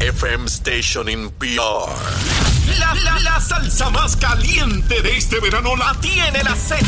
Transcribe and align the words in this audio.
FM 0.00 0.46
station 0.48 1.08
in 1.08 1.30
PR. 1.38 1.90
La, 2.78 2.94
la, 2.94 3.18
la 3.20 3.40
salsa 3.40 3.90
más 3.90 4.16
caliente 4.16 5.02
de 5.02 5.16
este 5.16 5.40
verano 5.40 5.76
la 5.76 5.94
tiene 6.00 6.42
la 6.42 6.54
Z. 6.54 6.86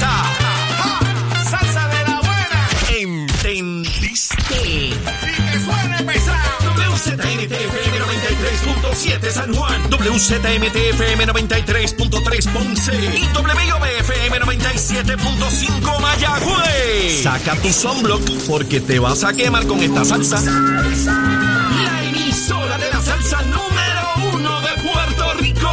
¡Salsa 1.51 1.89
de 1.89 2.05
la 2.05 2.21
buena! 2.21 2.69
¿Entendiste? 2.99 4.37
¡Y 4.65 4.91
que 4.91 5.61
suene 5.61 6.03
pesado! 6.05 6.63
WZMTFM 7.03 7.99
93.7 7.99 9.31
San 9.31 9.55
Juan, 9.55 9.91
WZMTFM 9.91 11.27
93.3 11.27 12.53
Ponce 12.53 12.93
y 12.95 13.27
WBFM 13.35 14.41
97.5 14.41 16.01
Mayagüez. 16.01 17.23
Saca 17.23 17.57
tu 17.57 17.73
sunblock 17.73 18.23
porque 18.49 18.81
te 18.81 18.99
vas 18.99 19.25
a 19.25 19.33
quemar 19.33 19.67
con 19.67 19.81
esta 19.81 20.05
salsa. 20.05 20.41
La 20.43 22.02
emisora 22.33 22.79
de 22.79 22.91
la 22.91 23.01
salsa 23.03 23.43
número 23.43 24.35
uno 24.35 24.61
de 24.63 24.91
Puerto 24.91 25.35
Rico. 25.35 25.71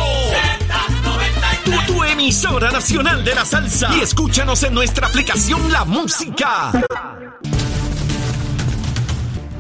Tu, 1.63 1.93
tu 1.93 2.03
emisora 2.03 2.69
nacional 2.69 3.23
de 3.23 3.33
la 3.33 3.45
salsa. 3.45 3.95
Y 3.95 4.01
escúchanos 4.01 4.61
en 4.63 4.73
nuestra 4.73 5.07
aplicación 5.07 5.71
La 5.71 5.85
Música. 5.85 6.71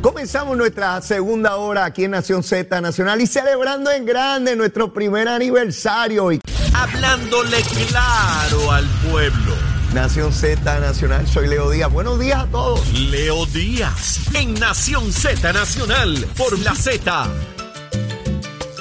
Comenzamos 0.01 0.57
nuestra 0.57 1.01
segunda 1.01 1.55
hora 1.55 1.85
aquí 1.85 2.03
en 2.03 2.11
Nación 2.11 2.43
Z 2.43 2.81
Nacional 2.81 3.21
y 3.21 3.27
celebrando 3.27 3.91
en 3.91 4.05
grande 4.05 4.57
nuestro 4.57 4.93
primer 4.93 5.29
aniversario. 5.29 6.33
Y 6.33 6.41
Hablándole 6.73 7.61
claro 7.87 8.71
al 8.73 8.85
pueblo. 9.09 9.68
Nación 9.93 10.31
Z 10.31 10.79
Nacional, 10.79 11.27
soy 11.27 11.47
Leo 11.47 11.71
Díaz. 11.71 11.91
Buenos 11.91 12.19
días 12.19 12.43
a 12.43 12.45
todos. 12.45 12.93
Leo 12.93 13.47
Díaz 13.47 14.19
en 14.35 14.53
Nación 14.53 15.11
Z 15.11 15.51
Nacional 15.51 16.27
por 16.37 16.59
la 16.59 16.75
Z. 16.75 17.27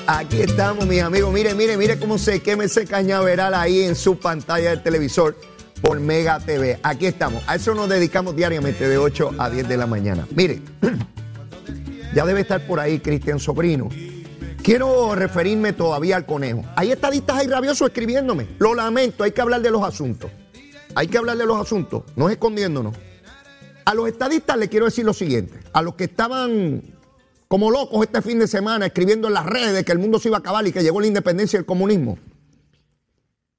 Aquí 0.06 0.42
estamos, 0.42 0.86
mis 0.86 1.00
amigos. 1.00 1.32
Mire, 1.32 1.54
mire, 1.54 1.78
mire 1.78 1.98
cómo 1.98 2.18
se 2.18 2.42
quema 2.42 2.64
ese 2.64 2.86
cañaveral 2.86 3.54
ahí 3.54 3.84
en 3.84 3.96
su 3.96 4.18
pantalla 4.18 4.68
del 4.68 4.82
televisor 4.82 5.34
por 5.80 5.98
Mega 5.98 6.40
TV. 6.40 6.78
Aquí 6.82 7.06
estamos. 7.06 7.42
A 7.46 7.54
eso 7.54 7.74
nos 7.74 7.88
dedicamos 7.88 8.36
diariamente 8.36 8.86
de 8.86 8.98
8 8.98 9.36
a 9.38 9.48
10 9.48 9.66
de 9.66 9.76
la 9.78 9.86
mañana. 9.86 10.26
Mire, 10.34 10.60
ya 12.14 12.26
debe 12.26 12.42
estar 12.42 12.66
por 12.66 12.80
ahí 12.80 12.98
Cristian 13.00 13.40
Sobrino. 13.40 13.88
Quiero 14.62 15.14
referirme 15.14 15.72
todavía 15.72 16.16
al 16.16 16.26
conejo. 16.26 16.64
Hay 16.76 16.92
estadistas 16.92 17.38
ahí 17.38 17.46
rabiosos 17.46 17.88
escribiéndome. 17.88 18.46
Lo 18.58 18.74
lamento, 18.74 19.24
hay 19.24 19.32
que 19.32 19.40
hablar 19.40 19.62
de 19.62 19.70
los 19.70 19.82
asuntos. 19.82 20.30
Hay 20.98 21.06
que 21.06 21.16
hablar 21.16 21.36
de 21.36 21.46
los 21.46 21.60
asuntos, 21.60 22.02
no 22.16 22.28
es 22.28 22.32
escondiéndonos. 22.32 22.92
A 23.84 23.94
los 23.94 24.08
estadistas 24.08 24.56
les 24.56 24.68
quiero 24.68 24.86
decir 24.86 25.04
lo 25.04 25.12
siguiente. 25.12 25.60
A 25.72 25.80
los 25.80 25.94
que 25.94 26.02
estaban 26.02 26.82
como 27.46 27.70
locos 27.70 28.04
este 28.04 28.20
fin 28.20 28.40
de 28.40 28.48
semana 28.48 28.86
escribiendo 28.86 29.28
en 29.28 29.34
las 29.34 29.46
redes 29.46 29.74
de 29.74 29.84
que 29.84 29.92
el 29.92 30.00
mundo 30.00 30.18
se 30.18 30.26
iba 30.26 30.38
a 30.38 30.40
acabar 30.40 30.66
y 30.66 30.72
que 30.72 30.82
llegó 30.82 31.00
la 31.00 31.06
independencia 31.06 31.56
y 31.56 31.60
el 31.60 31.66
comunismo. 31.66 32.18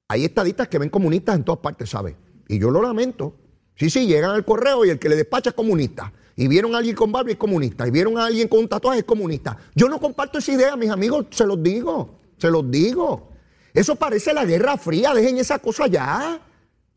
Hay 0.08 0.26
estadistas 0.26 0.68
que 0.68 0.76
ven 0.76 0.90
comunistas 0.90 1.34
en 1.34 1.44
todas 1.44 1.60
partes, 1.60 1.88
¿sabes? 1.88 2.14
Y 2.46 2.58
yo 2.58 2.70
lo 2.70 2.82
lamento. 2.82 3.34
Sí, 3.74 3.88
sí, 3.88 4.06
llegan 4.06 4.32
al 4.32 4.44
correo 4.44 4.84
y 4.84 4.90
el 4.90 4.98
que 4.98 5.08
le 5.08 5.16
despacha 5.16 5.48
es 5.48 5.56
comunista. 5.56 6.12
Y 6.36 6.46
vieron 6.46 6.74
a 6.74 6.78
alguien 6.78 6.94
con 6.94 7.10
barba 7.10 7.30
es 7.30 7.38
comunista. 7.38 7.88
Y 7.88 7.90
vieron 7.90 8.18
a 8.18 8.26
alguien 8.26 8.48
con 8.48 8.58
un 8.58 8.68
tatuaje 8.68 8.98
es 8.98 9.06
comunista. 9.06 9.56
Yo 9.74 9.88
no 9.88 9.98
comparto 9.98 10.40
esa 10.40 10.52
idea, 10.52 10.76
mis 10.76 10.90
amigos, 10.90 11.24
se 11.30 11.46
los 11.46 11.62
digo. 11.62 12.18
Se 12.36 12.50
los 12.50 12.70
digo. 12.70 13.30
Eso 13.72 13.96
parece 13.96 14.34
la 14.34 14.44
Guerra 14.44 14.76
Fría, 14.76 15.14
dejen 15.14 15.38
esa 15.38 15.58
cosa 15.58 15.86
ya. 15.86 16.38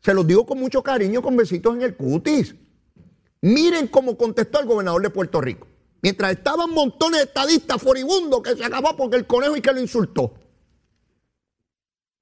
Se 0.04 0.12
los 0.12 0.26
digo 0.26 0.44
con 0.44 0.58
mucho 0.58 0.82
cariño, 0.82 1.22
con 1.22 1.34
besitos 1.34 1.74
en 1.74 1.82
el 1.82 1.96
cutis. 1.96 2.54
Miren 3.40 3.88
cómo 3.88 4.18
contestó 4.18 4.60
el 4.60 4.66
gobernador 4.66 5.00
de 5.00 5.08
Puerto 5.08 5.40
Rico. 5.40 5.66
Mientras 6.02 6.32
estaban 6.32 6.70
montones 6.70 7.20
de 7.20 7.24
estadistas 7.24 7.80
furibundos 7.80 8.42
que 8.42 8.54
se 8.54 8.64
acabó 8.64 8.94
porque 8.96 9.16
el 9.16 9.26
conejo 9.26 9.56
y 9.56 9.62
que 9.62 9.72
lo 9.72 9.80
insultó. 9.80 10.34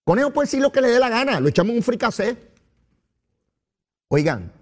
Conejo 0.05 0.33
puede 0.33 0.47
decir 0.47 0.63
lo 0.63 0.71
que 0.71 0.81
le 0.81 0.89
dé 0.89 1.01
la 1.01 1.09
gana, 1.09 1.41
lo 1.41 1.49
echamos 1.49 1.75
un 1.75 1.83
fricacé. 1.83 2.37
Oigan, 4.09 4.53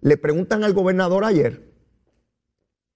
le 0.00 0.16
preguntan 0.16 0.64
al 0.64 0.72
gobernador 0.72 1.24
ayer 1.24 1.72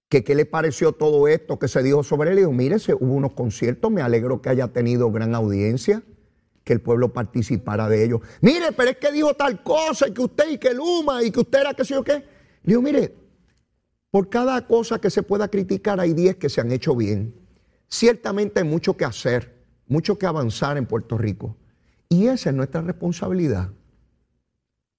que 0.09 0.25
qué 0.25 0.34
le 0.34 0.47
pareció 0.47 0.92
todo 0.92 1.28
esto 1.28 1.60
que 1.60 1.69
se 1.69 1.84
dijo 1.84 2.03
sobre 2.03 2.32
él. 2.32 2.38
Y 2.38 2.41
dijo, 2.41 2.53
mire, 2.53 2.76
hubo 2.98 3.15
unos 3.15 3.34
conciertos, 3.34 3.92
me 3.92 4.03
alegro 4.03 4.42
que 4.42 4.48
haya 4.48 4.69
tenido 4.69 5.12
gran 5.12 5.36
audiencia, 5.36 6.03
que 6.70 6.75
el 6.75 6.81
pueblo 6.81 7.12
participara 7.12 7.88
de 7.88 8.04
ellos. 8.04 8.20
Mire, 8.41 8.70
pero 8.70 8.91
es 8.91 8.97
que 8.98 9.10
dijo 9.10 9.34
tal 9.34 9.60
cosa, 9.64 10.06
y 10.06 10.12
que 10.12 10.20
usted, 10.20 10.50
y 10.53 10.56
que 10.56 10.72
Luma, 10.72 11.20
y 11.20 11.32
que 11.32 11.41
usted 11.41 11.62
era 11.62 11.75
que 11.75 11.84
sé 11.84 11.94
yo 11.94 12.04
qué. 12.04 12.12
Le 12.12 12.25
digo, 12.62 12.81
mire, 12.81 13.12
por 14.12 14.28
cada 14.28 14.64
cosa 14.69 15.00
que 15.00 15.10
se 15.10 15.25
pueda 15.25 15.48
criticar 15.48 15.98
hay 15.98 16.12
10 16.12 16.36
que 16.36 16.48
se 16.48 16.60
han 16.60 16.70
hecho 16.70 16.94
bien. 16.94 17.34
Ciertamente 17.88 18.60
hay 18.60 18.69
mucho 18.69 18.97
que 18.97 19.04
hacer, 19.04 19.64
mucho 19.88 20.16
que 20.16 20.26
avanzar 20.26 20.76
en 20.76 20.86
Puerto 20.86 21.19
Rico. 21.19 21.56
Y 22.09 22.28
esa 22.28 22.50
es 22.50 22.54
nuestra 22.54 22.82
responsabilidad. 22.82 23.70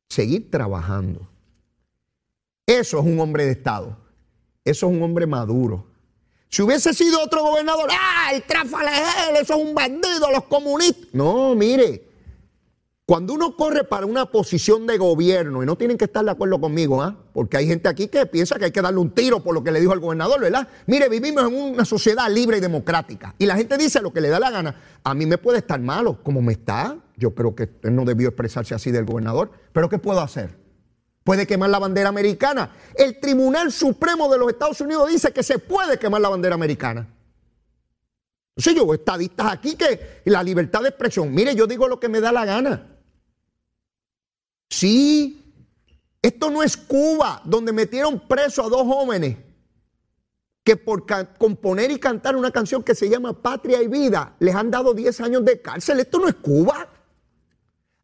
Seguir 0.10 0.52
trabajando. 0.52 1.30
Eso 2.66 3.00
es 3.00 3.06
un 3.06 3.18
hombre 3.22 3.46
de 3.46 3.52
Estado. 3.52 3.98
Eso 4.66 4.90
es 4.90 4.94
un 4.94 5.02
hombre 5.02 5.26
maduro. 5.26 5.88
Si 6.52 6.62
hubiese 6.62 6.94
sido 6.94 7.24
otro 7.24 7.44
gobernador, 7.44 7.90
¡ah! 7.94 8.32
El 8.34 8.44
Trafalegel, 8.44 9.38
eso 9.42 9.54
es 9.54 9.66
un 9.66 9.74
bandido, 9.74 10.30
los 10.34 10.44
comunistas. 10.44 11.08
No, 11.14 11.56
mire. 11.56 12.10
Cuando 13.06 13.34
uno 13.34 13.56
corre 13.56 13.86
para 13.86 14.06
una 14.06 14.26
posición 14.26 14.86
de 14.86 14.98
gobierno, 14.98 15.64
y 15.64 15.66
no 15.66 15.78
tienen 15.78 15.98
que 15.98 16.06
estar 16.06 16.26
de 16.26 16.32
acuerdo 16.32 16.60
conmigo, 16.60 17.02
¿ah? 17.02 17.16
porque 17.34 17.56
hay 17.56 17.68
gente 17.68 17.88
aquí 17.88 18.10
que 18.10 18.26
piensa 18.26 18.60
que 18.60 18.66
hay 18.66 18.72
que 18.72 18.82
darle 18.82 19.00
un 19.00 19.12
tiro 19.12 19.42
por 19.42 19.54
lo 19.54 19.64
que 19.64 19.72
le 19.72 19.80
dijo 19.80 19.94
al 19.94 20.02
gobernador, 20.02 20.42
¿verdad? 20.42 20.68
Mire, 20.88 21.08
vivimos 21.08 21.44
en 21.46 21.54
una 21.54 21.86
sociedad 21.86 22.30
libre 22.30 22.58
y 22.58 22.60
democrática. 22.60 23.34
Y 23.38 23.46
la 23.46 23.56
gente 23.56 23.78
dice 23.78 24.02
lo 24.02 24.12
que 24.12 24.20
le 24.20 24.28
da 24.28 24.40
la 24.40 24.52
gana. 24.52 24.76
A 25.06 25.14
mí 25.14 25.26
me 25.26 25.38
puede 25.38 25.60
estar 25.60 25.80
malo, 25.80 26.22
como 26.22 26.42
me 26.42 26.52
está. 26.52 26.98
Yo 27.16 27.34
creo 27.34 27.56
que 27.56 27.70
él 27.84 27.96
no 27.96 28.04
debió 28.04 28.28
expresarse 28.28 28.76
así 28.76 28.92
del 28.92 29.06
gobernador. 29.06 29.52
Pero 29.72 29.88
¿qué 29.88 30.00
puedo 30.00 30.20
hacer? 30.20 30.61
Puede 31.24 31.46
quemar 31.46 31.70
la 31.70 31.80
bandera 31.80 32.10
americana. 32.10 32.72
El 32.96 33.20
Tribunal 33.20 33.72
Supremo 33.72 34.30
de 34.32 34.38
los 34.40 34.50
Estados 34.50 34.82
Unidos 34.82 35.10
dice 35.10 35.32
que 35.32 35.44
se 35.44 35.60
puede 35.60 36.00
quemar 36.00 36.22
la 36.22 36.30
bandera 36.30 36.56
americana. 36.56 37.08
Entonces 38.56 38.76
yo, 38.76 38.94
estadistas 38.94 39.52
aquí 39.52 39.76
que 39.76 40.22
la 40.26 40.44
libertad 40.44 40.82
de 40.82 40.90
expresión, 40.90 41.34
mire, 41.34 41.56
yo 41.56 41.68
digo 41.68 41.88
lo 41.88 42.00
que 42.00 42.10
me 42.10 42.20
da 42.20 42.32
la 42.32 42.46
gana. 42.46 42.88
Sí, 44.70 45.54
esto 46.22 46.50
no 46.50 46.64
es 46.64 46.76
Cuba, 46.78 47.42
donde 47.46 47.72
metieron 47.72 48.20
preso 48.28 48.64
a 48.64 48.70
dos 48.70 48.84
jóvenes 48.84 49.38
que 50.64 50.76
por 50.78 51.06
componer 51.38 51.90
y 51.92 52.00
cantar 52.00 52.36
una 52.36 52.52
canción 52.52 52.84
que 52.84 52.94
se 52.94 53.10
llama 53.10 53.42
Patria 53.42 53.82
y 53.82 53.88
Vida 53.88 54.36
les 54.40 54.54
han 54.54 54.70
dado 54.70 54.94
10 54.94 55.22
años 55.22 55.46
de 55.46 55.62
cárcel. 55.62 56.00
Esto 56.00 56.20
no 56.20 56.28
es 56.28 56.36
Cuba. 56.36 56.88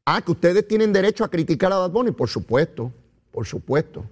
Ah, 0.05 0.21
que 0.21 0.31
ustedes 0.31 0.67
tienen 0.67 0.91
derecho 0.91 1.23
a 1.23 1.29
criticar 1.29 1.71
a 1.71 1.77
Bad 1.77 1.91
Bunny, 1.91 2.11
por 2.11 2.29
supuesto, 2.29 2.91
por 3.37 3.45
supuesto. 3.45 4.03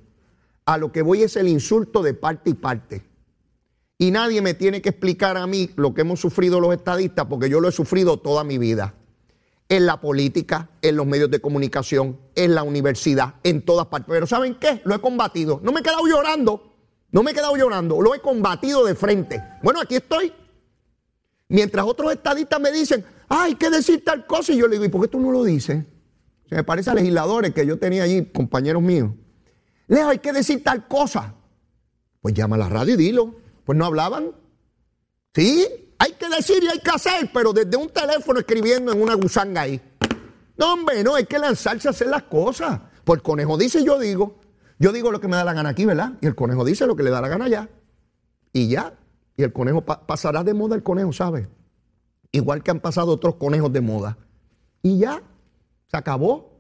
A 0.66 0.78
lo 0.78 0.92
que 0.92 1.02
voy 1.02 1.24
es 1.24 1.36
el 1.36 1.48
insulto 1.48 2.04
de 2.04 2.14
parte 2.14 2.52
y 2.52 2.54
parte. 2.54 3.02
Y 3.98 4.12
nadie 4.12 4.40
me 4.40 4.54
tiene 4.54 4.84
que 4.84 4.90
explicar 4.90 5.36
a 5.36 5.48
mí 5.48 5.72
lo 5.78 5.96
que 5.96 6.02
hemos 6.02 6.20
sufrido 6.20 6.60
los 6.60 6.72
estadistas, 6.72 7.26
porque 7.26 7.50
yo 7.50 7.60
lo 7.60 7.68
he 7.68 7.72
sufrido 7.72 8.18
toda 8.18 8.44
mi 8.44 8.60
vida. 8.60 8.94
En 9.68 9.88
la 9.88 10.00
política, 10.00 10.70
en 10.84 10.96
los 10.96 11.08
medios 11.08 11.32
de 11.32 11.42
comunicación, 11.42 12.20
en 12.36 12.54
la 12.54 12.62
universidad, 12.62 13.34
en 13.42 13.64
todas 13.66 13.88
partes. 13.88 14.10
Pero 14.10 14.28
¿saben 14.28 14.60
qué? 14.60 14.80
Lo 14.86 14.94
he 14.94 15.02
combatido. 15.02 15.60
No 15.64 15.72
me 15.72 15.80
he 15.80 15.84
quedado 15.84 16.06
llorando. 16.06 16.76
No 17.10 17.24
me 17.24 17.32
he 17.32 17.34
quedado 17.34 17.56
llorando. 17.56 18.00
Lo 18.00 18.14
he 18.14 18.20
combatido 18.20 18.86
de 18.86 18.94
frente. 18.94 19.42
Bueno, 19.64 19.82
aquí 19.82 19.96
estoy. 19.96 20.34
Mientras 21.48 21.84
otros 21.84 22.12
estadistas 22.14 22.60
me 22.60 22.72
dicen, 22.72 23.04
"Ah, 23.28 23.46
hay 23.46 23.56
que 23.56 23.72
decir 23.72 24.06
tal 24.06 24.28
cosa, 24.28 24.54
y 24.54 24.58
yo 24.58 24.68
le 24.68 24.74
digo, 24.74 24.86
¿y 24.86 24.90
por 24.90 25.02
qué 25.02 25.08
tú 25.08 25.20
no 25.20 25.32
lo 25.32 25.44
dices? 25.44 25.84
Se 26.50 26.56
me 26.56 26.64
parece 26.64 26.90
a 26.92 26.94
legisladores 26.94 27.54
que 27.54 27.66
yo 27.66 27.80
tenía 27.80 28.04
allí, 28.04 28.26
compañeros 28.26 28.82
míos. 28.82 29.12
Leo, 29.88 30.10
hay 30.10 30.20
que 30.20 30.32
decir 30.34 30.64
tal 30.64 30.88
cosa. 30.88 31.34
Pues 32.22 32.34
llama 32.34 32.56
a 32.56 32.60
la 32.60 32.70
radio 32.70 32.94
y 32.94 32.98
dilo. 32.98 33.36
Pues 33.64 33.78
no 33.78 33.86
hablaban. 33.86 34.32
Sí, 35.34 35.66
hay 35.98 36.12
que 36.14 36.30
decir 36.30 36.64
y 36.64 36.68
hay 36.68 36.80
que 36.80 36.92
hacer, 36.92 37.30
pero 37.34 37.52
desde 37.52 37.76
un 37.78 37.90
teléfono 37.90 38.40
escribiendo 38.40 38.92
en 38.94 39.02
una 39.02 39.16
gusanga 39.16 39.62
ahí. 39.62 39.82
No, 40.58 40.74
hombre, 40.74 41.04
no, 41.04 41.16
hay 41.16 41.26
que 41.26 41.38
lanzarse 41.40 41.88
a 41.88 41.92
hacer 41.92 42.08
las 42.08 42.24
cosas. 42.24 42.80
Pues 43.04 43.18
el 43.20 43.24
conejo 43.24 43.58
dice 43.58 43.84
yo 43.84 44.00
digo. 44.00 44.40
Yo 44.80 44.92
digo 44.92 45.12
lo 45.12 45.20
que 45.22 45.28
me 45.28 45.36
da 45.36 45.44
la 45.44 45.54
gana 45.54 45.70
aquí, 45.70 45.86
¿verdad? 45.86 46.14
Y 46.22 46.28
el 46.28 46.36
conejo 46.36 46.64
dice 46.66 46.86
lo 46.86 46.96
que 46.96 47.04
le 47.04 47.10
da 47.10 47.22
la 47.22 47.28
gana 47.28 47.46
allá. 47.46 47.70
Y 48.54 48.68
ya. 48.70 48.94
Y 49.38 49.44
el 49.44 49.52
conejo 49.54 49.82
pa- 49.84 50.06
pasará 50.06 50.44
de 50.44 50.54
moda 50.54 50.76
el 50.76 50.84
conejo, 50.84 51.12
¿sabe? 51.14 51.48
Igual 52.32 52.62
que 52.64 52.72
han 52.72 52.80
pasado 52.80 53.12
otros 53.12 53.36
conejos 53.36 53.72
de 53.74 53.82
moda. 53.82 54.18
Y 54.82 55.00
ya. 55.00 55.22
Se 55.88 55.98
acabó. 55.98 56.54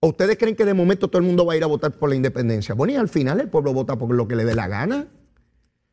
¿O 0.00 0.08
ustedes 0.08 0.36
creen 0.36 0.56
que 0.56 0.64
de 0.64 0.74
momento 0.74 1.06
todo 1.08 1.18
el 1.20 1.26
mundo 1.26 1.46
va 1.46 1.52
a 1.52 1.56
ir 1.56 1.62
a 1.62 1.68
votar 1.68 1.92
por 1.92 2.08
la 2.08 2.16
independencia? 2.16 2.74
Bueno, 2.74 2.92
y 2.92 2.96
al 2.96 3.08
final 3.08 3.40
el 3.40 3.48
pueblo 3.48 3.72
vota 3.72 3.96
por 3.96 4.12
lo 4.12 4.26
que 4.26 4.34
le 4.34 4.44
dé 4.44 4.54
la 4.54 4.66
gana. 4.66 5.06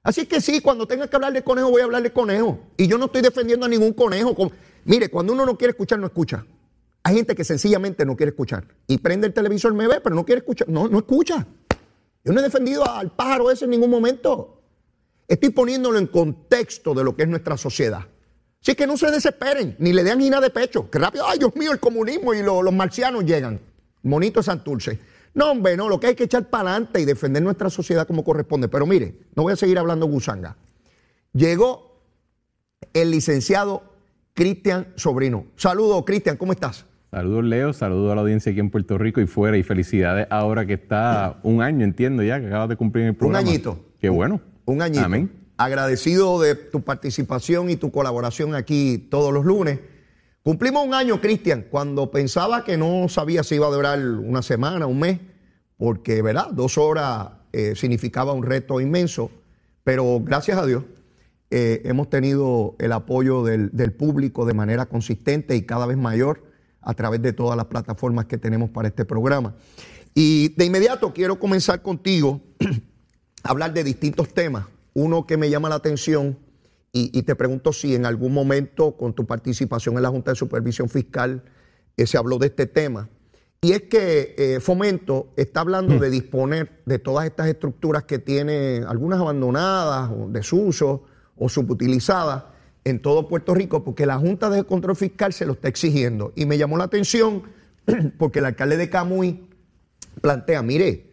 Así 0.01 0.25
que 0.25 0.41
sí, 0.41 0.61
cuando 0.61 0.87
tenga 0.87 1.07
que 1.07 1.15
hablar 1.15 1.33
de 1.33 1.43
conejo, 1.43 1.69
voy 1.69 1.81
a 1.81 1.83
hablar 1.85 2.01
de 2.01 2.11
conejo. 2.11 2.59
Y 2.77 2.87
yo 2.87 2.97
no 2.97 3.05
estoy 3.05 3.21
defendiendo 3.21 3.65
a 3.67 3.69
ningún 3.69 3.93
conejo. 3.93 4.33
Con- 4.33 4.51
Mire, 4.85 5.09
cuando 5.09 5.33
uno 5.33 5.45
no 5.45 5.57
quiere 5.57 5.71
escuchar, 5.71 5.99
no 5.99 6.07
escucha. 6.07 6.43
Hay 7.03 7.15
gente 7.15 7.35
que 7.35 7.43
sencillamente 7.43 8.03
no 8.05 8.15
quiere 8.15 8.31
escuchar. 8.31 8.65
Y 8.87 8.97
prende 8.97 9.27
el 9.27 9.33
televisor, 9.33 9.73
me 9.73 9.87
ve, 9.87 10.01
pero 10.01 10.15
no 10.15 10.25
quiere 10.25 10.39
escuchar. 10.39 10.67
No, 10.69 10.87
no 10.87 10.97
escucha. 10.99 11.45
Yo 12.23 12.33
no 12.33 12.39
he 12.39 12.43
defendido 12.43 12.89
al 12.89 13.11
pájaro 13.11 13.51
ese 13.51 13.65
en 13.65 13.71
ningún 13.71 13.89
momento. 13.91 14.61
Estoy 15.27 15.49
poniéndolo 15.51 15.99
en 15.99 16.07
contexto 16.07 16.95
de 16.95 17.03
lo 17.03 17.15
que 17.15 17.23
es 17.23 17.29
nuestra 17.29 17.57
sociedad. 17.57 18.07
Así 18.61 18.75
que 18.75 18.85
no 18.85 18.97
se 18.97 19.09
desesperen, 19.09 19.75
ni 19.79 19.93
le 19.93 20.03
den 20.03 20.19
gina 20.19 20.41
de 20.41 20.49
pecho. 20.49 20.89
Que 20.89 20.99
rápido, 20.99 21.25
ay 21.27 21.39
Dios 21.39 21.55
mío, 21.55 21.71
el 21.71 21.79
comunismo 21.79 22.33
y 22.33 22.43
lo- 22.43 22.61
los 22.61 22.73
marcianos 22.73 23.23
llegan. 23.25 23.59
Monito 24.03 24.43
Santurce. 24.43 24.99
No, 25.33 25.51
hombre, 25.51 25.77
no, 25.77 25.87
lo 25.87 25.99
que 25.99 26.07
hay 26.07 26.15
que 26.15 26.23
echar 26.25 26.49
para 26.49 26.71
adelante 26.71 26.99
y 26.99 27.05
defender 27.05 27.41
nuestra 27.41 27.69
sociedad 27.69 28.05
como 28.07 28.23
corresponde. 28.23 28.67
Pero 28.67 28.85
mire, 28.85 29.15
no 29.35 29.43
voy 29.43 29.53
a 29.53 29.55
seguir 29.55 29.77
hablando 29.79 30.05
gusanga. 30.07 30.57
Llegó 31.33 32.01
el 32.93 33.11
licenciado 33.11 33.83
Cristian 34.33 34.87
Sobrino. 34.95 35.45
Saludos, 35.55 36.03
Cristian, 36.05 36.37
¿cómo 36.37 36.51
estás? 36.51 36.85
Saludos 37.11 37.43
Leo, 37.45 37.73
saludos 37.73 38.11
a 38.11 38.15
la 38.15 38.21
audiencia 38.21 38.51
aquí 38.51 38.59
en 38.59 38.69
Puerto 38.69 38.97
Rico 38.97 39.19
y 39.21 39.25
fuera 39.27 39.57
y 39.57 39.63
felicidades 39.63 40.27
ahora 40.29 40.65
que 40.65 40.73
está 40.73 41.39
un 41.43 41.61
año, 41.61 41.83
entiendo 41.83 42.21
ya, 42.23 42.39
que 42.39 42.47
acabas 42.47 42.69
de 42.69 42.75
cumplir 42.75 43.05
el 43.05 43.15
programa. 43.15 43.47
añito. 43.47 43.79
Qué 43.99 44.09
bueno. 44.09 44.39
Un 44.65 44.81
añito. 44.81 45.03
Amén. 45.05 45.31
Agradecido 45.59 46.39
de 46.39 46.55
tu 46.55 46.83
participación 46.83 47.69
y 47.69 47.75
tu 47.75 47.91
colaboración 47.91 48.55
aquí 48.55 48.97
todos 48.97 49.33
los 49.33 49.43
lunes. 49.43 49.81
Cumplimos 50.41 50.87
un 50.87 50.93
año, 50.93 51.19
Cristian, 51.19 51.65
cuando 51.69 52.11
pensaba 52.11 52.63
que 52.63 52.77
no 52.77 53.09
sabía 53.09 53.43
si 53.43 53.55
iba 53.55 53.67
a 53.67 53.69
durar 53.69 53.99
una 53.99 54.41
semana, 54.41 54.87
un 54.87 54.99
mes, 54.99 55.19
porque, 55.75 56.21
¿verdad? 56.21 56.47
Dos 56.53 56.77
horas 56.77 57.31
eh, 57.51 57.73
significaba 57.75 58.31
un 58.31 58.43
reto 58.43 58.79
inmenso, 58.79 59.31
pero 59.83 60.21
gracias 60.23 60.57
a 60.57 60.65
Dios 60.65 60.85
eh, 61.49 61.81
hemos 61.83 62.09
tenido 62.09 62.77
el 62.79 62.93
apoyo 62.93 63.43
del, 63.43 63.69
del 63.73 63.91
público 63.91 64.45
de 64.45 64.53
manera 64.53 64.85
consistente 64.85 65.57
y 65.57 65.63
cada 65.63 65.85
vez 65.85 65.97
mayor 65.97 66.41
a 66.79 66.93
través 66.93 67.21
de 67.21 67.33
todas 67.33 67.57
las 67.57 67.65
plataformas 67.65 68.27
que 68.27 68.37
tenemos 68.37 68.69
para 68.69 68.87
este 68.87 69.03
programa. 69.03 69.55
Y 70.15 70.55
de 70.55 70.63
inmediato 70.63 71.11
quiero 71.11 71.37
comenzar 71.37 71.81
contigo 71.81 72.39
a 73.43 73.49
hablar 73.51 73.73
de 73.73 73.83
distintos 73.83 74.33
temas. 74.33 74.65
Uno 74.93 75.25
que 75.25 75.37
me 75.37 75.49
llama 75.49 75.69
la 75.69 75.75
atención 75.75 76.37
y, 76.91 77.17
y 77.17 77.23
te 77.23 77.35
pregunto 77.35 77.73
si 77.73 77.95
en 77.95 78.05
algún 78.05 78.33
momento 78.33 78.97
con 78.97 79.13
tu 79.13 79.25
participación 79.25 79.95
en 79.95 80.03
la 80.03 80.09
Junta 80.09 80.31
de 80.31 80.35
Supervisión 80.35 80.89
Fiscal 80.89 81.43
eh, 81.99 82.07
se 82.07 82.17
habló 82.17 82.37
de 82.37 82.47
este 82.47 82.65
tema. 82.65 83.09
Y 83.61 83.73
es 83.73 83.83
que 83.83 84.35
eh, 84.37 84.59
Fomento 84.61 85.33
está 85.35 85.59
hablando 85.59 85.99
de 85.99 86.09
disponer 86.09 86.81
de 86.85 86.97
todas 86.97 87.25
estas 87.25 87.47
estructuras 87.47 88.05
que 88.05 88.17
tiene 88.17 88.83
algunas 88.87 89.19
abandonadas 89.19 90.09
o 90.11 90.29
desuso 90.29 91.03
o 91.35 91.49
subutilizadas 91.49 92.45
en 92.85 93.01
todo 93.01 93.27
Puerto 93.27 93.53
Rico 93.53 93.83
porque 93.83 94.05
la 94.05 94.17
Junta 94.17 94.49
de 94.49 94.63
Control 94.63 94.95
Fiscal 94.95 95.33
se 95.33 95.45
lo 95.45 95.53
está 95.53 95.67
exigiendo. 95.67 96.31
Y 96.37 96.45
me 96.45 96.57
llamó 96.57 96.77
la 96.77 96.85
atención 96.85 97.43
porque 98.17 98.39
el 98.39 98.45
alcalde 98.45 98.77
de 98.77 98.89
Camuy 98.89 99.49
plantea, 100.21 100.61
mire, 100.61 101.11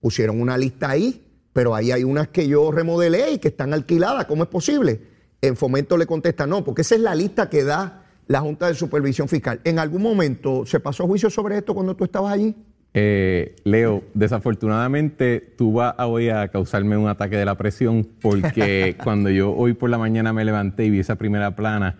pusieron 0.00 0.40
una 0.40 0.56
lista 0.56 0.88
ahí, 0.88 1.29
pero 1.52 1.74
ahí 1.74 1.90
hay 1.92 2.04
unas 2.04 2.28
que 2.28 2.46
yo 2.48 2.70
remodelé 2.70 3.32
y 3.32 3.38
que 3.38 3.48
están 3.48 3.72
alquiladas. 3.74 4.24
¿Cómo 4.26 4.42
es 4.44 4.48
posible? 4.48 5.00
En 5.42 5.56
Fomento 5.56 5.96
le 5.96 6.06
contesta, 6.06 6.46
no, 6.46 6.62
porque 6.64 6.82
esa 6.82 6.94
es 6.94 7.00
la 7.00 7.14
lista 7.14 7.48
que 7.48 7.64
da 7.64 8.02
la 8.26 8.40
Junta 8.40 8.68
de 8.68 8.74
Supervisión 8.74 9.26
Fiscal. 9.28 9.60
¿En 9.64 9.78
algún 9.78 10.02
momento 10.02 10.64
se 10.66 10.78
pasó 10.80 11.06
juicio 11.06 11.30
sobre 11.30 11.56
esto 11.58 11.74
cuando 11.74 11.96
tú 11.96 12.04
estabas 12.04 12.32
allí? 12.32 12.54
Eh, 12.92 13.54
Leo, 13.64 14.02
desafortunadamente 14.14 15.54
tú 15.56 15.72
vas 15.74 15.94
a 15.96 16.06
hoy 16.06 16.28
a 16.28 16.48
causarme 16.48 16.96
un 16.96 17.08
ataque 17.08 17.36
de 17.36 17.44
la 17.44 17.56
presión 17.56 18.06
porque 18.20 18.96
cuando 19.04 19.30
yo 19.30 19.52
hoy 19.52 19.74
por 19.74 19.90
la 19.90 19.98
mañana 19.98 20.32
me 20.32 20.44
levanté 20.44 20.84
y 20.86 20.90
vi 20.90 20.98
esa 21.00 21.14
primera 21.16 21.54
plana, 21.56 21.96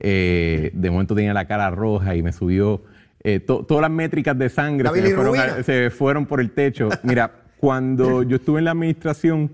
eh, 0.00 0.70
de 0.74 0.90
momento 0.90 1.14
tenía 1.14 1.32
la 1.32 1.46
cara 1.46 1.70
roja 1.70 2.14
y 2.16 2.22
me 2.22 2.32
subió 2.32 2.82
eh, 3.24 3.38
to- 3.40 3.64
todas 3.64 3.82
las 3.82 3.90
métricas 3.90 4.36
de 4.36 4.48
sangre 4.48 4.88
se, 4.92 5.14
fueron, 5.14 5.64
se 5.64 5.90
fueron 5.90 6.26
por 6.26 6.40
el 6.40 6.50
techo. 6.50 6.88
Mira, 7.04 7.41
cuando 7.62 8.24
yo 8.24 8.38
estuve 8.38 8.58
en 8.58 8.64
la 8.64 8.72
administración, 8.72 9.52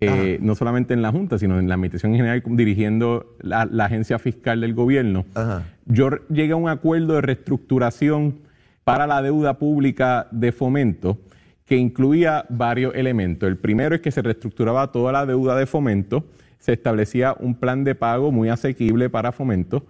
eh, 0.00 0.38
no 0.40 0.54
solamente 0.54 0.94
en 0.94 1.02
la 1.02 1.12
Junta, 1.12 1.38
sino 1.38 1.58
en 1.58 1.68
la 1.68 1.74
administración 1.74 2.12
en 2.12 2.16
general, 2.16 2.42
dirigiendo 2.46 3.36
la, 3.42 3.66
la 3.66 3.84
agencia 3.84 4.18
fiscal 4.18 4.62
del 4.62 4.72
gobierno, 4.72 5.26
Ajá. 5.34 5.64
yo 5.84 6.08
llegué 6.30 6.54
a 6.54 6.56
un 6.56 6.70
acuerdo 6.70 7.12
de 7.12 7.20
reestructuración 7.20 8.38
para 8.84 9.06
la 9.06 9.20
deuda 9.20 9.58
pública 9.58 10.28
de 10.30 10.50
fomento 10.50 11.18
que 11.66 11.76
incluía 11.76 12.46
varios 12.48 12.94
elementos. 12.94 13.46
El 13.46 13.58
primero 13.58 13.96
es 13.96 14.00
que 14.00 14.12
se 14.12 14.22
reestructuraba 14.22 14.90
toda 14.90 15.12
la 15.12 15.26
deuda 15.26 15.54
de 15.54 15.66
fomento, 15.66 16.24
se 16.58 16.72
establecía 16.72 17.36
un 17.38 17.54
plan 17.54 17.84
de 17.84 17.94
pago 17.94 18.32
muy 18.32 18.48
asequible 18.48 19.10
para 19.10 19.30
fomento, 19.30 19.84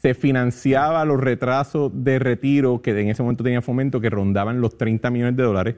se 0.00 0.14
financiaba 0.14 1.04
los 1.04 1.18
retrasos 1.18 1.90
de 1.92 2.20
retiro 2.20 2.82
que 2.82 2.92
en 2.92 3.08
ese 3.08 3.24
momento 3.24 3.42
tenía 3.42 3.62
fomento 3.62 4.00
que 4.00 4.10
rondaban 4.10 4.60
los 4.60 4.78
30 4.78 5.10
millones 5.10 5.36
de 5.36 5.42
dólares. 5.42 5.74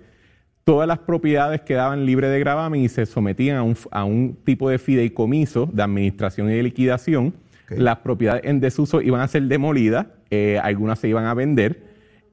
Todas 0.66 0.88
las 0.88 0.98
propiedades 0.98 1.60
quedaban 1.60 2.06
libres 2.06 2.28
de 2.28 2.40
gravamen 2.40 2.82
y 2.82 2.88
se 2.88 3.06
sometían 3.06 3.56
a 3.56 3.62
un, 3.62 3.76
a 3.92 4.02
un 4.02 4.36
tipo 4.42 4.68
de 4.68 4.80
fideicomiso 4.80 5.70
de 5.72 5.80
administración 5.80 6.50
y 6.50 6.54
de 6.54 6.62
liquidación. 6.64 7.34
Las 7.68 7.98
propiedades 7.98 8.42
en 8.46 8.58
desuso 8.58 9.00
iban 9.00 9.20
a 9.20 9.28
ser 9.28 9.44
demolidas, 9.44 10.06
eh, 10.28 10.58
algunas 10.60 10.98
se 10.98 11.06
iban 11.06 11.24
a 11.26 11.34
vender 11.34 11.84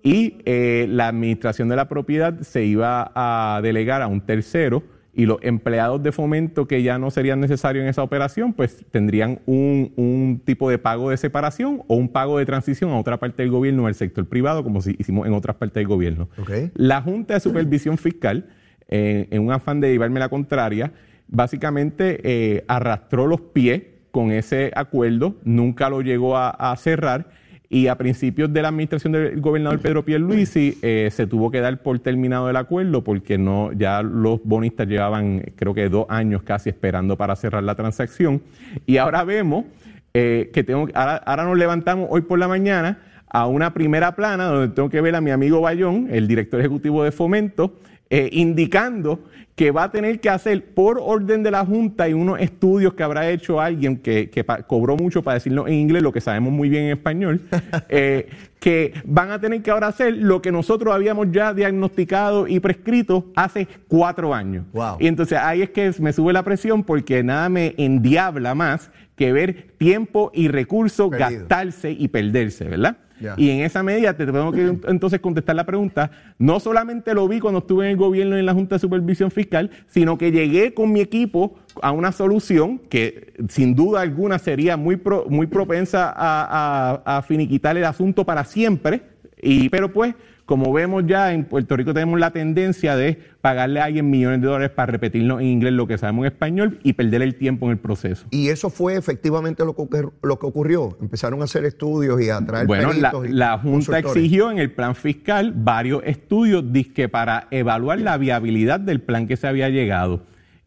y 0.01 0.37
eh, 0.45 0.87
la 0.89 1.09
administración 1.09 1.69
de 1.69 1.75
la 1.75 1.87
propiedad 1.87 2.41
se 2.41 2.65
iba 2.65 3.11
a 3.13 3.61
delegar 3.61 4.01
a 4.01 4.07
un 4.07 4.21
tercero 4.21 4.81
y 5.15 5.25
los 5.25 5.37
empleados 5.41 6.01
de 6.01 6.11
fomento 6.11 6.67
que 6.67 6.81
ya 6.81 6.97
no 6.97 7.11
serían 7.11 7.39
necesarios 7.39 7.83
en 7.83 7.89
esa 7.89 8.01
operación, 8.01 8.53
pues 8.53 8.83
tendrían 8.89 9.39
un, 9.45 9.93
un 9.95 10.41
tipo 10.43 10.69
de 10.69 10.79
pago 10.79 11.11
de 11.11 11.17
separación 11.17 11.83
o 11.87 11.95
un 11.95 12.09
pago 12.09 12.39
de 12.39 12.45
transición 12.45 12.91
a 12.91 12.97
otra 12.97 13.19
parte 13.19 13.43
del 13.43 13.51
gobierno 13.51 13.83
o 13.83 13.87
al 13.87 13.95
sector 13.95 14.25
privado, 14.25 14.63
como 14.63 14.81
si 14.81 14.95
hicimos 14.97 15.27
en 15.27 15.33
otras 15.33 15.57
partes 15.57 15.75
del 15.75 15.87
gobierno. 15.87 16.29
La 16.73 17.01
Junta 17.01 17.35
de 17.35 17.39
Supervisión 17.39 17.97
Fiscal, 17.97 18.49
eh, 18.89 19.27
en 19.29 19.43
un 19.43 19.51
afán 19.51 19.79
de 19.79 19.91
llevarme 19.91 20.19
la 20.19 20.29
contraria, 20.29 20.91
básicamente 21.27 22.19
eh, 22.23 22.65
arrastró 22.67 23.27
los 23.27 23.41
pies 23.41 23.83
con 24.09 24.31
ese 24.31 24.71
acuerdo, 24.75 25.35
nunca 25.43 25.89
lo 25.89 26.01
llegó 26.01 26.37
a, 26.37 26.49
a 26.49 26.75
cerrar 26.77 27.29
y 27.73 27.87
a 27.87 27.97
principios 27.97 28.53
de 28.53 28.61
la 28.61 28.67
administración 28.67 29.13
del 29.13 29.41
gobernador 29.41 29.79
Pedro 29.79 30.05
Pierluisi 30.05 30.77
eh, 30.83 31.09
se 31.11 31.25
tuvo 31.25 31.49
que 31.49 31.59
dar 31.59 31.81
por 31.81 31.97
terminado 31.97 32.47
el 32.47 32.55
acuerdo 32.55 33.03
porque 33.03 33.39
no 33.39 33.71
ya 33.73 34.03
los 34.03 34.41
bonistas 34.43 34.87
llevaban 34.87 35.43
creo 35.55 35.73
que 35.73 35.89
dos 35.89 36.05
años 36.07 36.43
casi 36.43 36.69
esperando 36.69 37.17
para 37.17 37.35
cerrar 37.35 37.63
la 37.63 37.73
transacción. 37.73 38.43
Y 38.85 38.97
ahora 38.97 39.23
vemos 39.23 39.65
eh, 40.13 40.51
que 40.53 40.63
tengo 40.63 40.87
ahora, 40.93 41.15
ahora 41.15 41.45
nos 41.45 41.57
levantamos 41.57 42.07
hoy 42.11 42.21
por 42.21 42.37
la 42.37 42.47
mañana 42.47 42.99
a 43.27 43.47
una 43.47 43.73
primera 43.73 44.15
plana 44.15 44.45
donde 44.45 44.75
tengo 44.75 44.91
que 44.91 45.01
ver 45.01 45.15
a 45.15 45.21
mi 45.21 45.31
amigo 45.31 45.59
Bayón, 45.59 46.09
el 46.11 46.27
director 46.27 46.59
ejecutivo 46.59 47.03
de 47.03 47.11
Fomento, 47.11 47.73
eh, 48.09 48.29
indicando 48.31 49.19
que 49.55 49.69
va 49.69 49.83
a 49.83 49.91
tener 49.91 50.19
que 50.19 50.29
hacer 50.29 50.73
por 50.73 50.99
orden 50.99 51.43
de 51.43 51.51
la 51.51 51.63
Junta 51.63 52.09
y 52.09 52.13
unos 52.13 52.39
estudios 52.39 52.95
que 52.95 53.03
habrá 53.03 53.29
hecho 53.29 53.61
alguien 53.61 53.97
que, 53.97 54.29
cobró 54.65 54.97
mucho 54.97 55.21
para 55.21 55.35
decirlo 55.35 55.67
en 55.67 55.75
inglés, 55.75 56.01
lo 56.01 56.11
que 56.11 56.21
sabemos 56.21 56.51
muy 56.51 56.69
bien 56.69 56.85
en 56.85 56.91
español, 56.91 57.41
eh, 57.89 58.29
que 58.59 58.93
van 59.05 59.29
a 59.29 59.39
tener 59.39 59.61
que 59.61 59.69
ahora 59.69 59.87
hacer 59.87 60.15
lo 60.17 60.41
que 60.41 60.51
nosotros 60.51 60.93
habíamos 60.93 61.27
ya 61.31 61.53
diagnosticado 61.53 62.47
y 62.47 62.59
prescrito 62.59 63.27
hace 63.35 63.67
cuatro 63.87 64.33
años. 64.33 64.65
Wow. 64.73 64.97
Y 64.99 65.07
entonces 65.07 65.37
ahí 65.37 65.61
es 65.61 65.69
que 65.69 65.91
me 65.99 66.13
sube 66.13 66.33
la 66.33 66.43
presión 66.43 66.83
porque 66.83 67.23
nada 67.23 67.47
me 67.49 67.75
endiabla 67.77 68.55
más 68.55 68.89
que 69.15 69.31
ver 69.31 69.67
tiempo 69.77 70.31
y 70.33 70.47
recursos 70.47 71.09
Perdido. 71.09 71.39
gastarse 71.41 71.91
y 71.91 72.07
perderse, 72.07 72.65
¿verdad? 72.65 72.97
Y 73.37 73.51
en 73.51 73.61
esa 73.61 73.83
medida 73.83 74.17
te 74.17 74.25
tengo 74.25 74.51
que 74.51 74.65
entonces 74.89 75.19
contestar 75.21 75.55
la 75.55 75.65
pregunta. 75.65 76.11
No 76.39 76.59
solamente 76.59 77.13
lo 77.13 77.25
vi 77.27 77.39
cuando 77.39 77.59
estuve 77.59 77.85
en 77.85 77.91
el 77.91 77.97
gobierno 77.97 78.35
y 78.35 78.39
en 78.41 78.45
la 78.45 78.53
Junta 78.53 78.75
de 78.75 78.79
Supervisión 78.79 79.31
Fiscal, 79.31 79.69
sino 79.87 80.17
que 80.17 80.31
llegué 80.31 80.73
con 80.73 80.91
mi 80.91 80.99
equipo 80.99 81.55
a 81.81 81.91
una 81.91 82.11
solución 82.11 82.79
que 82.89 83.33
sin 83.47 83.75
duda 83.75 84.01
alguna 84.01 84.39
sería 84.39 84.75
muy, 84.75 84.97
pro- 84.97 85.25
muy 85.29 85.47
propensa 85.47 86.09
a, 86.09 87.01
a- 87.05 87.17
a 87.17 87.21
finiquitar 87.21 87.77
el 87.77 87.85
asunto 87.85 88.25
para 88.25 88.43
siempre. 88.43 89.03
Y, 89.41 89.69
pero 89.69 89.93
pues, 89.93 90.15
como 90.45 90.73
vemos 90.73 91.05
ya 91.07 91.33
en 91.33 91.45
Puerto 91.45 91.77
Rico 91.77 91.93
tenemos 91.93 92.19
la 92.19 92.31
tendencia 92.31 92.95
de 92.95 93.17
pagarle 93.41 93.79
a 93.79 93.85
alguien 93.85 94.09
millones 94.09 94.41
de 94.41 94.47
dólares 94.47 94.71
para 94.71 94.91
repetirnos 94.91 95.39
en 95.41 95.47
inglés 95.47 95.73
lo 95.73 95.87
que 95.87 95.97
sabemos 95.97 96.25
en 96.25 96.33
español 96.33 96.79
y 96.83 96.93
perder 96.93 97.21
el 97.21 97.35
tiempo 97.35 97.65
en 97.67 97.73
el 97.73 97.77
proceso. 97.77 98.25
Y 98.31 98.49
eso 98.49 98.69
fue 98.69 98.95
efectivamente 98.95 99.63
lo 99.63 99.75
que, 99.75 100.07
lo 100.21 100.39
que 100.39 100.45
ocurrió. 100.45 100.97
Empezaron 101.01 101.41
a 101.41 101.45
hacer 101.45 101.65
estudios 101.65 102.21
y 102.21 102.29
a 102.29 102.39
traer 102.45 102.67
Bueno, 102.67 102.91
la, 102.93 103.11
peritos 103.11 103.29
y 103.29 103.33
la 103.33 103.57
Junta 103.57 103.99
exigió 103.99 104.51
en 104.51 104.59
el 104.59 104.71
plan 104.71 104.95
fiscal 104.95 105.53
varios 105.55 106.01
estudios 106.05 106.71
dizque 106.73 107.07
para 107.07 107.47
evaluar 107.51 107.99
la 107.99 108.17
viabilidad 108.17 108.79
del 108.79 109.01
plan 109.01 109.27
que 109.27 109.37
se 109.37 109.47
había 109.47 109.69
llegado. 109.69 110.23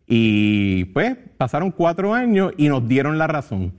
Y 0.07 0.85
pues 0.87 1.17
pasaron 1.37 1.71
cuatro 1.71 2.15
años 2.15 2.53
y 2.57 2.69
nos 2.69 2.89
dieron 2.89 3.19
la 3.19 3.27
razón. 3.27 3.73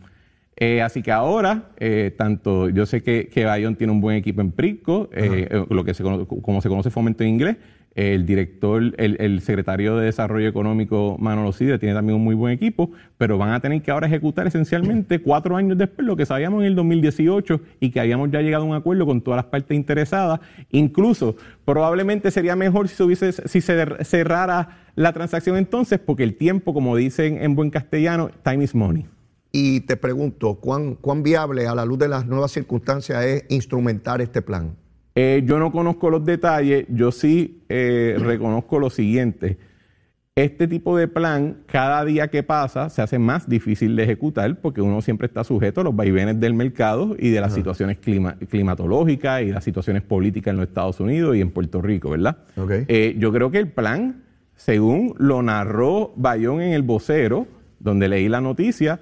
Eh, 0.59 0.81
así 0.81 1.03
que 1.03 1.11
ahora, 1.11 1.69
eh, 1.77 2.13
tanto 2.17 2.69
yo 2.69 2.87
sé 2.87 3.03
que, 3.03 3.29
que 3.31 3.45
Bayón 3.45 3.75
tiene 3.75 3.93
un 3.93 4.01
buen 4.01 4.17
equipo 4.17 4.41
en 4.41 4.51
Prisco, 4.51 5.07
eh, 5.13 5.47
eh, 5.51 5.65
lo 5.69 5.83
que 5.83 5.93
se 5.93 6.01
conoce, 6.01 6.25
como 6.25 6.61
se 6.61 6.69
conoce 6.69 6.89
fomento 6.89 7.23
en 7.23 7.29
inglés, 7.29 7.57
el 7.93 8.25
director, 8.25 8.81
el, 8.97 9.17
el, 9.19 9.41
secretario 9.41 9.97
de 9.97 10.05
Desarrollo 10.05 10.47
Económico, 10.47 11.15
Manolo 11.19 11.51
Sidre, 11.51 11.79
tiene 11.79 11.95
también 11.95 12.15
un 12.15 12.23
muy 12.23 12.35
buen 12.35 12.53
equipo, 12.53 12.91
pero 13.17 13.39
van 13.39 13.51
a 13.51 13.59
tener 13.59 13.81
que 13.83 13.91
ahora 13.91 14.07
ejecutar 14.07 14.47
esencialmente 14.47 15.19
cuatro 15.23 15.55
años 15.55 15.77
después 15.77 16.05
lo 16.07 16.15
que 16.15 16.25
sabíamos 16.25 16.61
en 16.61 16.67
el 16.67 16.75
2018 16.75 17.61
y 17.79 17.91
que 17.91 17.99
habíamos 17.99 18.31
ya 18.31 18.41
llegado 18.41 18.63
a 18.63 18.67
un 18.67 18.75
acuerdo 18.75 19.05
con 19.05 19.21
todas 19.21 19.37
las 19.37 19.45
partes 19.45 19.75
interesadas. 19.75 20.39
Incluso, 20.71 21.35
probablemente 21.65 22.31
sería 22.31 22.55
mejor 22.55 22.87
si 22.87 22.95
se, 22.95 23.03
hubiese, 23.03 23.31
si 23.31 23.61
se 23.61 24.03
cerrara 24.03 24.69
la 24.95 25.13
transacción 25.13 25.57
entonces, 25.57 25.99
porque 25.99 26.23
el 26.23 26.35
tiempo, 26.35 26.73
como 26.73 26.95
dicen 26.95 27.39
en 27.41 27.55
buen 27.55 27.69
castellano, 27.69 28.29
time 28.43 28.63
is 28.63 28.73
money. 28.73 29.05
Y 29.51 29.81
te 29.81 29.97
pregunto, 29.97 30.55
¿cuán, 30.55 30.95
cuán 30.95 31.23
viable 31.23 31.67
a 31.67 31.75
la 31.75 31.85
luz 31.85 31.99
de 31.99 32.07
las 32.07 32.25
nuevas 32.25 32.51
circunstancias 32.51 33.23
es 33.23 33.45
instrumentar 33.49 34.21
este 34.21 34.41
plan? 34.41 34.75
Eh, 35.15 35.41
yo 35.45 35.57
no 35.57 35.71
conozco 35.71 36.11
los 36.11 36.23
detalles, 36.23 36.85
yo 36.89 37.11
sí 37.11 37.63
eh, 37.69 38.17
reconozco 38.19 38.79
lo 38.79 38.89
siguiente. 38.89 39.57
Este 40.37 40.67
tipo 40.67 40.95
de 40.95 41.07
plan, 41.07 41.63
cada 41.65 42.05
día 42.05 42.27
que 42.27 42.43
pasa, 42.43 42.91
se 42.91 43.01
hace 43.01 43.17
más 43.17 43.49
difícil 43.49 43.95
de 43.95 44.03
ejecutar 44.03 44.61
porque 44.61 44.81
uno 44.83 45.01
siempre 45.01 45.25
está 45.25 45.43
sujeto 45.43 45.81
a 45.81 45.83
los 45.83 45.95
vaivenes 45.95 46.39
del 46.39 46.53
mercado 46.53 47.15
y 47.17 47.31
de 47.31 47.41
las 47.41 47.55
situaciones 47.55 47.97
climatológicas 47.97 49.41
y 49.41 49.47
las 49.47 49.63
situaciones 49.63 50.03
políticas 50.03 50.51
en 50.51 50.57
los 50.57 50.67
Estados 50.67 50.99
Unidos 50.99 51.35
y 51.35 51.41
en 51.41 51.49
Puerto 51.49 51.81
Rico, 51.81 52.11
¿verdad? 52.11 52.37
Eh, 52.69 53.15
yo 53.17 53.33
creo 53.33 53.49
que 53.49 53.57
el 53.57 53.69
plan, 53.69 54.21
según 54.55 55.15
lo 55.17 55.41
narró 55.41 56.13
Bayón 56.15 56.61
en 56.61 56.73
el 56.73 56.83
vocero, 56.83 57.47
donde 57.79 58.07
leí 58.07 58.29
la 58.29 58.39
noticia, 58.39 58.99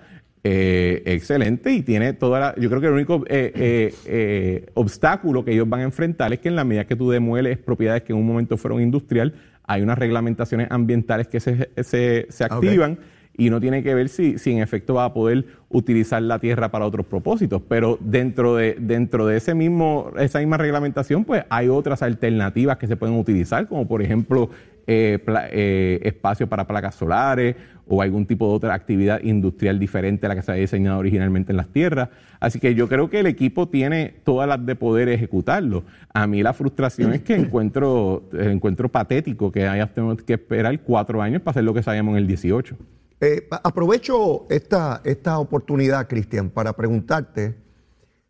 eh, 0.48 1.02
excelente 1.06 1.72
y 1.72 1.82
tiene 1.82 2.14
toda 2.14 2.40
la, 2.40 2.56
yo 2.56 2.70
creo 2.70 2.80
que 2.80 2.86
el 2.86 2.94
único 2.94 3.24
eh, 3.28 3.92
eh, 4.06 4.70
obstáculo 4.76 5.44
que 5.44 5.54
ellos 5.54 5.68
van 5.68 5.80
a 5.80 5.84
enfrentar 5.86 6.32
es 6.34 6.40
que 6.40 6.50
en 6.50 6.56
la 6.56 6.64
medida 6.64 6.86
que 6.86 6.96
tú 6.96 7.10
demueles 7.10 7.58
propiedades 7.58 8.04
que 8.04 8.14
en 8.14 8.20
un 8.20 8.28
momento 8.28 8.56
fueron 8.56 8.80
industrial, 8.80 9.34
hay 9.64 9.82
unas 9.82 9.98
reglamentaciones 9.98 10.68
ambientales 10.70 11.28
que 11.30 11.40
se, 11.40 11.72
se, 11.82 12.44
activan 12.44 13.00
y 13.36 13.50
no 13.50 13.60
tiene 13.60 13.82
que 13.82 13.96
ver 13.96 14.08
si, 14.08 14.38
si 14.38 14.52
en 14.52 14.60
efecto 14.60 14.94
va 14.94 15.06
a 15.06 15.14
poder 15.16 15.48
utilizar 15.70 16.22
la 16.22 16.38
tierra 16.38 16.70
para 16.70 16.86
otros 16.86 17.08
propósitos, 17.08 17.64
pero 17.68 17.98
dentro 18.00 18.56
de, 18.56 18.78
dentro 18.80 19.26
de 19.26 19.38
ese 19.38 19.56
mismo, 19.56 20.12
esa 20.16 20.38
misma 20.38 20.58
reglamentación, 20.58 21.26
pues 21.26 21.44
hay 21.50 21.70
otras 21.70 22.04
alternativas 22.04 22.78
que 22.78 22.86
se 22.86 22.96
pueden 22.96 23.18
utilizar, 23.18 23.68
como 23.68 23.88
por 23.88 24.04
ejemplo 24.04 24.52
eh, 24.88 25.20
eh, 25.52 26.00
espacio 26.04 26.48
para 26.48 26.68
placas 26.68 26.96
solares 26.96 27.56
o 27.88 28.02
algún 28.02 28.26
tipo 28.26 28.48
de 28.50 28.56
otra 28.56 28.74
actividad 28.74 29.22
industrial 29.22 29.80
diferente 29.80 30.26
a 30.26 30.30
la 30.30 30.36
que 30.36 30.42
se 30.42 30.52
había 30.52 30.62
diseñado 30.62 31.00
originalmente 31.00 31.52
en 31.52 31.58
las 31.58 31.68
tierras. 31.68 32.10
Así 32.40 32.60
que 32.60 32.76
yo 32.76 32.88
creo 32.88 33.10
que 33.10 33.20
el 33.20 33.28
equipo 33.28 33.68
tiene 33.68 34.16
todas 34.24 34.48
las 34.48 34.66
de 34.66 34.76
poder 34.76 35.10
ejecutarlo. 35.10 35.84
A 36.14 36.28
mí 36.28 36.42
la 36.42 36.54
frustración 36.54 37.14
es 37.14 37.22
que 37.22 37.36
encuentro, 37.36 38.24
encuentro 38.34 38.90
patético 38.90 39.52
que 39.52 39.68
hayas 39.68 39.94
tenido 39.94 40.16
que 40.18 40.34
esperar 40.34 40.80
cuatro 40.82 41.22
años 41.22 41.42
para 41.42 41.52
hacer 41.52 41.64
lo 41.64 41.74
que 41.74 41.84
sabíamos 41.84 42.14
en 42.14 42.18
el 42.18 42.28
18. 42.28 42.76
Eh, 43.22 43.48
aprovecho 43.64 44.46
esta, 44.50 45.02
esta 45.04 45.40
oportunidad, 45.40 46.08
Cristian, 46.08 46.50
para 46.50 46.74
preguntarte 46.74 47.56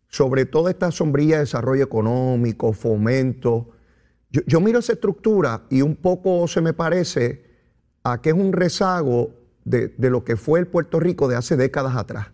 sobre 0.08 0.46
toda 0.46 0.72
esta 0.72 0.92
sombrilla 0.92 1.36
de 1.36 1.42
desarrollo 1.42 1.84
económico, 1.84 2.72
fomento, 2.72 3.75
yo, 4.46 4.60
miro 4.60 4.80
esa 4.80 4.94
estructura 4.94 5.64
y 5.70 5.82
un 5.82 5.96
poco 5.96 6.48
se 6.48 6.62
me 6.62 6.74
parece 6.74 7.44
a 8.04 8.22
que 8.22 8.30
es 8.30 8.36
un 8.36 8.54
rezago 8.54 9.32
de, 9.64 9.94
lo 9.98 10.24
que 10.24 10.36
fue 10.36 10.60
el 10.60 10.68
Puerto 10.68 11.00
Rico 11.00 11.28
de 11.28 11.36
hace 11.36 11.58
décadas 11.58 11.96
atrás. 11.96 12.28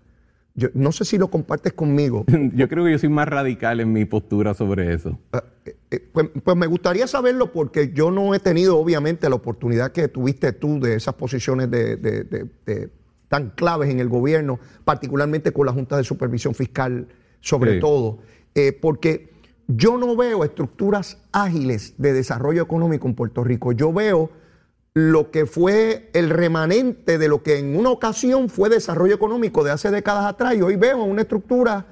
Yo, 0.54 0.68
no 0.74 0.92
sé 0.92 1.06
si 1.06 1.18
lo 1.18 1.30
compartes 1.30 1.74
conmigo. 1.74 2.26
Yo 2.54 2.68
creo 2.68 2.84
que 2.84 2.92
yo 2.92 3.00
soy 3.00 3.08
más 3.08 3.28
radical 3.28 3.80
en 3.80 3.94
mi 3.94 4.04
postura 4.04 4.54
sobre 4.54 4.94
eso. 4.94 5.18
Ah, 5.32 5.44
eh, 5.64 5.78
eh, 5.92 6.10
pues, 6.12 6.28
pues, 6.44 6.58
me 6.58 6.68
gustaría 6.68 7.08
saberlo 7.08 7.54
porque 7.54 7.92
yo 7.94 8.12
no 8.12 8.36
he 8.36 8.40
tenido 8.40 8.78
obviamente 8.78 9.30
la 9.30 9.36
oportunidad 9.36 9.94
que 9.94 10.10
tuviste 10.10 10.52
tú 10.52 10.80
de 10.82 10.96
esas 10.96 11.14
posiciones 11.14 11.72
de, 11.72 12.90
tan 13.30 13.52
claves 13.52 13.90
en 13.90 14.02
el 14.02 14.10
gobierno, 14.10 14.60
particularmente 14.84 15.54
con 15.54 15.66
la 15.66 15.72
Junta 15.72 15.96
de 15.96 16.04
Supervisión 16.04 16.54
Fiscal 16.54 17.08
sobre 17.42 17.80
todo, 17.80 18.20
eh, 18.56 18.72
porque 18.72 19.31
yo 19.68 19.98
no 19.98 20.16
veo 20.16 20.44
estructuras 20.44 21.18
ágiles 21.32 21.96
de 21.98 22.14
desarrollo 22.14 22.64
económico 22.64 23.08
en 23.08 23.16
Puerto 23.16 23.44
Rico. 23.44 23.72
Yo 23.72 23.94
veo 23.94 24.30
lo 24.94 25.32
que 25.32 25.46
fue 25.46 26.10
el 26.14 26.30
remanente 26.30 27.18
de 27.18 27.28
lo 27.28 27.44
que 27.44 27.60
en 27.60 27.78
una 27.78 27.90
ocasión 27.90 28.50
fue 28.50 28.70
desarrollo 28.70 29.16
económico 29.16 29.64
de 29.64 29.72
hace 29.72 29.90
décadas 29.90 30.26
atrás 30.26 30.56
y 30.56 30.62
hoy 30.62 30.76
veo 30.76 31.04
una 31.04 31.22
estructura 31.22 31.86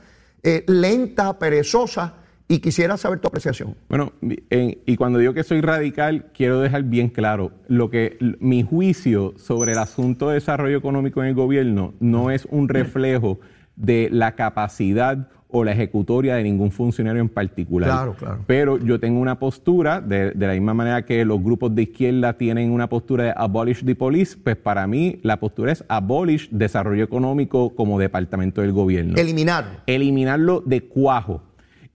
eh, 0.43 0.65
lenta, 0.67 1.39
perezosa 1.39 2.15
y 2.47 2.59
quisiera 2.59 2.97
saber 2.97 3.19
tu 3.19 3.27
apreciación. 3.27 3.75
Bueno, 3.87 4.11
y 4.21 4.95
cuando 4.97 5.19
digo 5.19 5.35
que 5.35 5.43
soy 5.43 5.61
radical, 5.61 6.31
quiero 6.33 6.59
dejar 6.59 6.83
bien 6.83 7.09
claro, 7.09 7.51
lo 7.67 7.91
que 7.91 8.17
mi 8.39 8.63
juicio 8.63 9.35
sobre 9.37 9.73
el 9.73 9.77
asunto 9.77 10.29
de 10.29 10.35
desarrollo 10.35 10.77
económico 10.77 11.21
en 11.21 11.29
el 11.29 11.35
gobierno 11.35 11.93
no 11.99 12.31
es 12.31 12.47
un 12.49 12.67
reflejo 12.67 13.39
de 13.75 14.09
la 14.11 14.35
capacidad 14.35 15.29
o 15.51 15.63
la 15.63 15.71
ejecutoria 15.71 16.35
de 16.35 16.43
ningún 16.43 16.71
funcionario 16.71 17.21
en 17.21 17.29
particular. 17.29 17.89
Claro, 17.89 18.13
claro. 18.13 18.39
Pero 18.45 18.77
yo 18.77 18.99
tengo 18.99 19.19
una 19.19 19.39
postura, 19.39 19.99
de, 19.99 20.33
la 20.35 20.53
misma 20.53 20.75
manera 20.75 21.05
que 21.05 21.25
los 21.25 21.41
grupos 21.41 21.73
de 21.73 21.83
izquierda 21.83 22.33
tienen 22.33 22.71
una 22.71 22.87
postura 22.87 23.23
de 23.23 23.33
abolish 23.35 23.83
the 23.83 23.95
police, 23.95 24.37
pues 24.37 24.55
para 24.57 24.85
mí 24.85 25.19
la 25.23 25.39
postura 25.39 25.71
es 25.71 25.83
abolish 25.87 26.49
desarrollo 26.51 27.03
económico 27.03 27.75
como 27.75 27.99
departamento 27.99 28.61
del 28.61 28.73
gobierno. 28.73 29.15
Eliminar. 29.17 29.83
Eliminarlo 29.87 30.61
de 30.63 30.81
cuajo 30.81 31.41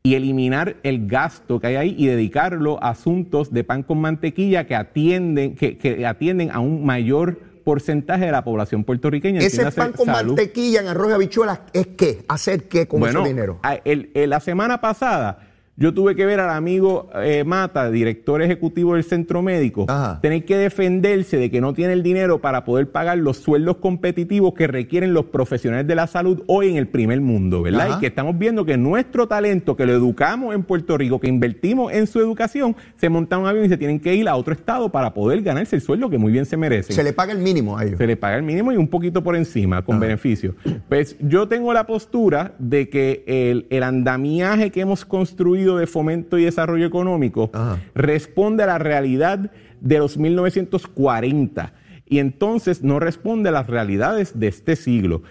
y 0.03 0.17
eliminar 0.17 0.77
el 0.83 1.07
gasto 1.07 1.61
que 1.61 1.69
hay 1.69 1.77
ahí 1.77 1.95
y 1.97 2.07
dedicarlo 2.07 2.83
a 2.83 2.91
asuntos 2.91 3.53
de 3.53 3.63
pan 3.63 3.85
con 3.85 4.01
mantequilla 4.01 4.67
que 4.67 4.75
atienden, 4.75 5.55
que, 5.55 5.79
que 5.79 6.05
atienden 6.05 6.51
a 6.51 6.59
un 6.59 6.85
mayor 6.85 7.39
porcentaje 7.65 8.27
de 8.27 8.33
la 8.33 8.45
población 8.45 8.85
puertorriqueña. 8.85 9.41
Ese 9.41 9.71
pan 9.73 9.93
con 9.93 10.07
mantequilla 10.07 10.81
en 10.81 10.89
arroz 10.89 11.11
y 11.11 11.13
habichuelas 11.15 11.61
es 11.73 11.89
qué, 11.89 12.25
hacer 12.29 12.69
qué 12.69 12.87
con 12.87 13.03
ese 13.03 13.19
dinero. 13.21 13.59
El, 13.85 14.11
la 14.15 14.41
semana 14.41 14.81
pasada 14.81 15.44
yo 15.77 15.93
tuve 15.93 16.15
que 16.15 16.25
ver 16.25 16.39
al 16.39 16.51
amigo 16.51 17.09
eh, 17.17 17.43
Mata, 17.45 17.91
director 17.91 18.41
ejecutivo 18.43 18.95
del 18.95 19.03
centro 19.03 19.43
médico, 19.43 19.87
tener 20.23 20.45
que 20.45 20.57
defenderse 20.57 21.37
de 21.37 21.51
que 21.51 21.61
no 21.61 21.75
tiene 21.75 21.95
el 21.95 22.03
dinero 22.03 22.41
para 22.41 22.65
poder 22.65 22.91
pagar 22.91 23.19
los 23.19 23.39
sueldos 23.39 23.79
competitivos 23.79 24.55
que 24.55 24.69
requieren 24.69 25.13
los 25.13 25.27
profesionales 25.27 25.87
de 25.87 25.97
la 25.97 26.07
salud 26.07 26.43
hoy 26.47 26.71
en 26.71 26.77
el 26.77 26.87
primer 26.87 27.21
mundo, 27.21 27.63
¿verdad? 27.63 27.97
Y 27.97 28.01
que 28.01 28.07
estamos 28.07 28.39
viendo 28.39 28.65
que 28.65 28.77
nuestro 28.77 29.27
talento, 29.27 29.77
que 29.77 29.85
lo 29.87 29.93
educamos 29.93 30.55
en 30.55 30.63
Puerto 30.63 30.97
Rico, 30.97 31.19
que 31.19 31.29
invertimos 31.29 31.93
en 31.93 32.07
su 32.07 32.21
educación, 32.21 32.77
se 32.97 33.09
monta 33.09 33.37
un 33.37 33.47
avión 33.47 33.65
y 33.65 33.69
se 33.69 33.77
tienen 33.77 33.99
que 33.99 34.15
ir 34.15 34.29
a 34.29 34.37
otro 34.37 34.55
estado 34.55 34.91
para 34.93 35.13
poder 35.13 35.43
ganarse 35.43 35.75
el 35.75 35.83
sueldo 35.83 36.09
que 36.09 36.19
muy 36.19 36.31
bien 36.31 36.47
se 36.47 36.57
merece. 36.57 36.93
Se 36.93 37.03
le 37.03 37.13
paga 37.13 37.33
el 37.33 37.39
mínimo 37.39 37.77
a 37.77 37.85
ellos. 37.85 37.99
Se 37.99 38.07
le 38.07 38.17
paga 38.17 38.37
el 38.37 38.45
mínimo 38.45 38.73
y 38.73 38.77
un 38.77 38.89
poquito 38.89 39.25
por 39.25 39.35
encima, 39.35 39.83
con 39.83 39.99
beneficio. 39.99 40.55
Pues 40.89 41.17
yo 41.21 41.49
tengo 41.49 41.73
la 41.73 41.85
postura 41.85 42.55
de 42.61 42.89
que 42.89 43.25
el, 43.27 43.67
el 43.71 43.83
andamiaje 43.83 44.71
que 44.71 44.81
hemos 44.81 45.05
construido 45.05 45.64
de 45.73 45.87
Fomento 45.87 46.39
y 46.39 46.45
Desarrollo 46.45 46.87
Económico 46.87 47.51
responde 47.95 48.63
a 48.63 48.67
la 48.67 48.79
realidad 48.79 49.51
de 49.81 49.99
los 49.99 50.17
1940 50.19 51.73
y 52.07 52.19
entonces 52.19 52.83
no 52.83 53.01
responde 53.01 53.49
a 53.49 53.53
las 53.53 53.67
realidades 53.67 54.39
de 54.39 54.49
este 54.49 54.77
siglo. 54.77 55.23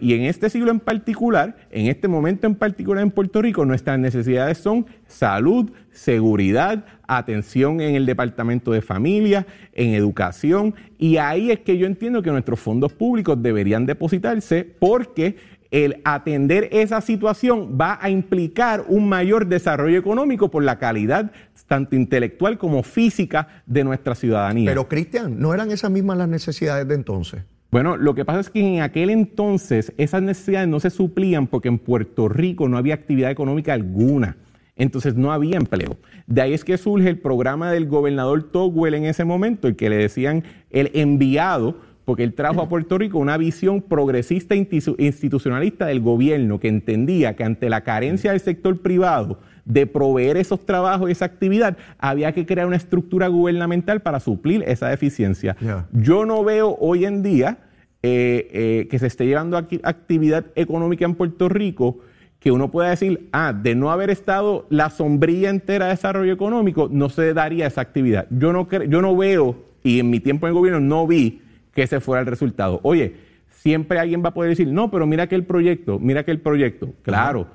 y 0.00 0.14
en 0.14 0.22
este 0.22 0.48
siglo 0.48 0.70
en 0.70 0.80
particular, 0.80 1.56
en 1.70 1.86
este 1.86 2.08
momento 2.08 2.46
en 2.46 2.54
particular 2.54 3.02
en 3.02 3.10
Puerto 3.10 3.42
Rico, 3.42 3.64
nuestras 3.66 3.98
necesidades 3.98 4.58
son 4.58 4.86
salud, 5.06 5.70
seguridad, 5.90 6.84
atención 7.06 7.80
en 7.80 7.94
el 7.94 8.06
departamento 8.06 8.72
de 8.72 8.80
familia, 8.80 9.46
en 9.74 9.94
educación, 9.94 10.74
y 10.98 11.18
ahí 11.18 11.50
es 11.50 11.60
que 11.60 11.76
yo 11.76 11.86
entiendo 11.86 12.22
que 12.22 12.30
nuestros 12.30 12.60
fondos 12.60 12.92
públicos 12.92 13.40
deberían 13.42 13.84
depositarse 13.84 14.64
porque 14.64 15.36
el 15.72 16.02
atender 16.04 16.68
esa 16.70 17.00
situación 17.00 17.76
va 17.80 17.98
a 18.00 18.10
implicar 18.10 18.84
un 18.86 19.08
mayor 19.08 19.46
desarrollo 19.46 19.98
económico 19.98 20.50
por 20.50 20.62
la 20.62 20.78
calidad 20.78 21.32
tanto 21.66 21.96
intelectual 21.96 22.58
como 22.58 22.82
física 22.82 23.48
de 23.64 23.82
nuestra 23.82 24.14
ciudadanía. 24.14 24.70
Pero 24.70 24.86
Cristian, 24.86 25.40
¿no 25.40 25.54
eran 25.54 25.70
esas 25.70 25.90
mismas 25.90 26.18
las 26.18 26.28
necesidades 26.28 26.86
de 26.86 26.94
entonces? 26.94 27.42
Bueno, 27.70 27.96
lo 27.96 28.14
que 28.14 28.26
pasa 28.26 28.40
es 28.40 28.50
que 28.50 28.60
en 28.60 28.82
aquel 28.82 29.08
entonces 29.08 29.94
esas 29.96 30.20
necesidades 30.20 30.68
no 30.68 30.78
se 30.78 30.90
suplían 30.90 31.46
porque 31.46 31.68
en 31.68 31.78
Puerto 31.78 32.28
Rico 32.28 32.68
no 32.68 32.76
había 32.76 32.92
actividad 32.92 33.30
económica 33.30 33.72
alguna. 33.72 34.36
Entonces 34.76 35.14
no 35.14 35.32
había 35.32 35.56
empleo. 35.56 35.96
De 36.26 36.42
ahí 36.42 36.52
es 36.52 36.64
que 36.64 36.76
surge 36.76 37.08
el 37.08 37.18
programa 37.18 37.70
del 37.70 37.86
gobernador 37.86 38.42
Togwell 38.42 38.94
en 38.94 39.04
ese 39.04 39.24
momento, 39.24 39.68
el 39.68 39.76
que 39.76 39.88
le 39.88 39.96
decían 39.96 40.44
el 40.70 40.90
enviado 40.92 41.76
porque 42.04 42.24
él 42.24 42.34
trajo 42.34 42.60
a 42.60 42.68
Puerto 42.68 42.98
Rico 42.98 43.18
una 43.18 43.36
visión 43.36 43.82
progresista 43.82 44.54
institucionalista 44.54 45.86
del 45.86 46.00
gobierno 46.00 46.58
que 46.58 46.68
entendía 46.68 47.36
que 47.36 47.44
ante 47.44 47.70
la 47.70 47.82
carencia 47.82 48.32
del 48.32 48.40
sector 48.40 48.80
privado 48.80 49.38
de 49.64 49.86
proveer 49.86 50.36
esos 50.36 50.66
trabajos 50.66 51.08
y 51.08 51.12
esa 51.12 51.24
actividad, 51.24 51.76
había 51.98 52.32
que 52.32 52.46
crear 52.46 52.66
una 52.66 52.76
estructura 52.76 53.28
gubernamental 53.28 54.00
para 54.00 54.18
suplir 54.18 54.64
esa 54.66 54.88
deficiencia. 54.88 55.56
Yo 55.92 56.26
no 56.26 56.42
veo 56.42 56.76
hoy 56.80 57.04
en 57.04 57.22
día 57.22 57.58
eh, 58.02 58.48
eh, 58.52 58.88
que 58.90 58.98
se 58.98 59.06
esté 59.06 59.26
llevando 59.26 59.56
aquí 59.56 59.80
actividad 59.84 60.46
económica 60.56 61.04
en 61.04 61.14
Puerto 61.14 61.48
Rico 61.48 62.00
que 62.40 62.50
uno 62.50 62.72
pueda 62.72 62.90
decir, 62.90 63.28
ah, 63.30 63.52
de 63.52 63.76
no 63.76 63.92
haber 63.92 64.10
estado 64.10 64.66
la 64.68 64.90
sombrilla 64.90 65.48
entera 65.48 65.84
de 65.84 65.92
desarrollo 65.92 66.32
económico, 66.32 66.88
no 66.90 67.08
se 67.08 67.32
daría 67.34 67.68
esa 67.68 67.82
actividad. 67.82 68.26
Yo 68.30 68.52
no, 68.52 68.68
yo 68.68 69.00
no 69.00 69.16
veo, 69.16 69.54
y 69.84 70.00
en 70.00 70.10
mi 70.10 70.18
tiempo 70.18 70.46
en 70.46 70.48
el 70.48 70.54
gobierno 70.54 70.80
no 70.80 71.06
vi 71.06 71.41
que 71.72 71.82
ese 71.82 72.00
fuera 72.00 72.20
el 72.20 72.26
resultado. 72.26 72.80
Oye, 72.82 73.16
siempre 73.50 73.98
alguien 73.98 74.22
va 74.24 74.30
a 74.30 74.34
poder 74.34 74.50
decir, 74.50 74.68
no, 74.68 74.90
pero 74.90 75.06
mira 75.06 75.26
que 75.26 75.34
el 75.34 75.44
proyecto, 75.44 75.98
mira 75.98 76.24
que 76.24 76.30
el 76.30 76.40
proyecto. 76.40 76.92
Claro, 77.02 77.46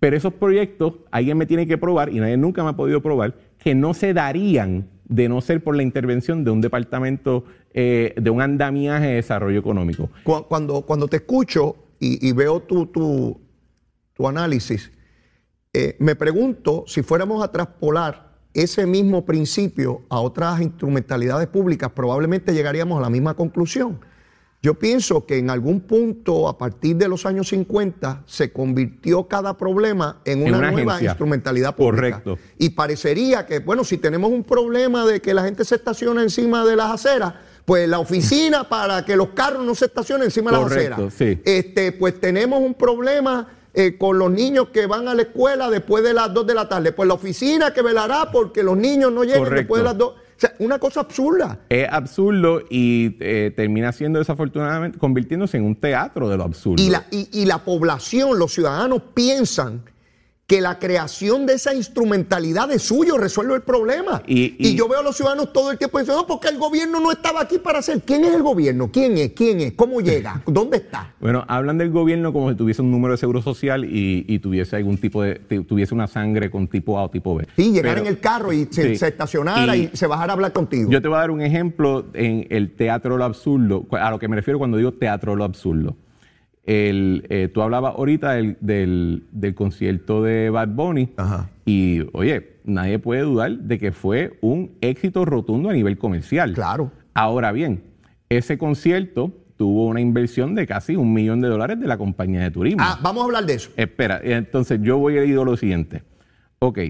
pero 0.00 0.16
esos 0.16 0.32
proyectos 0.34 0.94
alguien 1.10 1.38
me 1.38 1.46
tiene 1.46 1.66
que 1.66 1.78
probar, 1.78 2.10
y 2.12 2.20
nadie 2.20 2.36
nunca 2.36 2.62
me 2.62 2.70
ha 2.70 2.74
podido 2.74 3.02
probar, 3.02 3.34
que 3.58 3.74
no 3.74 3.94
se 3.94 4.14
darían 4.14 4.88
de 5.04 5.28
no 5.28 5.40
ser 5.40 5.62
por 5.62 5.76
la 5.76 5.82
intervención 5.82 6.44
de 6.44 6.50
un 6.50 6.60
departamento, 6.60 7.44
eh, 7.72 8.14
de 8.16 8.30
un 8.30 8.40
andamiaje 8.40 9.06
de 9.06 9.14
desarrollo 9.14 9.58
económico. 9.58 10.10
Cuando, 10.24 10.82
cuando 10.82 11.08
te 11.08 11.16
escucho 11.16 11.76
y, 11.98 12.32
veo 12.32 12.60
tu, 12.60 12.86
tu, 12.86 13.40
tu 14.12 14.28
análisis, 14.28 14.92
eh, 15.72 15.96
me 15.98 16.14
pregunto 16.16 16.84
si 16.86 17.02
fuéramos 17.02 17.42
a 17.42 17.52
traspolar 17.52 18.25
ese 18.56 18.86
mismo 18.86 19.24
principio 19.24 20.02
a 20.08 20.20
otras 20.20 20.60
instrumentalidades 20.60 21.46
públicas, 21.48 21.90
probablemente 21.94 22.54
llegaríamos 22.54 22.98
a 22.98 23.02
la 23.02 23.10
misma 23.10 23.34
conclusión. 23.34 24.00
Yo 24.62 24.74
pienso 24.74 25.26
que 25.26 25.36
en 25.36 25.50
algún 25.50 25.82
punto, 25.82 26.48
a 26.48 26.56
partir 26.56 26.96
de 26.96 27.06
los 27.06 27.26
años 27.26 27.48
50, 27.50 28.24
se 28.26 28.52
convirtió 28.52 29.28
cada 29.28 29.56
problema 29.56 30.20
en 30.24 30.42
una, 30.42 30.70
nueva 30.70 31.00
instrumentalidad 31.00 31.76
pública. 31.76 32.22
Correcto. 32.22 32.38
Y 32.58 32.70
parecería 32.70 33.46
que, 33.46 33.60
bueno, 33.60 33.84
si 33.84 33.98
tenemos 33.98 34.32
un 34.32 34.42
problema 34.42 35.04
de 35.04 35.20
que 35.20 35.34
la 35.34 35.44
gente 35.44 35.64
se 35.64 35.76
estaciona 35.76 36.22
encima 36.22 36.64
de 36.64 36.74
las 36.74 36.90
aceras, 36.90 37.34
pues 37.66 37.88
la 37.88 37.98
oficina 37.98 38.68
para 38.68 39.04
que 39.04 39.16
los 39.16 39.28
carros 39.30 39.64
no 39.64 39.74
se 39.74 39.84
estacionen 39.84 40.24
encima 40.24 40.50
de 40.50 40.56
las 40.56 40.72
aceras. 40.72 41.14
Sí. 41.14 41.40
Este, 41.44 41.92
pues 41.92 42.18
tenemos 42.18 42.60
un 42.60 42.74
problema 42.74 43.48
eh, 43.78 43.98
con 43.98 44.18
los 44.18 44.30
niños 44.30 44.70
que 44.70 44.86
van 44.86 45.06
a 45.06 45.14
la 45.14 45.20
escuela 45.20 45.68
después 45.68 46.02
de 46.02 46.14
las 46.14 46.32
2 46.32 46.46
de 46.46 46.54
la 46.54 46.66
tarde. 46.66 46.92
Pues 46.92 47.06
la 47.06 47.12
oficina 47.12 47.74
que 47.74 47.82
velará 47.82 48.30
porque 48.32 48.62
los 48.62 48.74
niños 48.74 49.12
no 49.12 49.22
lleguen 49.22 49.54
después 49.54 49.80
de 49.80 49.84
las 49.84 49.98
2. 49.98 50.08
O 50.08 50.14
sea, 50.34 50.54
una 50.60 50.78
cosa 50.78 51.00
absurda. 51.00 51.60
Es 51.68 51.86
absurdo 51.90 52.62
y 52.70 53.18
eh, 53.20 53.52
termina 53.54 53.92
siendo 53.92 54.18
desafortunadamente 54.18 54.98
convirtiéndose 54.98 55.58
en 55.58 55.64
un 55.64 55.76
teatro 55.76 56.26
de 56.30 56.38
lo 56.38 56.44
absurdo. 56.44 56.82
Y 56.82 56.88
la, 56.88 57.04
y 57.10 57.44
la 57.44 57.64
población, 57.64 58.38
los 58.38 58.54
ciudadanos 58.54 59.02
piensan 59.12 59.82
que 60.46 60.60
la 60.60 60.78
creación 60.78 61.44
de 61.44 61.54
esa 61.54 61.74
instrumentalidad 61.74 62.68
de 62.68 62.78
suyo 62.78 63.18
resuelve 63.18 63.56
el 63.56 63.62
problema. 63.62 64.22
Y, 64.26 64.76
yo 64.76 64.88
veo 64.88 65.00
a 65.00 65.02
los 65.02 65.16
ciudadanos 65.16 65.52
todo 65.52 65.72
el 65.72 65.78
tiempo 65.78 65.98
diciendo, 65.98 66.22
no, 66.22 66.26
porque 66.26 66.48
el 66.48 66.58
gobierno 66.58 67.00
no 67.00 67.10
estaba 67.10 67.40
aquí 67.40 67.58
para 67.58 67.80
hacer. 67.80 68.02
¿Quién 68.02 68.24
es 68.24 68.34
el 68.34 68.42
gobierno? 68.42 68.90
¿Quién 68.92 69.18
es? 69.18 69.32
¿Quién 69.32 69.60
es? 69.60 69.72
¿Cómo 69.72 70.00
llega? 70.00 70.42
¿Dónde 70.46 70.76
está? 70.76 71.14
Bueno, 71.18 71.44
hablan 71.48 71.78
del 71.78 71.90
gobierno 71.90 72.32
como 72.32 72.50
si 72.50 72.56
tuviese 72.56 72.82
un 72.82 72.92
número 72.92 73.12
de 73.12 73.18
seguro 73.18 73.42
social 73.42 73.84
y, 73.84 74.38
tuviese 74.38 74.76
algún 74.76 74.98
tipo 74.98 75.22
de, 75.22 75.36
tuviese 75.66 75.94
una 75.94 76.06
sangre 76.06 76.50
con 76.50 76.68
tipo 76.68 76.98
A 76.98 77.04
o 77.04 77.10
tipo 77.10 77.34
B. 77.34 77.46
Sí, 77.56 77.72
llegar 77.72 77.98
en 77.98 78.06
el 78.06 78.20
carro 78.20 78.52
y 78.52 78.68
se, 78.70 78.92
estacionara 78.92 79.76
y, 79.76 79.90
se 79.94 80.06
bajara 80.06 80.32
a 80.32 80.34
hablar 80.34 80.52
contigo. 80.52 80.90
Yo 80.90 81.02
te 81.02 81.08
voy 81.08 81.16
a 81.16 81.20
dar 81.20 81.30
un 81.30 81.40
ejemplo 81.40 82.06
en 82.12 82.46
el 82.50 82.76
teatro 82.76 83.16
lo 83.16 83.24
absurdo, 83.24 83.86
a 83.90 84.10
lo 84.10 84.18
que 84.18 84.28
me 84.28 84.36
refiero 84.36 84.58
cuando 84.58 84.76
digo 84.76 84.92
teatro 84.92 85.34
lo 85.34 85.42
absurdo. 85.42 85.96
El, 86.66 87.24
eh, 87.30 87.48
tú 87.52 87.62
hablabas 87.62 87.94
ahorita 87.94 88.32
del, 88.32 89.54
concierto 89.54 90.22
de 90.22 90.50
Bad 90.50 90.68
Bunny 90.68 91.10
y, 91.64 92.02
oye, 92.12 92.56
nadie 92.64 92.98
puede 92.98 93.22
dudar 93.22 93.52
de 93.52 93.78
que 93.78 93.92
fue 93.92 94.36
un 94.40 94.72
éxito 94.80 95.24
rotundo 95.24 95.70
a 95.70 95.72
nivel 95.72 95.96
comercial. 95.96 96.52
Claro. 96.54 96.90
Ahora 97.14 97.52
bien, 97.52 97.84
ese 98.28 98.58
concierto 98.58 99.32
tuvo 99.56 99.86
una 99.86 100.00
inversión 100.00 100.56
de 100.56 100.66
casi 100.66 100.96
un 100.96 101.12
millón 101.12 101.40
de 101.40 101.48
dólares 101.48 101.80
de 101.80 101.86
la 101.86 101.96
compañía 101.96 102.42
de 102.42 102.50
turismo. 102.50 102.82
Ah, 102.84 102.98
vamos 103.00 103.22
a 103.22 103.24
hablar 103.26 103.46
de 103.46 103.54
eso. 103.54 103.70
Espera, 103.76 104.20
entonces 104.22 104.80
yo 104.82 104.98
voy 104.98 105.18
a 105.18 105.24
ir 105.24 105.38
a 105.38 105.44
lo 105.44 105.56
siguiente. 105.56 106.02
Ok, 106.58 106.80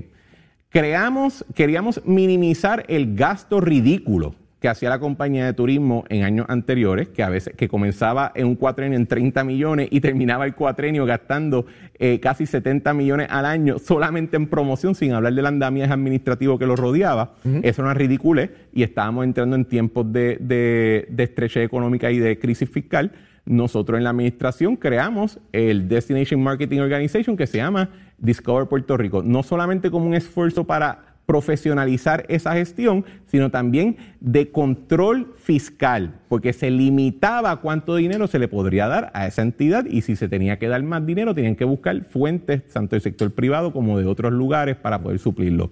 creamos, 0.71 1.45
queríamos 1.55 2.01
minimizar 2.07 2.85
el 2.89 3.15
gasto 3.15 3.61
ridículo 3.61 4.35
que 4.61 4.69
hacía 4.69 4.89
la 4.89 4.99
compañía 4.99 5.45
de 5.45 5.53
turismo 5.53 6.05
en 6.09 6.25
años 6.25 6.47
anteriores, 6.49 7.09
que 7.09 7.23
a 7.23 7.29
veces 7.29 7.55
que 7.55 7.69
comenzaba 7.69 8.33
en 8.35 8.47
un 8.47 8.57
cuatrenio 8.57 8.97
en 8.97 9.07
30 9.07 9.45
millones 9.45 9.89
y 9.91 10.01
terminaba 10.01 10.47
el 10.47 10.55
cuatrenio 10.55 11.05
gastando 11.05 11.67
eh, 11.99 12.21
casi 12.21 12.47
70 12.47 12.95
millones 12.95 13.29
al 13.31 13.45
año 13.45 13.79
solamente 13.79 14.37
en 14.37 14.47
promoción, 14.47 14.95
sin 14.95 15.13
hablar 15.13 15.35
del 15.35 15.47
andamiaje 15.47 15.93
administrativo 15.93 16.59
que 16.59 16.67
lo 16.67 16.75
rodeaba. 16.75 17.35
Eso 17.63 17.83
era 17.83 17.91
una 17.91 17.95
ridícula 17.95 18.49
y 18.73 18.83
estábamos 18.83 19.25
entrando 19.25 19.57
en 19.57 19.67
tiempos 19.67 20.11
de, 20.11 20.39
de, 20.41 21.07
de 21.11 21.25
estrechez 21.25 21.65
económica 21.65 22.11
y 22.11 22.19
de 22.19 22.39
crisis 22.39 22.69
fiscal. 22.69 23.13
Nosotros 23.45 23.99
en 23.99 24.05
la 24.05 24.11
administración 24.11 24.75
creamos 24.77 25.39
el 25.53 25.87
Destination 25.87 26.43
Marketing 26.43 26.81
Organization 26.81 27.37
que 27.37 27.47
se 27.47 27.59
llama 27.59 27.91
Discover 28.19 28.67
Puerto 28.67 28.97
Rico, 28.97 29.23
no 29.23 29.43
solamente 29.45 29.91
como 29.91 30.07
un 30.07 30.15
esfuerzo 30.15 30.65
para 30.65 31.06
profesionalizar 31.27 32.25
esa 32.29 32.55
gestión, 32.55 33.05
sino 33.27 33.51
también 33.51 33.97
de 34.21 34.51
control 34.51 35.35
fiscal, 35.37 36.15
porque 36.29 36.53
se 36.53 36.71
limitaba 36.71 37.61
cuánto 37.61 37.97
dinero 37.97 38.29
se 38.29 38.39
le 38.39 38.49
podría 38.49 38.87
dar 38.87 39.11
a 39.13 39.27
esa 39.27 39.43
entidad 39.43 39.85
y 39.87 40.03
si 40.03 40.17
se 40.17 40.29
tenía 40.29 40.59
que 40.59 40.69
dar 40.69 40.83
más 40.85 41.05
dinero, 41.05 41.35
tenían 41.35 41.57
que 41.57 41.65
buscar 41.65 42.05
fuentes, 42.05 42.67
tanto 42.69 42.95
del 42.95 43.03
sector 43.03 43.33
privado 43.33 43.73
como 43.73 43.99
de 43.99 44.07
otros 44.07 44.33
lugares, 44.33 44.77
para 44.77 45.03
poder 45.03 45.19
suplirlo. 45.19 45.71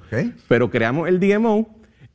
Pero 0.49 0.71
creamos 0.71 1.09
el 1.09 1.21
DMO 1.21 1.69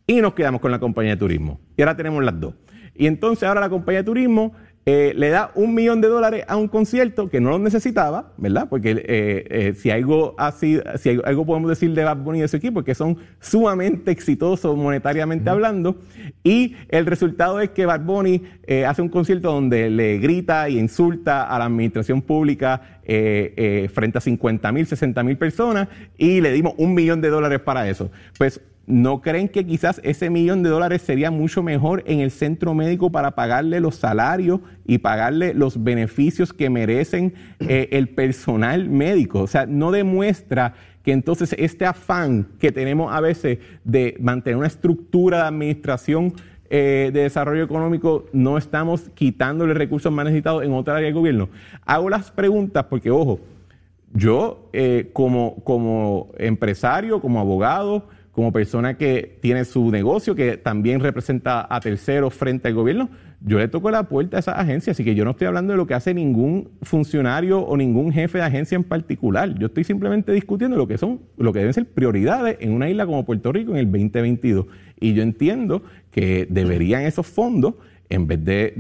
y 0.06 0.22
nos 0.22 0.34
quedamos 0.34 0.60
con 0.60 0.72
la 0.72 0.80
compañía 0.80 1.12
de 1.12 1.18
turismo. 1.18 1.60
Y 1.78 1.82
ahora 1.82 1.96
tenemos 1.96 2.24
las 2.24 2.40
dos. 2.40 2.56
Y 2.96 3.08
entonces 3.08 3.48
ahora 3.48 3.62
la 3.62 3.70
compañía 3.70 4.00
de 4.00 4.06
turismo 4.06 4.54
eh, 4.86 5.14
le 5.16 5.30
da 5.30 5.52
un 5.56 5.76
millón 5.76 6.02
de 6.02 6.08
dólares 6.08 6.46
a 6.48 6.58
un 6.58 6.68
concierto 6.68 7.30
que 7.30 7.40
no 7.40 7.52
lo 7.52 7.60
necesitaba, 7.60 8.32
¿verdad? 8.38 8.68
Porque 8.70 8.92
eh, 8.92 9.46
eh, 9.50 9.74
si 9.76 9.92
algo 9.92 10.34
así, 10.38 10.80
si 10.98 11.20
algo 11.24 11.46
podemos 11.46 11.70
decir 11.70 11.94
de 11.94 12.04
Bad 12.04 12.18
Bunny 12.18 12.40
y 12.40 12.42
de 12.42 12.48
su 12.48 12.58
equipo, 12.58 12.80
es 12.80 12.86
que 12.86 12.96
son 12.96 13.18
sumamente 13.40 14.10
exitosos 14.10 14.76
monetariamente 14.76 15.50
hablando, 15.50 15.98
y 16.44 16.76
el 16.88 17.06
resultado 17.06 17.60
es 17.60 17.70
que 17.70 17.86
Bad 17.86 18.02
Bunny 18.02 18.42
hace 18.88 19.02
un 19.02 19.10
concierto 19.10 19.52
donde 19.52 19.90
le 19.90 20.18
grita 20.18 20.70
y 20.70 20.80
insulta 20.80 21.44
a 21.44 21.60
la 21.60 21.66
administración 21.66 22.22
pública 22.22 23.00
frente 23.04 24.18
a 24.18 24.22
50 24.22 24.72
mil, 24.72 24.86
60 24.86 25.24
mil 25.24 25.38
personas, 25.38 25.88
y 26.18 26.42
le 26.42 26.52
dimos 26.52 26.74
un 26.78 26.94
millón 26.94 27.22
de 27.22 27.30
dólares 27.30 27.60
para 27.60 27.90
eso. 27.90 28.10
Pues 28.38 28.62
¿No 28.90 29.22
creen 29.22 29.50
que 29.50 29.68
quizás 29.68 30.02
ese 30.04 30.32
millón 30.32 30.64
de 30.64 30.70
dólares 30.72 31.04
sería 31.04 31.30
mucho 31.30 31.62
mejor 31.62 32.02
en 32.08 32.22
el 32.22 32.32
centro 32.32 32.74
médico 32.74 33.12
para 33.12 33.36
pagarle 33.36 33.80
los 33.80 33.94
salarios 33.94 34.62
y 34.84 34.98
pagarle 34.98 35.54
los 35.54 35.84
beneficios 35.84 36.54
que 36.54 36.72
merecen 36.72 37.36
eh, 37.60 37.90
el 37.92 38.10
personal 38.10 38.90
médico? 38.90 39.42
O 39.42 39.48
sea, 39.48 39.68
no 39.68 39.92
demuestra 39.92 40.74
que 41.04 41.12
entonces 41.12 41.56
este 41.60 41.86
afán 41.86 42.48
que 42.58 42.72
tenemos 42.72 43.14
a 43.14 43.22
veces 43.22 43.60
de 43.84 44.18
mantener 44.20 44.58
una 44.58 44.66
estructura 44.66 45.38
de 45.38 45.44
administración 45.44 46.34
eh, 46.72 47.12
de 47.14 47.22
desarrollo 47.22 47.64
económico, 47.64 48.26
no 48.34 48.58
estamos 48.58 49.12
quitándole 49.14 49.76
recursos 49.76 50.12
más 50.12 50.26
necesitados 50.26 50.64
en 50.64 50.74
otra 50.74 50.96
área 50.96 51.06
del 51.06 51.14
gobierno. 51.14 51.50
Hago 51.86 52.10
las 52.10 52.32
preguntas 52.32 52.86
porque, 52.90 53.12
ojo, 53.12 53.40
yo 54.14 54.68
eh, 54.74 55.12
como, 55.14 55.64
como 55.64 56.32
empresario, 56.40 57.22
como 57.22 57.40
abogado, 57.40 58.08
como 58.32 58.52
persona 58.52 58.96
que 58.96 59.38
tiene 59.42 59.66
su 59.66 59.92
negocio, 59.92 60.36
que 60.36 60.58
también 60.58 61.00
representa 61.00 61.68
a 61.70 61.80
terceros 61.80 62.34
frente 62.34 62.68
al 62.68 62.74
gobierno, 62.74 63.10
yo 63.42 63.58
le 63.58 63.68
toco 63.68 63.90
la 63.90 64.04
puerta 64.04 64.38
a 64.38 64.40
esa 64.42 64.52
agencia, 64.54 64.92
así 64.92 65.04
que 65.04 65.16
yo 65.16 65.24
no 65.24 65.32
estoy 65.32 65.48
hablando 65.48 65.72
de 65.72 65.78
lo 65.78 65.88
que 65.88 65.94
hace 65.94 66.14
ningún 66.14 66.72
funcionario 66.82 67.60
o 67.60 67.78
ningún 67.78 68.12
jefe 68.12 68.38
de 68.38 68.44
agencia 68.44 68.76
en 68.76 68.84
particular. 68.84 69.58
Yo 69.58 69.68
estoy 69.68 69.86
simplemente 69.86 70.34
discutiendo 70.34 70.76
lo 70.76 70.88
que 70.88 70.98
son, 70.98 71.22
lo 71.38 71.54
que 71.54 71.60
deben 71.60 71.74
ser 71.74 71.86
prioridades 71.86 72.58
en 72.60 72.74
una 72.74 72.90
isla 72.90 73.06
como 73.06 73.26
Puerto 73.26 73.52
Rico 73.54 73.72
en 73.72 73.78
el 73.78 73.86
2022. 73.86 74.66
Y 75.00 75.14
yo 75.14 75.24
entiendo 75.24 75.84
que 76.12 76.48
deberían 76.50 77.04
esos 77.04 77.28
fondos 77.28 77.76
en 78.10 78.28
vez 78.28 78.44
de, 78.44 78.74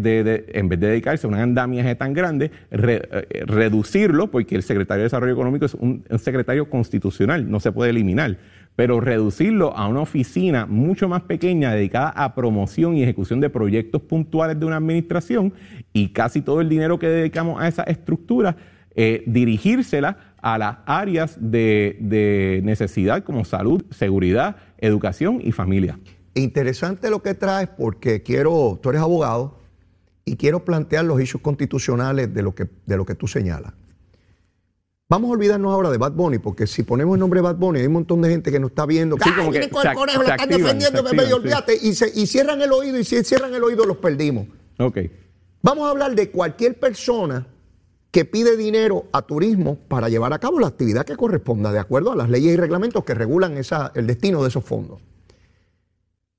en 0.54 0.70
vez 0.70 0.80
de 0.80 0.88
dedicarse 0.88 1.28
a 1.28 1.30
un 1.30 1.36
andamiaje 1.36 1.96
tan 1.96 2.14
grande, 2.14 2.52
eh, 2.72 3.46
reducirlo, 3.46 4.32
porque 4.32 4.56
el 4.56 4.64
secretario 4.64 5.02
de 5.02 5.04
Desarrollo 5.04 5.34
Económico 5.34 5.66
es 5.66 5.76
un, 5.76 6.04
secretario 6.18 6.70
constitucional, 6.70 7.50
no 7.50 7.60
se 7.60 7.72
puede 7.72 7.92
eliminar 7.92 8.38
pero 8.80 9.02
reducirlo 9.02 9.76
a 9.76 9.90
una 9.90 10.00
oficina 10.00 10.66
mucho 10.66 11.10
más 11.10 11.24
pequeña 11.24 11.74
dedicada 11.74 12.12
a 12.12 12.34
promoción 12.34 12.96
y 12.96 13.04
ejecución 13.04 13.42
de 13.42 13.50
proyectos 13.50 14.02
puntuales 14.02 14.58
de 14.58 14.66
una 14.66 14.78
administración 14.78 15.54
y 15.92 16.14
casi 16.14 16.40
todo 16.42 16.62
el 16.62 16.70
dinero 16.70 16.98
que 16.98 17.10
dedicamos 17.10 17.62
a 17.62 17.68
esa 17.68 17.84
estructura, 17.84 18.56
eh, 18.96 19.22
dirigírsela 19.28 20.18
a 20.42 20.58
las 20.58 20.78
áreas 20.86 21.38
de, 21.42 22.62
necesidad 22.64 23.26
como 23.26 23.44
salud, 23.44 23.84
seguridad, 23.90 24.56
educación 24.78 25.42
y 25.44 25.52
familia. 25.52 26.00
Interesante 26.34 27.10
lo 27.10 27.22
que 27.22 27.34
traes 27.34 27.68
porque 27.68 28.24
quiero, 28.24 28.80
tú 28.82 28.92
eres 28.92 29.02
abogado 29.02 29.60
y 30.24 30.38
quiero 30.38 30.64
plantear 30.64 31.04
los 31.04 31.20
hechos 31.20 31.42
constitucionales 31.42 32.34
de 32.34 32.42
lo 32.44 32.56
que, 32.56 32.70
de 32.86 32.96
lo 32.96 33.06
que 33.06 33.16
tú 33.16 33.28
señalas. 33.28 33.74
Vamos 35.10 35.30
a 35.30 35.34
olvidarnos 35.34 35.74
ahora 35.74 35.90
de 35.90 35.98
Bad 35.98 36.12
Bunny, 36.12 36.38
porque 36.38 36.68
si 36.68 36.84
ponemos 36.84 37.16
el 37.16 37.20
nombre 37.20 37.42
Bad 37.42 37.56
Bunny, 37.56 37.80
hay 37.80 37.88
un 37.88 37.94
montón 37.94 38.22
de 38.22 38.30
gente 38.30 38.52
que 38.52 38.60
nos 38.60 38.70
está 38.70 38.86
viendo. 38.86 39.18
Sí, 39.18 39.32
como 39.36 39.52
que 39.52 39.68
con 39.68 39.88
el 39.88 39.96
conejo, 39.96 40.22
lo 40.22 40.30
están 40.30 40.50
defendiendo, 40.50 41.02
me 41.02 41.34
olvídate. 41.34 41.80
Y, 41.82 41.90
y 41.90 42.28
cierran 42.28 42.62
el 42.62 42.72
oído, 42.72 43.00
y 43.00 43.04
si 43.04 43.24
cierran 43.24 43.52
el 43.56 43.64
oído, 43.64 43.86
los 43.86 43.98
perdimos. 43.98 44.46
Ok. 44.78 45.00
Vamos 45.64 45.88
a 45.88 45.90
hablar 45.90 46.14
de 46.14 46.30
cualquier 46.30 46.80
persona 46.80 47.48
que 48.12 48.24
pide 48.24 48.56
dinero 48.56 49.08
a 49.12 49.24
turismo 49.24 49.80
para 49.88 50.10
llevar 50.10 50.32
a 50.32 50.38
cabo 50.38 50.60
la 50.60 50.68
actividad 50.68 51.06
que 51.06 51.16
corresponda, 51.16 51.72
de 51.72 51.80
acuerdo 51.80 52.12
a 52.12 52.16
las 52.16 52.30
leyes 52.30 52.54
y 52.54 52.58
reglamentos 52.58 53.04
que 53.04 53.16
regulan 53.16 53.58
esa, 53.58 53.92
el 53.96 54.06
destino 54.06 54.44
de 54.44 54.50
esos 54.50 54.64
fondos. 54.64 55.02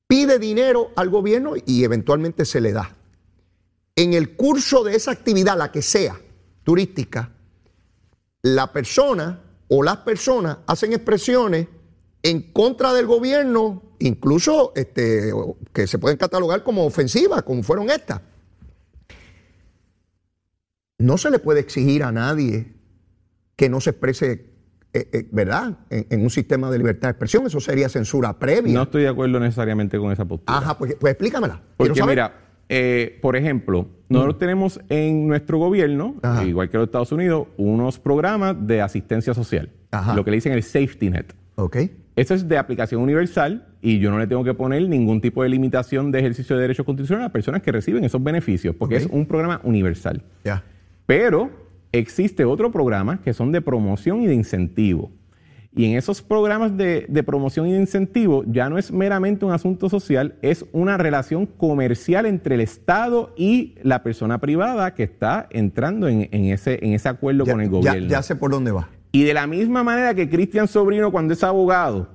Pide 0.06 0.38
dinero 0.38 0.90
al 0.94 1.10
gobierno 1.10 1.54
y 1.66 1.82
eventualmente 1.82 2.44
se 2.44 2.60
le 2.60 2.72
da. 2.72 2.94
En 3.96 4.14
el 4.14 4.36
curso 4.36 4.84
de 4.84 4.94
esa 4.94 5.10
actividad, 5.10 5.58
la 5.58 5.72
que 5.72 5.82
sea 5.82 6.20
turística, 6.62 7.32
la 8.42 8.72
persona 8.72 9.40
o 9.68 9.82
las 9.82 9.98
personas 9.98 10.58
hacen 10.66 10.92
expresiones 10.92 11.68
en 12.22 12.52
contra 12.52 12.92
del 12.92 13.06
gobierno, 13.06 13.82
incluso 13.98 14.72
este, 14.74 15.32
que 15.72 15.86
se 15.86 15.98
pueden 15.98 16.18
catalogar 16.18 16.62
como 16.62 16.84
ofensivas, 16.84 17.42
como 17.42 17.62
fueron 17.62 17.90
estas. 17.90 18.20
No 20.98 21.16
se 21.16 21.30
le 21.30 21.38
puede 21.38 21.60
exigir 21.60 22.02
a 22.02 22.12
nadie 22.12 22.74
que 23.56 23.68
no 23.70 23.80
se 23.80 23.90
exprese, 23.90 24.50
eh, 24.92 25.08
eh, 25.12 25.28
¿verdad?, 25.30 25.78
en, 25.88 26.06
en 26.10 26.22
un 26.22 26.30
sistema 26.30 26.70
de 26.70 26.78
libertad 26.78 27.08
de 27.08 27.12
expresión. 27.12 27.46
Eso 27.46 27.60
sería 27.60 27.88
censura 27.88 28.38
previa. 28.38 28.74
No 28.74 28.82
estoy 28.82 29.02
de 29.02 29.08
acuerdo 29.08 29.40
necesariamente 29.40 29.98
con 29.98 30.12
esa 30.12 30.26
postura. 30.26 30.58
Ajá, 30.58 30.76
pues, 30.76 30.96
pues 31.00 31.12
explícamela. 31.12 31.62
Porque 31.76 32.02
mira, 32.02 32.34
eh, 32.68 33.18
por 33.22 33.36
ejemplo, 33.36 33.88
nosotros 34.10 34.38
tenemos 34.38 34.80
en 34.88 35.26
nuestro 35.28 35.58
gobierno, 35.58 36.16
Ajá. 36.22 36.44
igual 36.44 36.68
que 36.68 36.76
los 36.76 36.86
Estados 36.86 37.12
Unidos, 37.12 37.46
unos 37.56 37.98
programas 37.98 38.56
de 38.66 38.82
asistencia 38.82 39.32
social, 39.34 39.70
Ajá. 39.90 40.14
lo 40.14 40.24
que 40.24 40.30
le 40.32 40.36
dicen 40.38 40.52
el 40.52 40.62
safety 40.62 41.10
net. 41.10 41.32
Ok. 41.54 41.76
Eso 42.16 42.34
es 42.34 42.46
de 42.48 42.58
aplicación 42.58 43.00
universal 43.00 43.66
y 43.80 43.98
yo 43.98 44.10
no 44.10 44.18
le 44.18 44.26
tengo 44.26 44.44
que 44.44 44.52
poner 44.52 44.86
ningún 44.88 45.20
tipo 45.20 45.42
de 45.42 45.48
limitación 45.48 46.10
de 46.10 46.18
ejercicio 46.18 46.56
de 46.56 46.62
derechos 46.62 46.84
constitucionales 46.84 47.22
a 47.22 47.26
las 47.28 47.32
personas 47.32 47.62
que 47.62 47.72
reciben 47.72 48.04
esos 48.04 48.22
beneficios, 48.22 48.74
porque 48.76 48.96
es 48.96 49.06
un 49.06 49.24
programa 49.26 49.60
universal. 49.64 50.22
Pero 51.06 51.50
existe 51.92 52.44
otro 52.44 52.70
programa 52.70 53.20
que 53.22 53.32
son 53.32 53.52
de 53.52 53.60
promoción 53.62 54.20
y 54.22 54.26
de 54.26 54.34
incentivo. 54.34 55.10
Y 55.74 55.84
en 55.84 55.96
esos 55.96 56.20
programas 56.20 56.76
de, 56.76 57.06
de 57.08 57.22
promoción 57.22 57.68
y 57.68 57.72
de 57.72 57.78
incentivo 57.80 58.42
ya 58.46 58.68
no 58.68 58.76
es 58.76 58.90
meramente 58.90 59.44
un 59.44 59.52
asunto 59.52 59.88
social, 59.88 60.34
es 60.42 60.64
una 60.72 60.96
relación 60.96 61.46
comercial 61.46 62.26
entre 62.26 62.56
el 62.56 62.60
Estado 62.60 63.32
y 63.36 63.76
la 63.82 64.02
persona 64.02 64.38
privada 64.38 64.94
que 64.94 65.04
está 65.04 65.46
entrando 65.50 66.08
en, 66.08 66.28
en 66.32 66.46
ese, 66.46 66.84
en 66.84 66.94
ese 66.94 67.08
acuerdo 67.08 67.44
Ya, 67.44 67.52
con 67.52 67.60
el 67.60 67.68
ya- 67.68 67.70
gobierno. 67.72 68.08
ya 68.08 68.22
sé 68.22 68.34
por 68.34 68.50
dónde 68.50 68.72
va. 68.72 68.88
Y 69.12 69.22
de 69.22 69.32
la 69.34 69.46
misma 69.46 69.84
manera 69.84 70.12
que 70.14 70.28
Cristian 70.28 70.66
Sobrino 70.66 71.12
cuando 71.12 71.34
es 71.34 71.44
abogado 71.44 72.08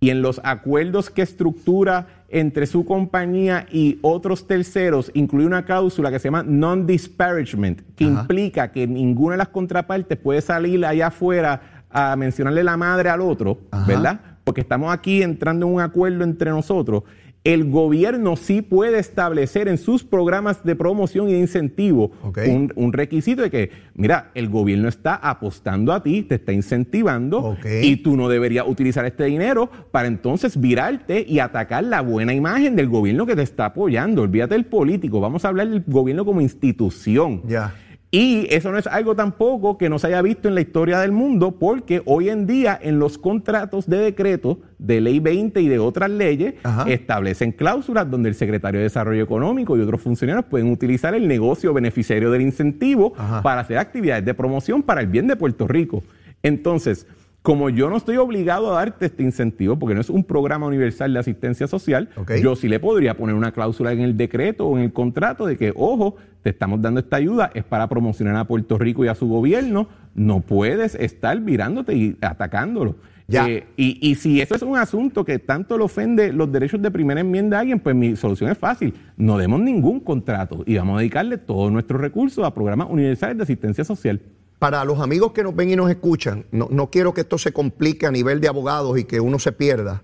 y 0.00 0.08
en 0.10 0.22
los 0.22 0.40
acuerdos 0.44 1.10
que 1.10 1.20
estructura 1.22 2.24
entre 2.28 2.66
su 2.66 2.84
compañía 2.84 3.66
y 3.70 3.98
otros 4.02 4.46
terceros 4.46 5.10
incluye 5.14 5.46
una 5.46 5.64
cláusula 5.64 6.10
que 6.10 6.18
se 6.18 6.28
llama 6.28 6.42
non-disparagement, 6.42 7.80
que 7.94 8.04
Ajá. 8.04 8.20
implica 8.22 8.72
que 8.72 8.86
ninguna 8.86 9.32
de 9.34 9.38
las 9.38 9.48
contrapartes 9.48 10.18
puede 10.18 10.40
salir 10.40 10.84
allá 10.84 11.06
afuera 11.08 11.75
a 11.96 12.14
mencionarle 12.14 12.62
la 12.62 12.76
madre 12.76 13.08
al 13.08 13.22
otro, 13.22 13.58
Ajá. 13.70 13.86
¿verdad? 13.86 14.20
Porque 14.44 14.60
estamos 14.60 14.92
aquí 14.92 15.22
entrando 15.22 15.66
en 15.66 15.72
un 15.72 15.80
acuerdo 15.80 16.24
entre 16.24 16.50
nosotros. 16.50 17.04
El 17.42 17.70
gobierno 17.70 18.36
sí 18.36 18.60
puede 18.60 18.98
establecer 18.98 19.68
en 19.68 19.78
sus 19.78 20.02
programas 20.04 20.64
de 20.64 20.74
promoción 20.74 21.28
y 21.28 21.34
de 21.34 21.38
incentivo 21.38 22.10
un, 22.44 22.72
un 22.74 22.92
requisito 22.92 23.40
de 23.40 23.50
que, 23.50 23.70
mira, 23.94 24.32
el 24.34 24.48
gobierno 24.48 24.88
está 24.88 25.14
apostando 25.14 25.92
a 25.92 26.02
ti, 26.02 26.24
te 26.24 26.34
está 26.34 26.52
incentivando 26.52 27.56
y 27.82 27.98
tú 27.98 28.16
no 28.16 28.28
deberías 28.28 28.66
utilizar 28.66 29.06
este 29.06 29.24
dinero 29.24 29.70
para 29.92 30.08
entonces 30.08 30.60
virarte 30.60 31.24
y 31.26 31.38
atacar 31.38 31.84
la 31.84 32.00
buena 32.00 32.34
imagen 32.34 32.74
del 32.74 32.88
gobierno 32.88 33.26
que 33.26 33.36
te 33.36 33.42
está 33.42 33.66
apoyando. 33.66 34.22
Olvídate 34.22 34.54
del 34.54 34.66
político, 34.66 35.20
vamos 35.20 35.44
a 35.44 35.48
hablar 35.48 35.68
del 35.68 35.84
gobierno 35.86 36.24
como 36.24 36.40
institución. 36.40 37.42
Ya. 37.46 37.72
Y 38.16 38.46
eso 38.48 38.72
no 38.72 38.78
es 38.78 38.86
algo 38.86 39.14
tampoco 39.14 39.76
que 39.76 39.90
no 39.90 39.98
se 39.98 40.06
haya 40.06 40.22
visto 40.22 40.48
en 40.48 40.54
la 40.54 40.62
historia 40.62 41.00
del 41.00 41.12
mundo, 41.12 41.58
porque 41.58 42.00
hoy 42.06 42.30
en 42.30 42.46
día 42.46 42.78
en 42.80 42.98
los 42.98 43.18
contratos 43.18 43.90
de 43.90 43.98
decreto 43.98 44.58
de 44.78 45.02
ley 45.02 45.20
20 45.20 45.60
y 45.60 45.68
de 45.68 45.78
otras 45.78 46.08
leyes 46.08 46.54
Ajá. 46.62 46.90
establecen 46.90 47.52
cláusulas 47.52 48.10
donde 48.10 48.30
el 48.30 48.34
secretario 48.34 48.78
de 48.80 48.84
Desarrollo 48.84 49.22
Económico 49.22 49.76
y 49.76 49.82
otros 49.82 50.00
funcionarios 50.00 50.46
pueden 50.46 50.70
utilizar 50.70 51.14
el 51.14 51.28
negocio 51.28 51.74
beneficiario 51.74 52.30
del 52.30 52.40
incentivo 52.40 53.12
Ajá. 53.18 53.42
para 53.42 53.60
hacer 53.60 53.76
actividades 53.76 54.24
de 54.24 54.32
promoción 54.32 54.82
para 54.82 55.02
el 55.02 55.08
bien 55.08 55.26
de 55.26 55.36
Puerto 55.36 55.68
Rico. 55.68 56.02
Entonces, 56.42 57.06
como 57.46 57.70
yo 57.70 57.88
no 57.88 57.96
estoy 57.96 58.16
obligado 58.16 58.72
a 58.72 58.78
darte 58.78 59.06
este 59.06 59.22
incentivo, 59.22 59.78
porque 59.78 59.94
no 59.94 60.00
es 60.00 60.10
un 60.10 60.24
programa 60.24 60.66
universal 60.66 61.12
de 61.12 61.20
asistencia 61.20 61.68
social, 61.68 62.08
yo 62.42 62.56
sí 62.56 62.66
le 62.68 62.80
podría 62.80 63.16
poner 63.16 63.36
una 63.36 63.52
cláusula 63.52 63.92
en 63.92 64.00
el 64.00 64.16
decreto 64.16 64.66
o 64.66 64.76
en 64.76 64.82
el 64.82 64.92
contrato 64.92 65.46
de 65.46 65.56
que, 65.56 65.72
ojo, 65.76 66.16
te 66.42 66.50
estamos 66.50 66.82
dando 66.82 66.98
esta 66.98 67.14
ayuda, 67.14 67.52
es 67.54 67.62
para 67.62 67.88
promocionar 67.88 68.34
a 68.34 68.48
Puerto 68.48 68.78
Rico 68.78 69.04
y 69.04 69.08
a 69.08 69.14
su 69.14 69.28
gobierno, 69.28 69.86
no 70.16 70.40
puedes 70.40 70.96
estar 70.96 71.40
virándote 71.40 71.94
y 71.94 72.16
atacándolo. 72.20 72.96
Ya. 73.28 73.48
Eh, 73.48 73.64
y, 73.76 73.96
y 74.00 74.16
si 74.16 74.40
eso 74.40 74.56
es 74.56 74.62
un 74.62 74.76
asunto 74.76 75.24
que 75.24 75.38
tanto 75.38 75.78
le 75.78 75.84
ofende 75.84 76.32
los 76.32 76.50
derechos 76.50 76.82
de 76.82 76.90
primera 76.90 77.20
enmienda 77.20 77.58
a 77.58 77.60
alguien, 77.60 77.78
pues 77.78 77.94
mi 77.94 78.16
solución 78.16 78.50
es 78.50 78.58
fácil. 78.58 78.92
No 79.16 79.38
demos 79.38 79.60
ningún 79.60 80.00
contrato 80.00 80.64
y 80.66 80.78
vamos 80.78 80.96
a 80.96 80.98
dedicarle 80.98 81.38
todos 81.38 81.70
nuestros 81.70 82.00
recursos 82.00 82.44
a 82.44 82.52
programas 82.52 82.88
universales 82.90 83.36
de 83.36 83.44
asistencia 83.44 83.84
social. 83.84 84.20
Para 84.58 84.84
los 84.84 85.00
amigos 85.00 85.32
que 85.32 85.42
nos 85.42 85.54
ven 85.54 85.70
y 85.70 85.76
nos 85.76 85.90
escuchan, 85.90 86.46
no, 86.50 86.68
no 86.70 86.90
quiero 86.90 87.12
que 87.12 87.20
esto 87.22 87.36
se 87.38 87.52
complique 87.52 88.06
a 88.06 88.10
nivel 88.10 88.40
de 88.40 88.48
abogados 88.48 88.98
y 88.98 89.04
que 89.04 89.20
uno 89.20 89.38
se 89.38 89.52
pierda. 89.52 90.02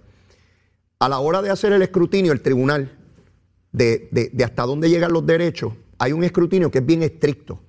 A 0.98 1.08
la 1.08 1.18
hora 1.20 1.40
de 1.42 1.50
hacer 1.50 1.72
el 1.72 1.82
escrutinio, 1.82 2.32
el 2.32 2.42
tribunal, 2.42 2.98
de, 3.72 4.08
de- 4.12 4.30
de 4.32 4.44
hasta 4.44 4.64
dónde 4.64 4.90
llegan 4.90 5.12
los 5.12 5.24
derechos, 5.26 5.72
hay 5.98 6.12
un 6.12 6.22
escrutinio 6.24 6.70
que 6.70 6.78
es 6.78 6.86
bien 6.86 7.02
estricto, 7.02 7.60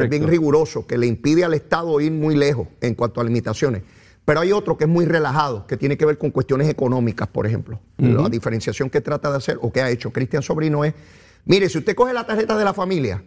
que 0.00 0.04
es 0.04 0.10
bien 0.10 0.22
riguroso, 0.30 0.86
que 0.86 0.98
le 0.98 1.06
impide 1.06 1.44
al 1.44 1.54
Estado 1.54 2.00
ir 2.00 2.10
muy 2.12 2.34
lejos 2.36 2.66
en 2.80 2.94
cuanto 2.94 3.20
a 3.20 3.24
limitaciones. 3.24 3.82
Pero 4.24 4.40
hay 4.40 4.52
otro 4.52 4.76
que 4.76 4.84
es 4.84 4.90
muy 4.90 5.04
relajado, 5.04 5.66
que 5.66 5.76
tiene 5.76 5.96
que 5.96 6.04
ver 6.06 6.18
con 6.18 6.30
cuestiones 6.30 6.68
económicas, 6.68 7.28
por 7.28 7.46
ejemplo. 7.46 7.80
La 7.98 8.28
diferenciación 8.28 8.90
que 8.90 9.00
trata 9.00 9.30
de 9.30 9.36
hacer 9.36 9.58
o 9.62 9.72
que 9.72 9.80
ha 9.80 9.90
hecho 9.90 10.12
Cristian 10.12 10.42
Sobrino 10.42 10.84
es, 10.84 10.94
mire, 11.44 11.68
si 11.68 11.78
usted 11.78 11.94
coge 11.94 12.12
la 12.12 12.26
tarjeta 12.26 12.56
de 12.56 12.64
la 12.64 12.72
familia 12.74 13.22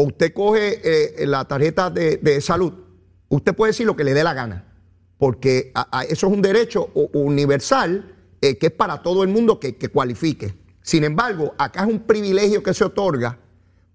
o 0.00 0.04
usted 0.04 0.32
coge 0.32 0.80
eh, 0.82 1.26
la 1.26 1.44
tarjeta 1.46 1.90
de, 1.90 2.16
de 2.16 2.40
salud, 2.40 2.72
usted 3.28 3.54
puede 3.54 3.70
decir 3.72 3.86
lo 3.86 3.94
que 3.96 4.04
le 4.04 4.14
dé 4.14 4.24
la 4.24 4.32
gana, 4.34 4.64
porque 5.18 5.70
a- 5.74 5.98
a- 6.00 6.04
eso 6.04 6.26
es 6.28 6.32
un 6.32 6.40
derecho 6.42 6.88
universal 7.12 8.14
eh, 8.40 8.56
que 8.56 8.66
es 8.68 8.72
para 8.72 9.02
todo 9.02 9.22
el 9.22 9.28
mundo 9.28 9.60
que, 9.60 9.76
que 9.76 9.88
cualifique. 9.88 10.54
Sin 10.82 11.04
embargo, 11.04 11.54
acá 11.58 11.82
es 11.82 11.88
un 11.88 12.00
privilegio 12.00 12.62
que 12.62 12.72
se 12.72 12.84
otorga 12.84 13.38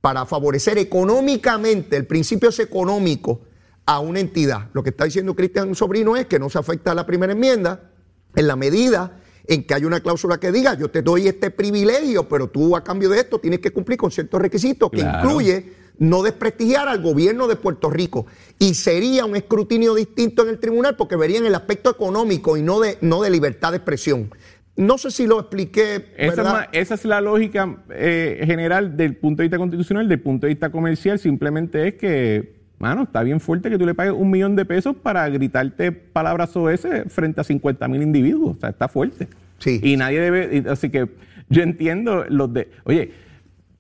para 0.02 0.26
favorecer 0.28 0.78
económicamente, 0.78 1.98
el 1.98 2.06
principio 2.06 2.50
es 2.50 2.60
económico, 2.60 3.42
a 3.88 4.00
una 4.00 4.20
entidad. 4.20 4.70
Lo 4.74 4.82
que 4.84 4.90
está 4.92 5.06
diciendo 5.06 5.36
Cristian 5.36 5.74
Sobrino 5.76 6.16
es 6.16 6.26
que 6.28 6.40
no 6.40 6.50
se 6.50 6.58
afecta 6.60 6.92
a 6.92 6.96
la 6.96 7.06
primera 7.06 7.34
enmienda 7.34 7.92
en 8.36 8.48
la 8.48 8.56
medida 8.56 9.20
en 9.48 9.64
que 9.66 9.76
hay 9.76 9.86
una 9.86 10.00
cláusula 10.00 10.40
que 10.40 10.52
diga, 10.52 10.74
yo 10.76 10.90
te 10.90 11.04
doy 11.04 11.28
este 11.28 11.52
privilegio, 11.52 12.28
pero 12.28 12.50
tú 12.50 12.76
a 12.76 12.84
cambio 12.84 13.10
de 13.10 13.20
esto 13.20 13.38
tienes 13.40 13.60
que 13.60 13.70
cumplir 13.72 13.98
con 14.00 14.10
ciertos 14.10 14.42
requisitos 14.42 14.90
que 14.90 14.98
Claro. 15.02 15.20
incluye 15.30 15.74
no 16.00 16.24
desprestigiar 16.24 16.88
al 16.88 17.02
gobierno 17.02 17.48
de 17.48 17.56
Puerto 17.56 17.90
Rico. 17.90 18.26
Y 18.60 18.76
sería 18.76 19.26
un 19.26 19.36
escrutinio 19.36 19.96
distinto 19.96 20.44
en 20.44 20.50
el 20.50 20.60
tribunal 20.60 20.96
porque 20.96 21.16
verían 21.16 21.46
el 21.46 21.56
aspecto 21.56 21.90
económico 21.90 22.58
y 22.58 22.62
no 22.62 22.80
de, 22.80 22.98
no 23.02 23.22
de 23.22 23.30
libertad 23.30 23.72
de 23.72 23.78
expresión. 23.78 24.30
No 24.78 24.98
sé 24.98 25.12
si 25.12 25.26
lo 25.26 25.40
expliqué. 25.40 26.14
Esa 26.18 26.68
esa 26.74 26.96
es 26.96 27.06
la 27.06 27.22
lógica 27.22 27.78
eh, 27.92 28.44
general 28.46 28.98
del 28.98 29.16
punto 29.16 29.42
de 29.42 29.46
vista 29.46 29.58
constitucional, 29.58 30.10
del 30.10 30.20
punto 30.20 30.48
de 30.48 30.54
vista 30.54 30.70
comercial, 30.70 31.18
simplemente 31.18 31.88
es 31.88 31.94
que, 31.96 32.56
mano, 32.78 33.04
está 33.04 33.24
bien 33.24 33.40
fuerte 33.40 33.70
que 33.70 33.78
tú 33.78 33.86
le 33.86 33.94
pagues 33.94 34.14
un 34.14 34.30
millón 34.30 34.56
de 34.58 34.66
pesos 34.66 34.96
para 35.02 35.28
gritarte 35.30 35.94
palabras 35.94 36.56
OS 36.58 36.86
frente 37.08 37.40
a 37.40 37.46
50 37.46 37.88
mil 37.88 38.02
individuos, 38.02 38.58
o 38.58 38.60
sea, 38.60 38.70
está 38.70 38.90
fuerte. 38.90 39.30
Sí. 39.60 39.80
Y 39.82 39.96
nadie 39.96 40.20
debe, 40.20 40.66
así 40.70 40.90
que 40.90 41.08
yo 41.48 41.64
entiendo 41.64 42.26
los 42.28 42.52
de, 42.54 42.70
oye, 42.84 43.14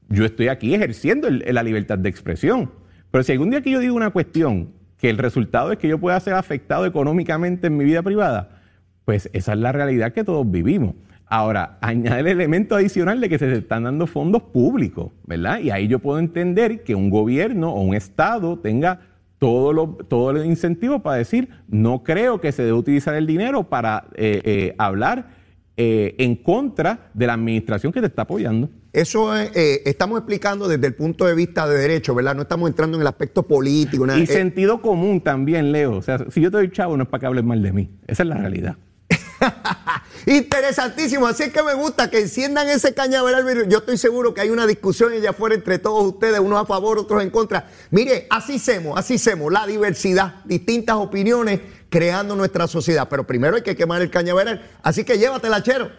yo 0.09 0.25
estoy 0.25 0.47
aquí 0.47 0.73
ejerciendo 0.73 1.29
la 1.29 1.63
libertad 1.63 1.97
de 1.97 2.09
expresión, 2.09 2.71
pero 3.11 3.23
si 3.23 3.31
algún 3.31 3.49
día 3.49 3.61
que 3.61 3.71
yo 3.71 3.79
digo 3.79 3.95
una 3.95 4.09
cuestión 4.09 4.71
que 4.97 5.09
el 5.09 5.17
resultado 5.17 5.71
es 5.71 5.77
que 5.77 5.87
yo 5.87 5.99
pueda 5.99 6.19
ser 6.19 6.33
afectado 6.33 6.85
económicamente 6.85 7.67
en 7.67 7.77
mi 7.77 7.85
vida 7.85 8.01
privada, 8.01 8.61
pues 9.05 9.29
esa 9.33 9.53
es 9.53 9.59
la 9.59 9.71
realidad 9.71 10.13
que 10.13 10.23
todos 10.23 10.49
vivimos. 10.49 10.95
Ahora, 11.27 11.77
añade 11.81 12.21
el 12.21 12.27
elemento 12.27 12.75
adicional 12.75 13.19
de 13.21 13.29
que 13.29 13.39
se 13.39 13.51
están 13.53 13.83
dando 13.83 14.07
fondos 14.07 14.43
públicos, 14.43 15.11
¿verdad? 15.25 15.59
Y 15.59 15.71
ahí 15.71 15.87
yo 15.87 15.99
puedo 15.99 16.19
entender 16.19 16.83
que 16.83 16.95
un 16.95 17.09
gobierno 17.09 17.71
o 17.71 17.81
un 17.81 17.95
Estado 17.95 18.59
tenga 18.59 18.99
todo, 19.37 19.73
lo, 19.73 19.87
todo 20.07 20.31
el 20.31 20.45
incentivo 20.45 20.99
para 20.99 21.17
decir, 21.17 21.49
no 21.67 22.03
creo 22.03 22.39
que 22.39 22.51
se 22.51 22.63
debe 22.63 22.77
utilizar 22.77 23.15
el 23.15 23.27
dinero 23.27 23.63
para 23.63 24.05
eh, 24.15 24.41
eh, 24.43 24.75
hablar 24.77 25.34
eh, 25.77 26.15
en 26.19 26.37
contra 26.37 27.09
de 27.13 27.27
la 27.27 27.33
administración 27.33 27.91
que 27.91 27.99
te 27.99 28.07
está 28.07 28.21
apoyando. 28.21 28.69
Eso 28.93 29.35
es, 29.35 29.51
eh, 29.55 29.81
estamos 29.85 30.17
explicando 30.17 30.69
desde 30.69 30.87
el 30.87 30.95
punto 30.95 31.25
de 31.25 31.35
vista 31.35 31.67
de 31.67 31.77
derecho, 31.77 32.15
¿verdad? 32.15 32.33
No 32.33 32.43
estamos 32.43 32.69
entrando 32.69 32.95
en 32.95 33.01
el 33.01 33.07
aspecto 33.07 33.43
político. 33.43 34.05
nada. 34.07 34.17
Y 34.17 34.23
Eh, 34.23 34.27
sentido 34.27 34.81
común 34.81 35.19
también, 35.19 35.73
Leo. 35.73 35.97
O 35.97 36.01
sea, 36.01 36.19
si 36.29 36.39
yo 36.39 36.49
te 36.49 36.57
doy 36.57 36.71
chavo, 36.71 36.95
no 36.95 37.03
es 37.03 37.09
para 37.09 37.19
que 37.19 37.25
hables 37.25 37.43
mal 37.43 37.61
de 37.61 37.73
mí. 37.73 37.89
Esa 38.07 38.23
es 38.23 38.29
la 38.29 38.37
realidad. 38.37 38.77
Interesantísimo, 40.25 41.27
así 41.27 41.43
es 41.43 41.51
que 41.51 41.61
me 41.61 41.73
gusta 41.73 42.09
que 42.09 42.19
enciendan 42.19 42.67
ese 42.69 42.93
cañaveral. 42.93 43.67
Yo 43.67 43.79
estoy 43.79 43.97
seguro 43.97 44.33
que 44.33 44.41
hay 44.41 44.49
una 44.49 44.65
discusión 44.65 45.13
allá 45.13 45.31
afuera 45.31 45.55
entre 45.55 45.77
todos 45.77 46.03
ustedes, 46.05 46.39
unos 46.39 46.61
a 46.61 46.65
favor, 46.65 46.97
otros 46.97 47.21
en 47.21 47.29
contra. 47.29 47.69
Mire, 47.91 48.27
así 48.29 48.55
hacemos, 48.55 48.97
así 48.97 49.15
hacemos, 49.15 49.51
la 49.51 49.67
diversidad, 49.67 50.35
distintas 50.45 50.95
opiniones, 50.95 51.59
creando 51.89 52.35
nuestra 52.35 52.67
sociedad. 52.67 53.07
Pero 53.09 53.25
primero 53.25 53.55
hay 53.55 53.61
que 53.61 53.75
quemar 53.75 54.01
el 54.01 54.09
cañaveral. 54.09 54.61
Así 54.83 55.03
que 55.03 55.17
llévatela, 55.17 55.61
chero. 55.63 55.89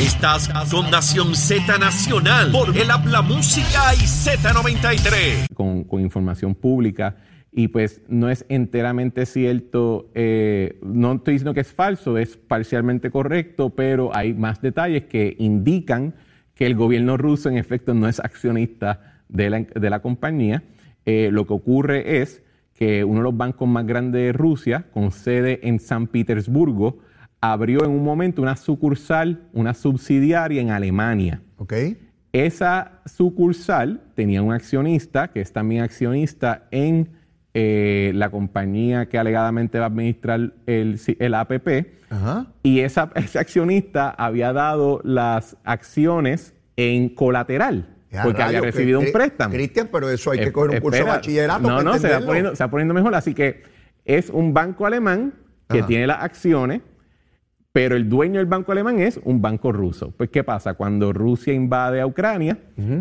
Estás 0.00 0.48
con 0.70 0.90
Nación 0.90 1.34
Z 1.34 1.78
Nacional 1.78 2.50
por 2.50 2.76
el 2.76 2.90
Habla 2.90 3.22
Música 3.22 3.94
y 3.94 3.98
Z93. 3.98 5.54
con, 5.54 5.84
con 5.84 6.00
información 6.00 6.54
pública 6.54 7.16
y 7.58 7.68
pues 7.68 8.02
no 8.06 8.28
es 8.28 8.44
enteramente 8.50 9.24
cierto, 9.24 10.10
eh, 10.14 10.78
no 10.82 11.14
estoy 11.14 11.34
diciendo 11.34 11.54
que 11.54 11.60
es 11.60 11.72
falso, 11.72 12.18
es 12.18 12.36
parcialmente 12.36 13.10
correcto, 13.10 13.70
pero 13.70 14.14
hay 14.14 14.34
más 14.34 14.60
detalles 14.60 15.04
que 15.04 15.34
indican 15.38 16.14
que 16.54 16.66
el 16.66 16.74
gobierno 16.74 17.16
ruso 17.16 17.48
en 17.48 17.56
efecto 17.56 17.94
no 17.94 18.08
es 18.08 18.20
accionista 18.20 19.22
de 19.30 19.48
la, 19.48 19.60
de 19.60 19.88
la 19.88 20.00
compañía. 20.00 20.64
Eh, 21.06 21.30
lo 21.32 21.46
que 21.46 21.54
ocurre 21.54 22.20
es 22.20 22.42
que 22.76 23.04
uno 23.04 23.20
de 23.20 23.24
los 23.24 23.36
bancos 23.36 23.66
más 23.66 23.86
grandes 23.86 24.22
de 24.22 24.32
Rusia, 24.32 24.86
con 24.92 25.10
sede 25.10 25.60
en 25.66 25.80
San 25.80 26.06
Petersburgo, 26.06 26.98
abrió 27.40 27.84
en 27.84 27.90
un 27.90 28.04
momento 28.04 28.42
una 28.42 28.56
sucursal, 28.56 29.42
una 29.52 29.74
subsidiaria 29.74 30.60
en 30.60 30.70
Alemania. 30.70 31.42
¿Ok? 31.56 31.72
Esa 32.32 33.00
sucursal 33.06 34.02
tenía 34.14 34.42
un 34.42 34.52
accionista 34.52 35.28
que 35.28 35.40
es 35.40 35.52
también 35.52 35.82
accionista 35.82 36.66
en 36.70 37.08
eh, 37.54 38.12
la 38.14 38.30
compañía 38.30 39.08
que 39.08 39.16
alegadamente 39.18 39.78
va 39.78 39.86
a 39.86 39.88
administrar 39.88 40.52
el, 40.66 41.00
el 41.18 41.34
APP. 41.34 41.68
Ajá. 42.10 42.46
Y 42.62 42.80
esa, 42.80 43.10
ese 43.14 43.38
accionista 43.38 44.10
había 44.10 44.52
dado 44.52 45.00
las 45.02 45.56
acciones 45.64 46.54
en 46.76 47.08
colateral, 47.08 47.95
Porque 48.22 48.42
había 48.42 48.60
recibido 48.60 49.00
que- 49.00 49.06
un 49.06 49.12
préstamo. 49.12 49.52
Cristian, 49.54 49.88
pero 49.92 50.08
eso 50.08 50.30
hay 50.30 50.38
que 50.38 50.44
Eh, 50.46 50.52
coger 50.52 50.70
un 50.70 50.76
curso 50.80 50.90
de 50.90 50.98
espera. 50.98 51.16
bachillerato 51.16 51.60
No, 51.62 51.68
para 51.68 51.82
no, 51.82 51.82
se 51.82 51.86
va, 51.90 51.94
entenderlo. 51.96 52.26
poniendo, 52.26 52.56
se 52.56 52.64
va 52.64 52.70
poniendo 52.70 52.94
mejor. 52.94 53.14
Así 53.14 53.34
que 53.34 53.62
es 54.04 54.30
un 54.30 54.54
banco 54.54 54.86
alemán 54.86 55.34
que 55.68 55.78
Ajá. 55.80 55.86
tiene 55.88 56.06
las 56.06 56.22
acciones, 56.22 56.82
pero 57.72 57.96
el 57.96 58.08
dueño 58.08 58.38
del 58.38 58.46
banco 58.46 58.72
alemán 58.72 59.00
es 59.00 59.20
un 59.24 59.42
banco 59.42 59.72
ruso. 59.72 60.12
Pues, 60.16 60.30
¿qué 60.30 60.44
pasa? 60.44 60.74
Cuando 60.74 61.12
Rusia 61.12 61.52
invade 61.52 62.00
a 62.00 62.06
Ucrania 62.06 62.58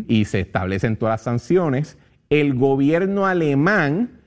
y 0.08 0.26
se 0.26 0.40
establecen 0.42 0.98
todas 0.98 1.14
las 1.14 1.22
sanciones, 1.22 1.98
el 2.30 2.56
gobierno 2.56 3.26
alemán 3.28 4.20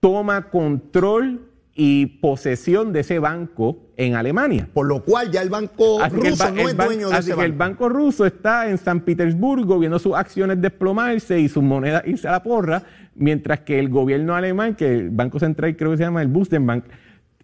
toma 0.00 0.50
control 0.50 1.48
y 1.76 2.06
posesión 2.06 2.92
de 2.92 3.00
ese 3.00 3.18
banco 3.18 3.78
en 3.96 4.14
Alemania. 4.14 4.68
Por 4.72 4.86
lo 4.86 5.02
cual 5.02 5.30
ya 5.32 5.42
el 5.42 5.50
banco 5.50 6.00
Así 6.00 6.16
que 6.20 6.28
el, 6.28 6.32
ruso 6.32 6.44
ba- 6.44 6.50
no 6.52 6.68
es 6.68 6.76
dueño 6.76 7.08
de 7.08 7.14
así 7.16 7.30
ese 7.30 7.38
que 7.40 7.44
el 7.46 7.52
banco. 7.52 7.84
banco 7.84 7.88
ruso 7.98 8.26
está 8.26 8.68
en 8.70 8.78
San 8.78 9.00
Petersburgo 9.00 9.78
viendo 9.80 9.98
sus 9.98 10.14
acciones 10.14 10.60
desplomarse 10.60 11.40
y 11.40 11.48
sus 11.48 11.62
monedas 11.64 12.04
irse 12.06 12.28
a 12.28 12.32
la 12.32 12.42
porra, 12.44 12.82
mientras 13.16 13.60
que 13.60 13.78
el 13.80 13.88
gobierno 13.88 14.34
alemán, 14.36 14.76
que 14.76 14.94
el 14.94 15.10
Banco 15.10 15.40
Central 15.40 15.76
creo 15.76 15.90
que 15.90 15.96
se 15.96 16.04
llama 16.04 16.22
el 16.22 16.28
Bundesbank, 16.28 16.84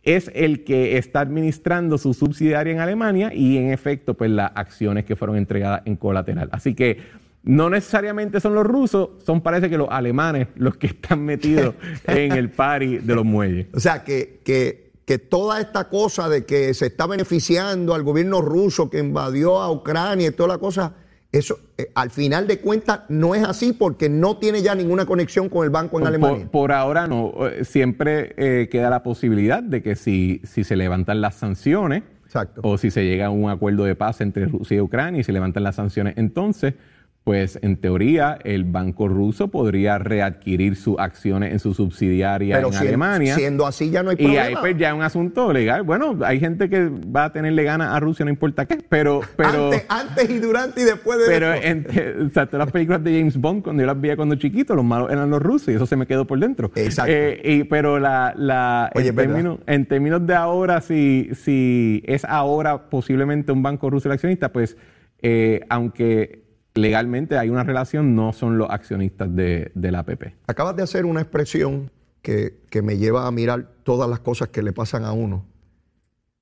es 0.02 0.30
el 0.34 0.64
que 0.64 0.96
está 0.96 1.20
administrando 1.20 1.98
su 1.98 2.14
subsidiaria 2.14 2.72
en 2.72 2.78
Alemania 2.78 3.32
y 3.34 3.58
en 3.58 3.72
efecto, 3.72 4.14
pues 4.14 4.30
las 4.30 4.52
acciones 4.54 5.04
que 5.04 5.16
fueron 5.16 5.36
entregadas 5.36 5.82
en 5.84 5.96
colateral. 5.96 6.48
Así 6.52 6.74
que 6.74 6.98
no 7.42 7.70
necesariamente 7.70 8.40
son 8.40 8.54
los 8.54 8.66
rusos, 8.66 9.10
son 9.24 9.40
parece 9.40 9.70
que 9.70 9.78
los 9.78 9.88
alemanes 9.90 10.48
los 10.56 10.76
que 10.76 10.88
están 10.88 11.24
metidos 11.24 11.74
en 12.06 12.32
el 12.32 12.50
party 12.50 12.98
de 12.98 13.14
los 13.14 13.24
muelles. 13.24 13.66
O 13.74 13.80
sea, 13.80 14.04
que, 14.04 14.40
que, 14.44 14.92
que 15.06 15.18
toda 15.18 15.60
esta 15.60 15.88
cosa 15.88 16.28
de 16.28 16.44
que 16.44 16.74
se 16.74 16.86
está 16.86 17.06
beneficiando 17.06 17.94
al 17.94 18.02
gobierno 18.02 18.42
ruso 18.42 18.90
que 18.90 18.98
invadió 18.98 19.58
a 19.58 19.70
Ucrania 19.72 20.28
y 20.28 20.30
toda 20.32 20.50
la 20.50 20.58
cosa, 20.58 20.94
eso 21.32 21.58
eh, 21.78 21.90
al 21.94 22.10
final 22.10 22.46
de 22.46 22.58
cuentas 22.58 23.02
no 23.08 23.34
es 23.34 23.42
así 23.44 23.72
porque 23.72 24.08
no 24.08 24.36
tiene 24.36 24.62
ya 24.62 24.74
ninguna 24.74 25.06
conexión 25.06 25.48
con 25.48 25.64
el 25.64 25.70
banco 25.70 25.96
en 25.98 26.02
Por- 26.02 26.08
Alemania. 26.08 26.38
Por, 26.42 26.50
por 26.50 26.72
ahora 26.72 27.06
no. 27.06 27.32
Eh, 27.48 27.64
Siempre 27.64 28.34
eh, 28.36 28.68
queda 28.70 28.90
la 28.90 29.02
posibilidad 29.02 29.62
de 29.62 29.82
que 29.82 29.96
si, 29.96 30.40
si 30.44 30.62
se 30.64 30.76
levantan 30.76 31.20
las 31.20 31.36
sanciones 31.36 32.02
Exacto. 32.26 32.60
o 32.64 32.76
si 32.78 32.90
se 32.90 33.04
llega 33.04 33.26
a 33.26 33.30
un 33.30 33.48
acuerdo 33.48 33.84
de 33.84 33.94
paz 33.94 34.20
entre 34.20 34.46
Rusia 34.46 34.76
y 34.76 34.80
Ucrania 34.80 35.20
y 35.20 35.24
se 35.24 35.32
levantan 35.32 35.62
las 35.62 35.76
sanciones, 35.76 36.14
entonces, 36.16 36.74
pues 37.22 37.58
en 37.62 37.76
teoría 37.76 38.38
el 38.44 38.64
banco 38.64 39.06
ruso 39.06 39.48
podría 39.48 39.98
readquirir 39.98 40.74
sus 40.74 40.98
acciones 40.98 41.52
en 41.52 41.58
su 41.58 41.74
subsidiaria 41.74 42.56
Pero 42.56 42.68
en 42.68 42.72
si- 42.72 42.78
Alemania. 42.88 43.34
siendo 43.34 43.66
así 43.66 43.90
ya 43.90 44.02
no 44.02 44.10
hay 44.10 44.16
Y 44.18 44.24
problema. 44.24 44.46
ahí 44.46 44.54
pues 44.58 44.78
ya 44.78 44.88
es 44.88 44.94
un 44.94 45.02
asunto 45.02 45.52
legal. 45.52 45.82
Bueno, 45.82 46.18
hay 46.24 46.40
gente 46.40 46.70
que 46.70 46.88
va 46.88 47.24
a 47.26 47.32
tenerle 47.32 47.62
ganas 47.62 47.94
a 47.94 48.00
Rusia, 48.00 48.24
no 48.24 48.30
importa 48.30 48.64
qué, 48.64 48.78
pero... 48.88 49.20
pero 49.36 49.66
antes, 49.66 49.84
antes 49.88 50.30
y 50.30 50.38
durante 50.38 50.80
y 50.80 50.84
después 50.84 51.18
de 51.18 51.24
pero 51.26 51.52
en, 51.54 51.86
o 52.26 52.30
sea, 52.30 52.46
todas 52.46 52.64
las 52.66 52.72
películas 52.72 53.04
de 53.04 53.18
James 53.18 53.36
Bond, 53.36 53.62
cuando 53.64 53.82
yo 53.82 53.86
las 53.86 54.00
veía 54.00 54.16
cuando 54.16 54.34
chiquito, 54.36 54.74
los 54.74 54.84
malos 54.84 55.10
eran 55.12 55.28
los 55.28 55.42
rusos 55.42 55.68
y 55.68 55.72
eso 55.76 55.84
se 55.86 55.96
me 55.96 56.06
quedó 56.06 56.26
por 56.26 56.40
dentro. 56.40 56.72
Exacto. 56.74 57.12
Eh, 57.14 57.40
y- 57.44 57.64
pero 57.64 57.98
la, 57.98 58.32
la, 58.36 58.90
Oye, 58.94 59.08
en, 59.10 59.14
términos, 59.16 59.58
en 59.66 59.84
términos 59.86 60.26
de 60.26 60.34
ahora, 60.34 60.80
si, 60.80 61.28
si 61.34 62.02
es 62.06 62.24
ahora 62.24 62.88
posiblemente 62.88 63.52
un 63.52 63.62
banco 63.62 63.90
ruso 63.90 64.08
el 64.08 64.12
accionista, 64.14 64.50
pues 64.50 64.76
eh, 65.22 65.60
aunque 65.68 66.48
legalmente 66.74 67.38
hay 67.38 67.50
una 67.50 67.64
relación, 67.64 68.14
no 68.14 68.32
son 68.32 68.58
los 68.58 68.70
accionistas 68.70 69.34
de, 69.34 69.72
de 69.74 69.92
la 69.92 70.00
APP. 70.00 70.34
Acabas 70.46 70.76
de 70.76 70.82
hacer 70.82 71.04
una 71.04 71.20
expresión 71.20 71.90
que, 72.22 72.60
que 72.70 72.82
me 72.82 72.98
lleva 72.98 73.26
a 73.26 73.30
mirar 73.30 73.72
todas 73.82 74.08
las 74.08 74.20
cosas 74.20 74.48
que 74.48 74.62
le 74.62 74.72
pasan 74.72 75.04
a 75.04 75.12
uno. 75.12 75.44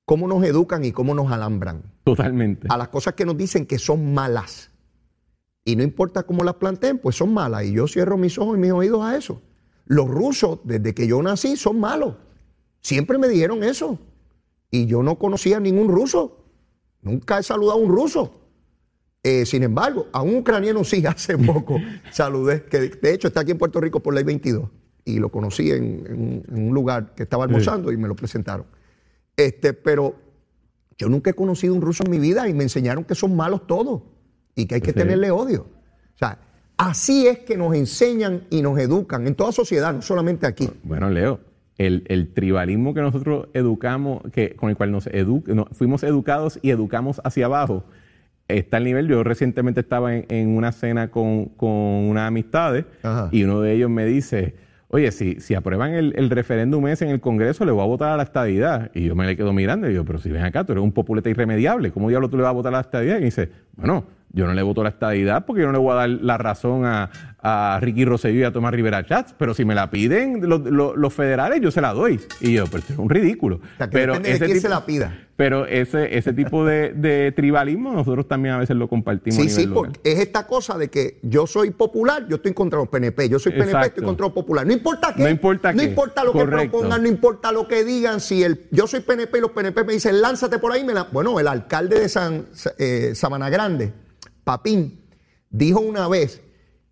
Cómo 0.05 0.27
nos 0.27 0.43
educan 0.43 0.83
y 0.85 0.91
cómo 0.91 1.13
nos 1.13 1.31
alambran. 1.31 1.83
Totalmente. 2.03 2.67
a 2.69 2.77
las 2.77 2.87
cosas 2.87 3.13
que 3.13 3.25
nos 3.25 3.37
dicen 3.37 3.65
que 3.65 3.77
son 3.77 4.13
malas. 4.13 4.71
Y 5.63 5.75
no 5.75 5.83
importa 5.83 6.23
cómo 6.23 6.43
las 6.43 6.55
planteen, 6.55 6.97
pues 6.97 7.15
son 7.15 7.33
malas. 7.33 7.65
Y 7.65 7.73
yo 7.73 7.87
cierro 7.87 8.17
mis 8.17 8.37
ojos 8.39 8.57
y 8.57 8.59
mis 8.59 8.71
oídos 8.71 9.03
a 9.03 9.15
eso. 9.15 9.41
Los 9.85 10.07
rusos, 10.07 10.59
desde 10.63 10.95
que 10.95 11.07
yo 11.07 11.21
nací, 11.21 11.55
son 11.55 11.79
malos. 11.79 12.15
Siempre 12.81 13.17
me 13.17 13.27
dijeron 13.27 13.63
eso. 13.63 13.99
Y 14.71 14.87
yo 14.87 15.03
no 15.03 15.19
conocía 15.19 15.59
ningún 15.59 15.89
ruso. 15.89 16.43
Nunca 17.01 17.37
he 17.37 17.43
saludado 17.43 17.79
a 17.79 17.81
un 17.83 17.89
ruso. 17.91 18.38
Eh, 19.23 19.45
sin 19.45 19.63
embargo, 19.63 20.07
a 20.13 20.21
un 20.21 20.35
ucraniano 20.37 20.83
sí 20.83 21.03
hace 21.07 21.37
poco 21.37 21.77
saludé, 22.11 22.63
que 22.63 22.79
de 22.89 23.13
hecho 23.13 23.27
está 23.27 23.41
aquí 23.41 23.51
en 23.51 23.57
Puerto 23.57 23.79
Rico 23.81 23.99
por 23.99 24.13
ley 24.13 24.23
22. 24.23 24.69
Y 25.05 25.19
lo 25.19 25.29
conocí 25.29 25.71
en, 25.71 25.83
en- 26.07 26.43
en 26.55 26.67
un 26.67 26.73
lugar 26.73 27.13
que 27.15 27.23
estaba 27.23 27.43
almorzando 27.45 27.91
y 27.91 27.97
me 27.97 28.07
lo 28.07 28.15
presentaron. 28.15 28.65
Este, 29.35 29.73
pero 29.73 30.15
yo 30.97 31.09
nunca 31.09 31.31
he 31.31 31.33
conocido 31.33 31.73
un 31.73 31.81
ruso 31.81 32.03
en 32.03 32.11
mi 32.11 32.19
vida 32.19 32.47
y 32.47 32.53
me 32.53 32.63
enseñaron 32.63 33.03
que 33.05 33.15
son 33.15 33.35
malos 33.35 33.65
todos 33.67 34.01
y 34.55 34.65
que 34.65 34.75
hay 34.75 34.81
que 34.81 34.91
Sí. 34.91 34.97
tenerle 34.97 35.31
odio. 35.31 35.61
O 36.15 36.17
sea, 36.17 36.39
así 36.77 37.25
es 37.27 37.39
que 37.39 37.57
nos 37.57 37.73
enseñan 37.75 38.43
y 38.49 38.61
nos 38.61 38.77
educan 38.79 39.25
en 39.25 39.35
toda 39.35 39.51
sociedad, 39.51 39.93
no 39.93 40.01
solamente 40.01 40.45
aquí. 40.45 40.69
Bueno, 40.83 41.09
Leo, 41.09 41.39
el, 41.77 42.03
el 42.07 42.33
tribalismo 42.33 42.93
que 42.93 43.01
nosotros 43.01 43.47
educamos, 43.53 44.21
que, 44.33 44.55
con 44.55 44.69
el 44.69 44.75
cual 44.77 44.91
nos 44.91 45.07
edu- 45.07 45.45
no, 45.47 45.65
fuimos 45.71 46.03
educados 46.03 46.59
y 46.61 46.69
educamos 46.71 47.21
hacia 47.23 47.45
abajo, 47.45 47.85
está 48.49 48.77
al 48.77 48.83
nivel. 48.83 49.07
Yo 49.07 49.23
recientemente 49.23 49.79
estaba 49.79 50.15
en, 50.15 50.25
en 50.29 50.49
una 50.49 50.71
cena 50.71 51.09
con, 51.09 51.45
con 51.45 51.69
unas 51.69 52.27
amistades 52.27 52.85
Ajá. 53.03 53.29
y 53.31 53.43
uno 53.43 53.61
de 53.61 53.73
ellos 53.73 53.89
me 53.89 54.05
dice, 54.05 54.55
oye, 54.89 55.11
si, 55.11 55.39
si 55.39 55.55
aprueban 55.55 55.93
el, 55.93 56.13
el 56.17 56.29
referéndum 56.29 56.87
ese 56.87 57.05
en 57.05 57.11
el 57.11 57.21
Congreso, 57.21 57.63
le 57.63 57.71
voy 57.71 57.83
a 57.83 57.87
votar 57.87 58.11
a 58.11 58.17
la 58.17 58.23
estadidad. 58.23 58.91
Y 58.93 59.05
yo 59.05 59.15
me 59.15 59.25
le 59.25 59.37
quedo 59.37 59.53
mirando 59.53 59.87
y 59.87 59.91
digo, 59.91 60.03
pero 60.03 60.19
si 60.19 60.29
ven 60.29 60.43
acá, 60.43 60.63
tú 60.63 60.73
eres 60.73 60.83
un 60.83 60.91
populeta 60.91 61.29
irremediable, 61.29 61.91
¿cómo 61.91 62.09
diablo 62.09 62.29
tú 62.29 62.37
le 62.37 62.43
vas 62.43 62.49
a 62.49 62.53
votar 62.53 62.73
a 62.73 62.77
la 62.77 62.81
estadidad? 62.81 63.17
Y 63.17 63.19
me 63.19 63.25
dice, 63.25 63.49
bueno, 63.75 64.05
yo 64.31 64.45
no 64.45 64.53
le 64.53 64.61
voto 64.61 64.81
a 64.81 64.83
la 64.85 64.89
estadidad 64.91 65.45
porque 65.45 65.61
yo 65.61 65.67
no 65.67 65.73
le 65.73 65.79
voy 65.79 65.91
a 65.91 65.95
dar 65.95 66.09
la 66.09 66.37
razón 66.37 66.85
a, 66.85 67.09
a 67.41 67.79
Ricky 67.81 68.03
Rosselló 68.03 68.39
y 68.39 68.43
a 68.43 68.51
Tomás 68.51 68.73
Rivera 68.73 69.05
Chats, 69.05 69.33
pero 69.37 69.53
si 69.53 69.63
me 69.63 69.73
la 69.73 69.89
piden 69.89 70.47
los, 70.49 70.61
los- 70.61 70.97
los 70.97 71.13
federales, 71.13 71.61
yo 71.61 71.71
se 71.71 71.79
la 71.79 71.93
doy. 71.93 72.19
Y 72.41 72.53
yo, 72.53 72.65
pero 72.65 72.79
esto 72.79 72.93
es 72.93 72.99
un 72.99 73.09
ridículo. 73.09 73.57
O 73.57 73.77
sea, 73.77 73.87
que 73.87 73.93
pero 73.93 74.19
de 74.19 74.29
ese 74.31 74.39
quién 74.45 74.57
tipo- 74.57 74.61
se 74.61 74.69
la 74.69 74.85
pida. 74.85 75.25
Pero 75.37 75.65
ese, 75.65 76.17
ese 76.17 76.33
tipo 76.33 76.65
de, 76.65 76.91
de 76.91 77.31
tribalismo 77.31 77.93
nosotros 77.93 78.27
también 78.27 78.55
a 78.55 78.57
veces 78.57 78.75
lo 78.75 78.89
compartimos. 78.89 79.37
a 79.39 79.41
Sí, 79.43 79.47
nivel 79.47 79.61
sí, 79.63 79.65
local. 79.69 79.91
porque 79.93 80.11
es 80.11 80.19
esta 80.19 80.45
cosa 80.45 80.77
de 80.77 80.89
que 80.89 81.19
yo 81.23 81.47
soy 81.47 81.71
popular, 81.71 82.27
yo 82.27 82.35
estoy 82.35 82.53
contra 82.53 82.77
los 82.77 82.89
PNP, 82.89 83.29
yo 83.29 83.39
soy 83.39 83.53
PNP, 83.53 83.69
Exacto. 83.69 83.87
estoy 83.87 84.03
contra 84.03 84.25
los 84.25 84.33
populares. 84.33 84.67
No 84.67 84.73
importa 84.73 85.13
qué. 85.15 85.23
No 85.23 85.29
importa 85.29 85.71
No 85.71 85.79
qué. 85.79 85.85
importa 85.85 86.23
lo 86.25 86.33
que 86.33 86.43
propongan, 86.43 87.01
no 87.03 87.07
importa 87.07 87.53
lo 87.53 87.69
que 87.69 87.85
digan. 87.85 88.19
Si 88.19 88.43
el, 88.43 88.67
yo 88.71 88.85
soy 88.85 88.99
PNP 88.99 89.37
y 89.37 89.41
los 89.41 89.51
PNP 89.51 89.85
me 89.85 89.93
dicen, 89.93 90.19
lánzate 90.21 90.59
por 90.59 90.73
ahí, 90.73 90.83
me 90.83 90.93
la- 90.93 91.05
bueno, 91.09 91.39
el 91.39 91.47
alcalde 91.47 92.01
de 92.01 92.09
San, 92.09 92.47
eh, 92.77 93.11
Sabana 93.15 93.49
Grande, 93.49 93.93
Papín, 94.43 94.99
dijo 95.49 95.79
una 95.79 96.09
vez 96.09 96.41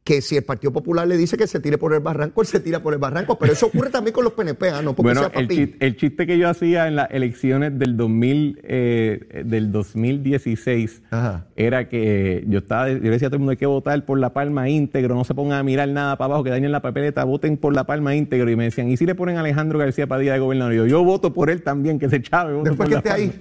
que 0.07 0.21
si 0.21 0.37
el 0.37 0.43
Partido 0.45 0.71
Popular 0.71 1.05
le 1.05 1.17
dice 1.17 1.35
que 1.35 1.47
se 1.47 1.59
tire 1.59 1.77
por 1.77 1.93
el 1.93 1.99
barranco, 1.99 2.39
él 2.39 2.47
se 2.47 2.61
tira 2.61 2.81
por 2.81 2.93
el 2.93 2.99
barranco. 2.99 3.37
Pero 3.37 3.51
eso 3.51 3.65
ocurre 3.65 3.89
también 3.89 4.13
con 4.13 4.23
los 4.23 4.31
PNP, 4.31 4.69
¿ah? 4.69 4.81
no 4.81 4.95
porque 4.95 5.13
bueno, 5.13 5.29
sea 5.29 5.41
el 5.41 5.49
chiste, 5.49 5.85
el 5.85 5.97
chiste 5.97 6.25
que 6.25 6.37
yo 6.37 6.47
hacía 6.47 6.87
en 6.87 6.95
las 6.95 7.11
elecciones 7.11 7.77
del 7.77 7.97
2000, 7.97 8.61
eh, 8.63 9.43
del 9.43 9.69
2016 9.73 11.01
Ajá. 11.11 11.47
era 11.57 11.89
que 11.89 12.45
yo 12.47 12.59
estaba, 12.59 12.89
yo 12.89 13.11
decía 13.11 13.27
a 13.27 13.29
todo 13.29 13.35
el 13.35 13.39
mundo 13.39 13.51
hay 13.51 13.57
que 13.57 13.65
votar 13.65 14.05
por 14.05 14.17
la 14.17 14.31
palma 14.31 14.69
íntegro, 14.69 15.13
no 15.13 15.25
se 15.25 15.35
pongan 15.35 15.59
a 15.59 15.63
mirar 15.63 15.89
nada 15.89 16.17
para 16.17 16.27
abajo, 16.27 16.45
que 16.45 16.51
dañen 16.51 16.71
la 16.71 16.81
papeleta, 16.81 17.25
voten 17.25 17.57
por 17.57 17.75
la 17.75 17.83
palma 17.83 18.15
íntegro. 18.15 18.49
Y 18.49 18.55
me 18.55 18.63
decían, 18.63 18.89
¿y 18.89 18.95
si 18.95 19.05
le 19.05 19.13
ponen 19.13 19.35
a 19.35 19.41
Alejandro 19.41 19.77
García 19.77 20.07
Padilla 20.07 20.31
de 20.31 20.39
gobernador? 20.39 20.73
Y 20.73 20.77
yo, 20.77 20.85
yo 20.85 21.03
voto 21.03 21.33
por 21.33 21.49
él 21.49 21.63
también, 21.63 21.99
que 21.99 22.07
se 22.07 22.21
chave. 22.21 22.57
Después 22.63 22.87
que 22.87 22.95
esté 22.95 23.09
Palma". 23.09 23.23
ahí. 23.25 23.33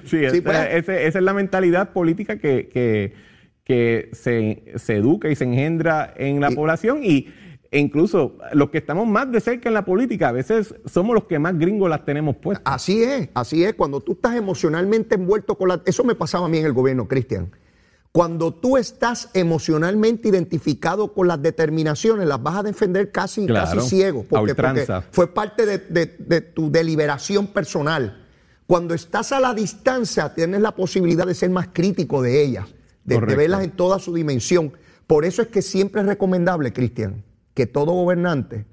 sí, 0.04 0.16
Sí, 0.16 0.24
esa, 0.24 0.42
pues. 0.42 0.88
esa 0.88 1.18
es 1.18 1.22
la 1.22 1.34
mentalidad 1.34 1.90
política 1.90 2.38
que, 2.38 2.70
que, 2.72 3.12
que 3.64 4.10
se, 4.12 4.62
se 4.76 4.96
educa 4.96 5.28
y 5.28 5.36
se 5.36 5.44
engendra 5.44 6.12
en 6.16 6.40
la 6.40 6.50
Y- 6.52 6.54
población 6.54 7.00
y 7.02 7.28
e 7.70 7.80
incluso 7.80 8.38
los 8.52 8.70
que 8.70 8.78
estamos 8.78 9.04
más 9.08 9.32
de 9.32 9.40
cerca 9.40 9.68
en 9.68 9.74
la 9.74 9.84
política, 9.84 10.28
a 10.28 10.32
veces 10.32 10.74
somos 10.84 11.12
los 11.12 11.24
que 11.24 11.40
más 11.40 11.58
gringos 11.58 11.90
las 11.90 12.04
tenemos 12.04 12.36
puestas. 12.36 12.72
Así 12.72 13.02
es, 13.02 13.30
así 13.34 13.64
es. 13.64 13.74
Cuando 13.74 14.00
tú 14.00 14.12
estás 14.12 14.36
emocionalmente 14.36 15.16
envuelto 15.16 15.56
con 15.56 15.68
la... 15.70 15.82
Eso 15.84 16.04
me 16.04 16.14
pasaba 16.14 16.46
a 16.46 16.48
mí 16.48 16.58
en 16.58 16.66
el 16.66 16.72
gobierno, 16.72 17.08
Cristian. 17.08 17.50
Cuando 18.12 18.54
tú 18.54 18.76
estás 18.76 19.28
emocionalmente 19.34 20.28
identificado 20.28 21.12
con 21.12 21.26
las 21.26 21.42
determinaciones, 21.42 22.28
las 22.28 22.40
vas 22.40 22.58
a 22.58 22.62
defender 22.62 23.10
casi, 23.10 23.44
Claro, 23.46 23.66
casi 23.76 23.88
ciego. 23.88 24.24
Porque, 24.28 24.54
fue 25.10 25.34
parte 25.34 25.66
de, 25.66 25.78
de- 25.78 26.14
de 26.16 26.40
tu 26.42 26.70
deliberación 26.70 27.48
personal. 27.48 28.24
Cuando 28.68 28.94
estás 28.94 29.32
a 29.32 29.40
la 29.40 29.52
distancia, 29.52 30.32
tienes 30.32 30.60
la 30.60 30.76
posibilidad 30.76 31.26
de 31.26 31.34
ser 31.34 31.50
más 31.50 31.70
crítico 31.72 32.22
de 32.22 32.40
ellas, 32.44 32.68
de, 33.04 33.18
verlas 33.20 33.64
en 33.64 33.70
toda 33.70 33.98
su 33.98 34.14
dimensión. 34.14 34.72
Por 35.06 35.24
eso 35.24 35.42
es 35.42 35.48
que 35.48 35.62
siempre 35.62 36.00
es 36.00 36.06
recomendable, 36.06 36.72
Cristian, 36.72 37.24
que 37.52 37.66
todo 37.66 37.92
gobernante 37.92 38.66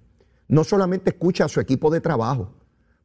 no 0.47 0.63
solamente 0.63 1.11
escuche 1.11 1.43
a 1.43 1.47
su 1.47 1.59
equipo 1.59 1.89
de 1.89 2.01
trabajo, 2.01 2.53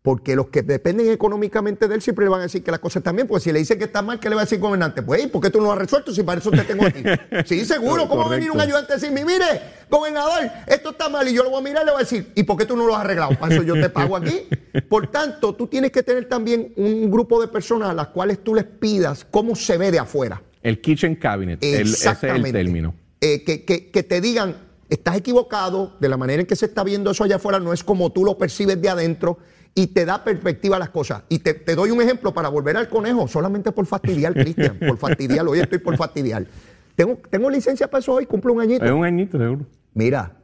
porque 0.02 0.36
los 0.36 0.48
que 0.48 0.62
dependen 0.62 1.10
económicamente 1.10 1.88
de 1.88 1.96
él 1.96 2.02
siempre 2.02 2.24
le 2.24 2.30
van 2.30 2.40
a 2.40 2.42
decir 2.44 2.62
que 2.62 2.70
las 2.70 2.78
cosas 2.78 2.98
están 2.98 3.16
bien, 3.16 3.26
porque 3.26 3.42
si 3.42 3.52
le 3.52 3.58
dicen 3.58 3.78
que 3.78 3.86
está 3.86 4.02
mal, 4.02 4.20
¿qué 4.20 4.28
le 4.28 4.36
va 4.36 4.42
a 4.42 4.44
decir 4.44 4.56
el 4.56 4.62
gobernante? 4.62 5.02
Pues, 5.02 5.24
¿y 5.24 5.26
¿por 5.26 5.40
qué 5.40 5.50
tú 5.50 5.58
no 5.58 5.64
lo 5.66 5.72
has 5.72 5.78
resuelto 5.78 6.12
si 6.12 6.22
para 6.22 6.40
eso 6.40 6.50
te 6.50 6.62
tengo 6.62 6.86
aquí? 6.86 7.02
Sí, 7.44 7.64
seguro, 7.64 8.08
¿cómo 8.08 8.22
va 8.22 8.28
a 8.28 8.30
venir 8.30 8.50
un 8.52 8.60
ayudante 8.60 8.92
a 8.92 8.96
decirme, 8.96 9.24
mire, 9.24 9.44
gobernador, 9.90 10.48
esto 10.66 10.90
está 10.90 11.08
mal, 11.08 11.26
y 11.26 11.34
yo 11.34 11.42
lo 11.42 11.50
voy 11.50 11.58
a 11.58 11.62
mirar 11.62 11.82
y 11.82 11.86
le 11.86 11.92
voy 11.92 12.00
a 12.00 12.04
decir, 12.04 12.32
¿y 12.36 12.44
por 12.44 12.56
qué 12.56 12.66
tú 12.66 12.76
no 12.76 12.86
lo 12.86 12.94
has 12.94 13.00
arreglado? 13.00 13.36
Para 13.38 13.54
eso 13.54 13.64
yo 13.64 13.74
te 13.74 13.90
pago 13.90 14.16
aquí. 14.16 14.48
Por 14.88 15.08
tanto, 15.08 15.54
tú 15.54 15.66
tienes 15.66 15.90
que 15.90 16.04
tener 16.04 16.28
también 16.28 16.72
un 16.76 17.10
grupo 17.10 17.40
de 17.40 17.48
personas 17.48 17.90
a 17.90 17.94
las 17.94 18.08
cuales 18.08 18.44
tú 18.44 18.54
les 18.54 18.64
pidas 18.64 19.26
cómo 19.28 19.56
se 19.56 19.76
ve 19.76 19.90
de 19.90 19.98
afuera. 19.98 20.40
El 20.66 20.80
kitchen 20.80 21.16
cabinet, 21.16 21.62
el- 21.62 21.82
ese 21.82 22.08
es 22.10 22.22
el 22.22 22.42
término. 22.52 22.94
Eh, 23.20 23.44
que, 23.44 23.64
que- 23.64 23.90
que 23.90 24.02
te 24.02 24.20
digan, 24.20 24.56
estás 24.88 25.16
equivocado, 25.16 25.96
de 26.00 26.08
la 26.08 26.16
manera 26.16 26.40
en 26.40 26.46
que 26.46 26.56
se 26.56 26.66
está 26.66 26.82
viendo 26.84 27.10
eso 27.10 27.24
allá 27.24 27.36
afuera, 27.36 27.58
no 27.60 27.72
es 27.72 27.82
como 27.84 28.10
tú 28.12 28.24
lo 28.24 28.36
percibes 28.38 28.80
de 28.80 28.88
adentro 28.88 29.38
y 29.74 29.88
te 29.88 30.04
da 30.04 30.24
perspectiva 30.24 30.76
a 30.76 30.78
las 30.78 30.90
cosas. 30.90 31.22
Y 31.28 31.38
te, 31.40 31.54
te 31.54 31.74
doy 31.74 31.90
un 31.90 32.00
ejemplo 32.00 32.32
para 32.34 32.48
volver 32.48 32.76
al 32.76 32.88
conejo, 32.88 33.28
solamente 33.28 33.72
por 33.72 33.86
fastidiar, 33.86 34.32
Cristian, 34.42 34.78
por 34.78 34.96
fastidiar, 34.98 35.46
hoy 35.46 35.60
estoy 35.60 35.78
por 35.78 35.96
fastidiar. 35.96 36.46
Tengo, 36.94 37.18
tengo 37.30 37.50
licencia 37.50 37.88
para 37.88 38.00
eso 38.00 38.14
hoy, 38.14 38.26
cumplo 38.26 38.52
un 38.54 38.60
añito. 38.62 38.84
Es 38.84 38.90
un 38.90 39.04
añito, 39.04 39.38
seguro. 39.38 39.66
Mira, 39.94 40.36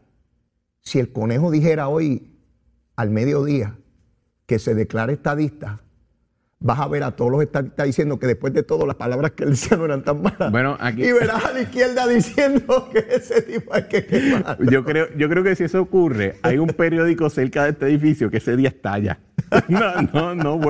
si 0.81 0.99
el 0.99 1.11
conejo 1.13 1.51
dijera 1.51 1.89
hoy 1.89 2.37
al 2.97 3.11
mediodía 3.11 3.77
que 4.47 4.59
se 4.59 4.75
declara 4.75 5.13
estadista, 5.13 5.81
vas 6.65 6.79
a 6.81 6.87
ver 6.89 7.03
a 7.03 7.11
todos 7.17 7.31
los 7.31 7.43
estadistas 7.43 7.85
diciendo 7.87 8.19
que 8.19 8.27
después 8.27 8.53
de 8.55 8.63
todo 8.63 8.87
las 8.87 8.97
palabras 8.97 9.33
que 9.33 9.45
él 9.45 9.51
decía 9.51 9.77
no 9.77 9.85
eran 9.85 10.05
tan 10.05 10.23
malas. 10.23 10.51
Bueno, 10.53 10.77
aquí- 10.81 11.05
Y 11.05 11.13
verás 11.13 11.45
a 11.45 11.53
la 11.53 11.61
izquierda 11.63 12.07
diciendo 12.07 12.89
que 12.93 13.05
ese 13.11 13.43
tipo 13.43 13.75
hay 13.75 13.85
que 13.85 14.07
quemarlo. 14.07 14.71
Yo 14.71 14.85
creo, 14.85 15.09
yo 15.17 15.29
creo 15.29 15.43
que 15.43 15.57
si 15.57 15.65
eso 15.65 15.81
ocurre, 15.83 16.37
hay 16.43 16.59
un 16.59 16.69
periódico 16.69 17.29
cerca 17.31 17.65
de 17.65 17.71
este 17.71 17.87
edificio 17.87 18.31
que 18.31 18.37
ese 18.39 18.57
día 18.57 18.69
estalla. 18.69 19.19
No, 19.69 20.35
no, 20.35 20.35
no, 20.35 20.61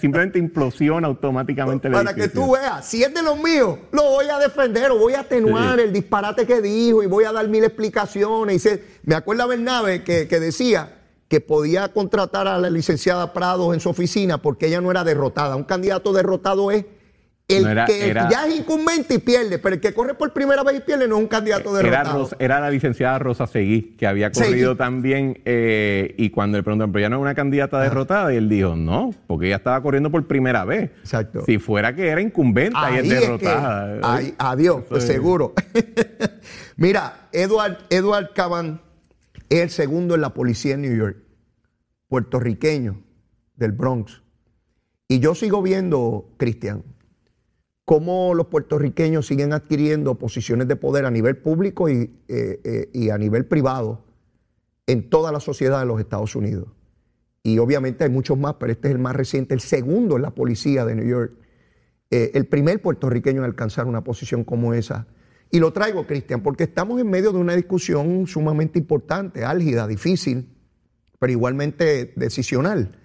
simplemente 0.00 0.38
implosiona 0.38 1.08
automáticamente 1.08 1.88
el 1.88 1.94
Para 1.94 2.14
que 2.14 2.22
edificio. 2.22 2.44
tú 2.44 2.52
veas, 2.52 2.84
si 2.86 3.02
es 3.02 3.12
de 3.12 3.22
los 3.22 3.36
míos, 3.42 3.78
lo 3.90 4.02
voy 4.02 4.26
a 4.28 4.38
defender 4.38 4.90
o 4.92 4.98
voy 4.98 5.14
a 5.14 5.20
atenuar 5.20 5.76
Sí. 5.78 5.84
el 5.84 5.92
disparate 5.92 6.46
que 6.46 6.60
dijo 6.60 7.02
y 7.02 7.06
voy 7.06 7.24
a 7.24 7.32
dar 7.32 7.48
mil 7.48 7.64
explicaciones. 7.64 8.56
Y 8.56 8.58
se- 8.60 8.84
me 9.04 9.14
acuerda 9.16 9.46
Bernabe 9.46 10.04
que, 10.04 10.28
que 10.28 10.38
decía 10.40 10.97
que 11.28 11.40
podía 11.40 11.88
contratar 11.92 12.48
a 12.48 12.58
la 12.58 12.70
licenciada 12.70 13.32
Prados 13.32 13.74
en 13.74 13.80
su 13.80 13.90
oficina 13.90 14.38
porque 14.38 14.66
ella 14.66 14.80
no 14.80 14.90
era 14.90 15.04
derrotada. 15.04 15.56
Un 15.56 15.64
candidato 15.64 16.12
derrotado 16.12 16.70
es 16.70 16.86
el 17.48 17.62
No 17.64 17.70
era- 17.70 17.86
que 17.86 18.10
era- 18.10 18.28
ya 18.28 18.46
es 18.46 18.58
incumbente 18.58 19.14
y 19.14 19.18
pierde, 19.18 19.58
pero 19.58 19.74
el 19.76 19.80
que 19.80 19.94
corre 19.94 20.12
por 20.14 20.34
primera 20.34 20.62
vez 20.62 20.76
y 20.76 20.80
pierde 20.80 21.08
no 21.08 21.16
es 21.16 21.22
un 21.22 21.28
candidato 21.28 21.70
Era, 21.78 21.90
derrotado. 21.90 22.18
Rosa- 22.24 22.36
era 22.38 22.60
la 22.60 22.70
licenciada 22.70 23.18
Rosa 23.18 23.46
Seguí, 23.46 23.94
que 23.98 24.06
había 24.06 24.32
Seguí. 24.32 24.48
corrido 24.50 24.76
también, 24.76 25.40
eh, 25.46 26.14
y 26.18 26.28
cuando 26.28 26.58
le 26.58 26.62
preguntaron, 26.62 26.92
pero 26.92 27.02
ya 27.02 27.08
no 27.08 27.16
es 27.16 27.22
una 27.22 27.34
candidata 27.34 27.80
derrotada, 27.80 28.34
y 28.34 28.36
él 28.36 28.50
dijo, 28.50 28.76
no, 28.76 29.14
porque 29.26 29.46
ella 29.46 29.56
estaba 29.56 29.82
corriendo 29.82 30.10
por 30.10 30.26
primera 30.26 30.66
vez. 30.66 30.90
Exacto. 31.00 31.42
Si 31.46 31.58
fuera 31.58 31.94
que 31.94 32.08
era 32.08 32.20
incumbente 32.20 32.76
y 32.92 32.96
es 32.96 33.04
es 33.04 33.08
que- 33.14 33.20
derrotada. 33.20 33.98
ahí- 34.02 34.34
adiós, 34.36 34.82
es- 34.90 35.04
seguro. 35.04 35.54
Mira, 36.76 37.28
Edward, 37.32 37.78
Edward 37.90 38.30
Caban 38.34 38.80
es 39.48 39.60
el 39.60 39.70
segundo 39.70 40.14
en 40.14 40.20
la 40.20 40.34
policía 40.34 40.74
en 40.74 40.82
New 40.82 40.96
York, 40.96 41.18
puertorriqueño 42.08 43.02
del 43.56 43.72
Bronx. 43.72 44.22
Y 45.08 45.20
yo 45.20 45.34
sigo 45.34 45.62
viendo, 45.62 46.34
Cristian, 46.36 46.84
cómo 47.84 48.34
los 48.34 48.48
puertorriqueños 48.48 49.26
siguen 49.26 49.52
adquiriendo 49.52 50.16
posiciones 50.16 50.68
de 50.68 50.76
poder 50.76 51.06
a 51.06 51.10
nivel 51.10 51.38
público 51.38 51.88
y, 51.88 52.20
eh, 52.28 52.60
eh, 52.64 52.90
y 52.92 53.10
a 53.10 53.18
nivel 53.18 53.46
privado 53.46 54.04
en 54.86 55.08
toda 55.08 55.32
la 55.32 55.40
sociedad 55.40 55.80
de 55.80 55.86
los 55.86 56.00
Estados 56.00 56.36
Unidos. 56.36 56.68
Y 57.42 57.58
obviamente 57.58 58.04
hay 58.04 58.10
muchos 58.10 58.38
más, 58.38 58.54
pero 58.54 58.72
este 58.72 58.88
es 58.88 58.94
el 58.94 59.00
más 59.00 59.16
reciente, 59.16 59.54
el 59.54 59.60
segundo 59.60 60.16
en 60.16 60.22
la 60.22 60.30
policía 60.30 60.84
de 60.84 60.94
New 60.94 61.06
York 61.06 61.32
eh, 62.10 62.30
el 62.34 62.46
primer 62.46 62.80
puertorriqueño 62.80 63.40
en 63.40 63.44
alcanzar 63.44 63.86
una 63.86 64.02
posición 64.02 64.44
como 64.44 64.72
esa. 64.74 65.06
Y 65.50 65.60
lo 65.60 65.72
traigo, 65.72 66.06
Cristian, 66.06 66.42
porque 66.42 66.64
estamos 66.64 67.00
en 67.00 67.08
medio 67.08 67.32
de 67.32 67.38
una 67.38 67.56
discusión 67.56 68.26
sumamente 68.26 68.78
importante, 68.78 69.44
álgida, 69.44 69.86
difícil, 69.86 70.48
pero 71.18 71.32
igualmente 71.32 72.12
decisional. 72.16 72.98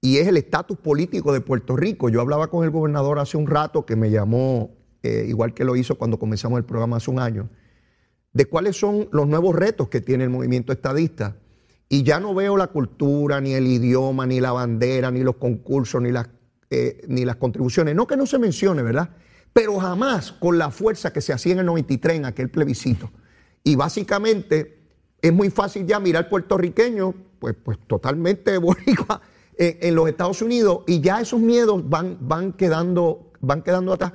Y 0.00 0.18
es 0.18 0.26
el 0.26 0.36
estatus 0.36 0.78
político 0.78 1.32
de 1.32 1.40
Puerto 1.40 1.76
Rico. 1.76 2.08
Yo 2.08 2.20
hablaba 2.20 2.48
con 2.48 2.64
el 2.64 2.70
gobernador 2.70 3.18
hace 3.18 3.36
un 3.36 3.46
rato 3.46 3.86
que 3.86 3.96
me 3.96 4.10
llamó, 4.10 4.70
eh, 5.02 5.26
igual 5.28 5.54
que 5.54 5.64
lo 5.64 5.76
hizo 5.76 5.96
cuando 5.96 6.18
comenzamos 6.18 6.58
el 6.58 6.64
programa 6.64 6.96
hace 6.96 7.10
un 7.10 7.20
año, 7.20 7.48
de 8.32 8.44
cuáles 8.46 8.76
son 8.76 9.08
los 9.12 9.26
nuevos 9.26 9.54
retos 9.54 9.88
que 9.88 10.00
tiene 10.00 10.24
el 10.24 10.30
movimiento 10.30 10.72
estadista. 10.72 11.36
Y 11.88 12.02
ya 12.02 12.18
no 12.18 12.34
veo 12.34 12.56
la 12.56 12.66
cultura, 12.66 13.40
ni 13.40 13.52
el 13.52 13.66
idioma, 13.66 14.26
ni 14.26 14.40
la 14.40 14.50
bandera, 14.50 15.12
ni 15.12 15.20
los 15.20 15.36
concursos, 15.36 16.02
ni 16.02 16.10
las, 16.10 16.28
eh, 16.68 17.02
ni 17.06 17.24
las 17.24 17.36
contribuciones. 17.36 17.94
No 17.94 18.08
que 18.08 18.16
no 18.16 18.26
se 18.26 18.40
mencione, 18.40 18.82
¿verdad? 18.82 19.10
Pero 19.56 19.78
jamás 19.78 20.32
con 20.32 20.58
la 20.58 20.70
fuerza 20.70 21.14
que 21.14 21.22
se 21.22 21.32
hacía 21.32 21.54
en 21.54 21.60
el 21.60 21.64
93 21.64 22.16
en 22.16 22.26
aquel 22.26 22.50
plebiscito. 22.50 23.10
Y 23.64 23.74
básicamente 23.74 24.80
es 25.22 25.32
muy 25.32 25.48
fácil 25.48 25.86
ya 25.86 25.98
mirar 25.98 26.28
puertorriqueño, 26.28 27.14
pues, 27.38 27.54
pues 27.64 27.78
totalmente 27.86 28.58
boricua 28.58 29.22
en, 29.56 29.94
los 29.94 30.10
Estados 30.10 30.42
Unidos, 30.42 30.80
y 30.86 31.00
ya 31.00 31.22
esos 31.22 31.40
miedos 31.40 31.88
van, 31.88 32.18
van, 32.20 32.52
quedando, 32.52 33.32
van 33.40 33.62
quedando 33.62 33.94
atrás. 33.94 34.12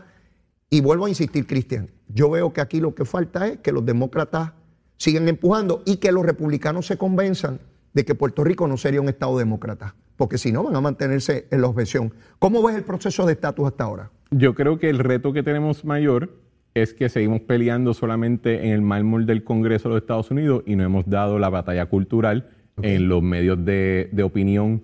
Y 0.69 0.81
vuelvo 0.81 1.07
a 1.07 1.09
insistir, 1.09 1.47
Cristian, 1.47 1.89
yo 2.07 2.29
veo 2.29 2.53
que 2.53 2.61
aquí 2.61 2.79
lo 2.79 2.93
que 2.93 3.03
falta 3.03 3.47
es 3.47 3.57
que 3.61 3.71
los 3.71 3.83
demócratas 3.83 4.51
sigan 4.97 5.27
empujando 5.27 5.81
y 5.87 5.97
que 5.97 6.11
los 6.11 6.23
republicanos 6.23 6.85
se 6.85 6.99
convenzan 6.99 7.61
de 7.93 8.05
que 8.05 8.13
Puerto 8.13 8.43
Rico 8.43 8.67
no 8.67 8.77
sería 8.77 9.01
un 9.01 9.09
Estado 9.09 9.39
demócrata, 9.39 9.95
porque 10.17 10.37
si 10.37 10.51
no 10.51 10.61
van 10.61 10.75
a 10.75 10.81
mantenerse 10.81 11.47
en 11.49 11.61
la 11.61 11.67
objeción. 11.67 12.13
¿Cómo 12.37 12.61
ves 12.61 12.75
el 12.75 12.83
proceso 12.83 13.25
de 13.25 13.33
estatus 13.33 13.65
hasta 13.65 13.85
ahora? 13.85 14.11
Yo 14.31 14.55
creo 14.55 14.79
que 14.79 14.89
el 14.89 14.99
reto 14.99 15.33
que 15.33 15.43
tenemos 15.43 15.83
mayor 15.83 16.37
es 16.73 16.93
que 16.93 17.09
seguimos 17.09 17.41
peleando 17.41 17.93
solamente 17.93 18.65
en 18.65 18.71
el 18.71 18.81
mármol 18.81 19.25
del 19.25 19.43
Congreso 19.43 19.89
de 19.89 19.95
los 19.95 20.03
Estados 20.03 20.31
Unidos 20.31 20.63
y 20.65 20.75
no 20.77 20.83
hemos 20.83 21.05
dado 21.09 21.37
la 21.37 21.49
batalla 21.49 21.85
cultural 21.87 22.49
en 22.81 23.09
los 23.09 23.21
medios 23.21 23.63
de, 23.65 24.09
de 24.13 24.23
opinión 24.23 24.83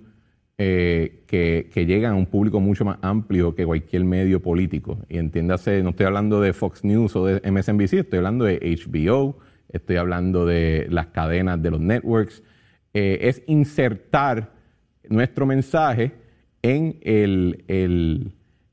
eh, 0.58 1.24
que, 1.28 1.70
que 1.74 1.86
llegan 1.86 2.14
a 2.14 2.16
un 2.16 2.26
público 2.26 2.60
mucho 2.60 2.84
más 2.84 2.98
amplio 3.02 3.56
que 3.56 3.66
cualquier 3.66 4.04
medio 4.04 4.42
político. 4.42 5.00
Y 5.08 5.18
entiéndase, 5.18 5.82
no 5.82 5.92
estoy 5.92 6.08
hablando 6.08 6.42
de 6.42 6.52
Fox 6.52 6.84
News 6.84 7.16
o 7.16 7.26
de 7.26 7.50
MSNBC, 7.50 7.94
estoy 7.94 8.18
hablando 8.18 8.44
de 8.44 8.60
HBO, 8.60 9.38
estoy 9.72 9.96
hablando 9.96 10.46
de 10.46 10.88
las 10.90 11.08
cadenas 11.08 11.62
de 11.62 11.72
los 11.72 11.80
networks. 11.80 12.44
Eh, 12.94 13.20
es 13.22 13.42
insertar 13.48 14.52
nuestro 15.08 15.46
mensaje 15.46 16.12
en 16.64 16.98
el- 17.04 17.64
el 17.70 18.32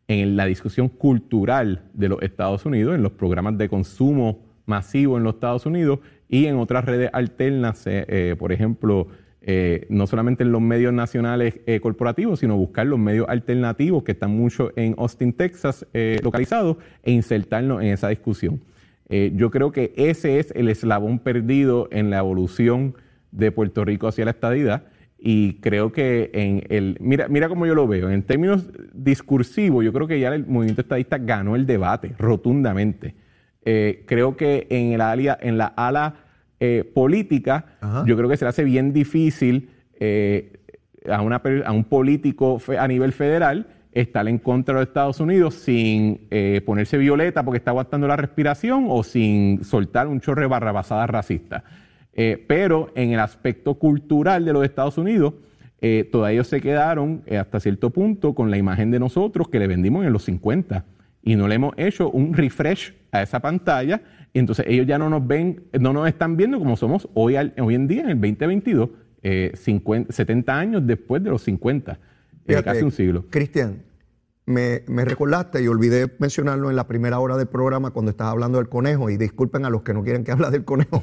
en 0.09 0.37
la 0.37 0.47
discusión 0.47 0.88
cultural 0.88 1.83
de 1.95 2.09
los 2.09 2.23
Estados 2.23 2.67
Unidos, 2.67 2.95
en 2.95 3.03
los 3.03 3.12
programas 3.12 3.57
de 3.59 3.69
consumo 3.69 4.45
masivo 4.67 5.17
en 5.17 5.25
los 5.25 5.35
Estados 5.35 5.67
Unidos 5.67 6.01
y 6.29 6.47
en 6.47 6.57
otras 6.57 6.85
redes 6.85 7.11
alternas, 7.12 7.87
eh, 7.87 8.05
eh, 8.09 8.37
por 8.38 8.53
ejemplo, 8.53 9.09
eh, 9.43 9.87
no 9.90 10.07
solamente 10.07 10.43
en 10.43 10.53
los 10.53 10.62
medios 10.62 10.93
nacionales 10.93 11.61
corporativos, 11.83 12.40
sino 12.40 12.57
buscar 12.57 12.87
los 12.87 12.99
medios 12.99 13.29
alternativos 13.29 14.03
que 14.03 14.12
están 14.12 14.31
mucho 14.31 14.73
en 14.75 14.95
Austin, 14.97 15.35
Texas, 15.35 15.87
localizados, 16.23 16.79
e 17.03 17.12
insertarnos 17.12 17.83
en 17.83 17.88
esa 17.88 18.09
discusión. 18.09 18.62
Yo 19.11 19.51
creo 19.51 19.71
que 19.71 19.93
ese 19.97 20.38
es 20.38 20.51
el 20.57 20.71
eslabón 20.71 21.19
perdido 21.19 21.88
en 21.93 22.09
la 22.09 22.21
evolución 22.21 22.95
de 23.33 23.53
Puerto 23.53 23.85
Rico 23.85 24.09
hacia 24.09 24.25
la 24.25 24.31
estadidad. 24.31 24.85
Y 25.18 25.55
creo 25.61 25.92
que 25.92 26.31
en 26.35 26.64
el. 26.68 26.96
Mira, 27.00 27.29
mira 27.29 27.48
cómo 27.48 27.66
yo 27.66 27.74
lo 27.74 27.87
veo. 27.87 28.11
En 28.11 28.22
términos 28.22 28.70
discursivos, 28.92 29.85
yo 29.85 29.92
creo 29.92 30.07
que 30.07 30.20
ya 30.20 30.29
el 30.34 30.47
movimiento 30.47 30.82
estadista 30.82 31.18
ganó 31.18 31.57
el 31.57 31.66
debate 31.66 32.14
rotundamente. 32.18 33.14
Eh, 33.64 34.05
creo 34.07 34.36
que 34.36 34.66
en, 34.68 34.93
el 34.93 35.01
ala, 35.01 35.39
en 35.41 35.57
la 35.57 35.66
ala 35.66 36.16
eh, 36.61 36.91
política, 36.95 37.66
yo 38.07 38.16
creo 38.16 38.28
que 38.28 38.36
se 38.36 38.45
le 38.45 38.51
hace 38.51 38.64
bien 38.64 38.93
difícil 38.93 39.70
a, 41.09 41.22
una, 41.22 41.41
a 41.64 41.72
un 41.72 41.84
político 41.84 42.61
a 42.78 42.86
nivel 42.86 43.12
federal 43.12 43.66
estar 43.95 44.26
en 44.28 44.39
contra 44.39 44.74
de 44.74 44.80
los 44.80 44.89
Estados 44.89 45.20
Unidos 45.20 45.55
sin 45.55 46.26
eh, 46.30 46.61
ponerse 46.66 46.99
violeta 46.99 47.45
porque 47.45 47.59
está 47.59 47.70
aguantando 47.70 48.09
la 48.09 48.16
respiración 48.16 48.86
o 48.89 49.05
sin 49.05 49.64
soltar 49.64 50.09
un 50.09 50.20
chorre 50.20 50.47
barrabasada 50.47 51.07
racista. 51.07 51.62
Eh, 52.15 52.45
pero 52.47 52.91
en 52.95 53.12
el 53.12 53.21
aspecto 53.21 53.75
cultural 53.75 54.45
de 54.45 54.53
los 54.53 54.65
Estados 54.65 54.99
Unidos, 54.99 55.35
eh, 55.81 56.09
todos 56.11 56.29
ellos 56.31 56.47
se 56.47 56.61
quedaron 56.61 57.23
hasta 57.39 57.61
cierto 57.61 57.91
punto 57.91 58.35
con 58.35 58.51
la 58.51 58.57
imagen 58.57 58.91
de 58.91 58.99
nosotros 58.99 59.49
que 59.49 59.59
le 59.59 59.67
vendimos 59.67 60.05
en 60.07 60.12
los 60.12 60.25
50 60.25 60.85
y 61.23 61.37
no 61.37 61.49
le 61.49 61.57
hemos 61.57 61.75
hecho 61.77 62.11
un 62.11 62.35
refresh 62.35 62.95
a 63.11 63.23
esa 63.23 63.41
pantalla. 63.41 64.03
Y 64.33 64.39
entonces 64.39 64.67
ellos 64.69 64.87
ya 64.87 64.99
no 64.99 65.11
nos 65.11 65.27
ven, 65.27 65.65
no 65.79 65.93
nos 65.93 66.09
están 66.09 66.37
viendo 66.37 66.59
como 66.59 66.77
somos 66.77 67.09
hoy, 67.15 67.37
hoy 67.37 67.75
en 67.75 67.87
día, 67.87 68.03
en 68.03 68.11
el 68.11 68.21
2022, 68.21 68.91
70 70.09 70.59
años 70.59 70.87
después 70.87 71.23
de 71.23 71.31
los 71.31 71.43
50 71.43 71.99
casi 72.62 72.83
un 72.83 72.93
siglo. 72.93 73.25
Cristian, 73.31 73.83
me, 74.47 74.83
recordaste 74.87 75.62
y 75.62 75.69
olvidé 75.69 76.11
mencionarlo 76.19 76.71
en 76.71 76.77
la 76.77 76.87
primera 76.87 77.19
hora 77.19 77.37
del 77.37 77.47
programa 77.47 77.91
cuando 77.91 78.11
estaba 78.11 78.31
hablando 78.31 78.59
del 78.59 78.69
conejo, 78.69 79.11
y 79.11 79.17
disculpen 79.17 79.65
a 79.65 79.71
los 79.71 79.83
que 79.83 79.95
no 79.95 80.03
quieren 80.03 80.25
que 80.25 80.33
hable 80.33 80.51
del 80.51 80.65
conejo, 80.65 81.03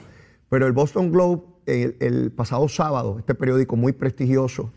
pero 0.52 0.68
el 0.68 0.74
Boston 0.74 1.12
Globe, 1.12 1.44
el, 1.66 2.32
pasado 2.32 2.68
sábado, 2.68 3.16
este 3.18 3.34
periódico 3.34 3.76
muy 3.76 3.94
prestigioso 3.94 4.74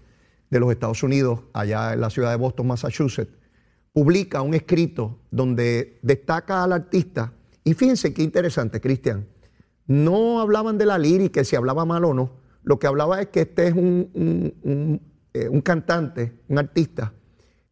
de 0.48 0.60
los 0.60 0.70
Estados 0.70 1.02
Unidos, 1.02 1.40
allá 1.52 1.92
en 1.92 2.00
la 2.00 2.08
ciudad 2.08 2.30
de 2.30 2.36
Boston, 2.36 2.68
Massachusetts, 2.68 3.36
publica 3.92 4.40
un 4.40 4.54
escrito 4.54 5.18
donde 5.30 5.98
destaca 6.00 6.62
al 6.62 6.72
artista, 6.72 7.32
y 7.64 7.74
fíjense 7.74 8.14
qué 8.14 8.22
interesante, 8.22 8.80
Cristian, 8.80 9.26
no 9.86 10.40
hablaban 10.40 10.78
de 10.78 10.86
la 10.86 10.96
lírica, 10.96 11.42
si 11.44 11.56
hablaba 11.56 11.84
mal 11.84 12.04
o 12.04 12.14
no, 12.14 12.30
lo 12.62 12.78
que 12.78 12.86
hablaba 12.86 13.20
es 13.20 13.28
que 13.28 13.40
este 13.40 13.66
es 13.66 13.74
un 13.74 15.00
eh, 15.36 15.48
un 15.48 15.62
cantante, 15.62 16.32
un 16.46 16.58
artista, 16.58 17.12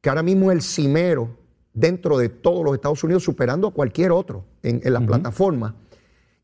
que 0.01 0.09
ahora 0.09 0.25
mismo 0.25 0.51
es 0.51 0.57
el 0.57 0.63
cimero 0.63 1.39
dentro 1.73 2.19
de 2.19 2.29
todos 2.29 2.65
los 2.65 2.75
Estados 2.75 3.05
Unidos, 3.05 3.23
superando 3.23 3.69
a 3.69 3.73
cualquier 3.73 4.11
otro 4.11 4.45
en, 4.65 4.81
la 4.93 5.01
plataforma, 5.01 5.77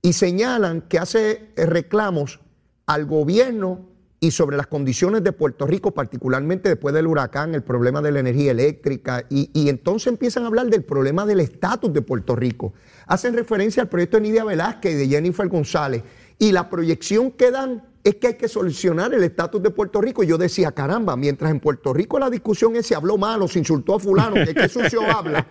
y 0.09 0.14
señalan 0.14 0.80
que 0.80 0.98
hace 0.98 1.50
eh, 1.54 1.66
reclamos 1.66 2.40
al 2.86 3.04
gobierno 3.04 3.90
y 4.20 4.30
sobre 4.30 4.56
las 4.56 4.66
condiciones 4.66 5.22
de 5.22 5.32
Puerto 5.32 5.66
Rico, 5.66 5.90
particularmente 5.90 6.70
después 6.70 6.94
del 6.94 7.06
huracán, 7.06 7.54
el 7.54 7.62
problema 7.62 8.00
de 8.00 8.12
la 8.12 8.20
energía 8.20 8.52
eléctrica, 8.52 9.26
y, 9.28 9.50
y 9.52 9.68
entonces 9.68 10.06
empiezan 10.06 10.44
a 10.44 10.46
hablar 10.46 10.68
del 10.68 10.82
problema 10.82 11.26
del 11.26 11.40
estatus 11.40 11.92
de 11.92 12.00
Puerto 12.00 12.34
Rico. 12.34 12.72
Hacen 13.06 13.34
referencia 13.34 13.82
al 13.82 13.90
proyecto 13.90 14.16
de 14.16 14.22
Nidia 14.22 14.44
Velázquez 14.44 14.94
y 14.94 14.96
de 14.96 15.09
Jennifer 15.09 15.46
González, 15.46 16.02
y 16.39 16.53
la 16.53 16.70
proyección 16.70 17.32
que 17.32 17.51
dan 17.51 17.82
es 18.05 18.14
que 18.14 18.28
hay 18.28 18.34
que 18.34 18.49
solucionar 18.49 19.12
el 19.12 19.22
estatus 19.22 19.62
de 19.62 19.70
Puerto 19.70 20.01
Rico. 20.01 20.22
Y 20.22 20.28
yo 20.28 20.39
decía, 20.39 20.72
caramba, 20.72 21.16
mientras 21.16 21.51
en 21.51 21.61
Puerto 21.61 21.93
Rico 21.93 22.18
la 22.18 22.30
discusión 22.30 22.76
es 22.76 22.86
si 22.86 22.95
habló 22.95 23.18
mal 23.18 23.43
o 23.43 23.49
se 23.49 23.59
insultó 23.59 23.97
a 23.97 24.01
fulano, 24.01 24.36
que 24.36 24.55
qué 24.55 24.68
sucio 24.68 25.03
habla, 25.11 25.47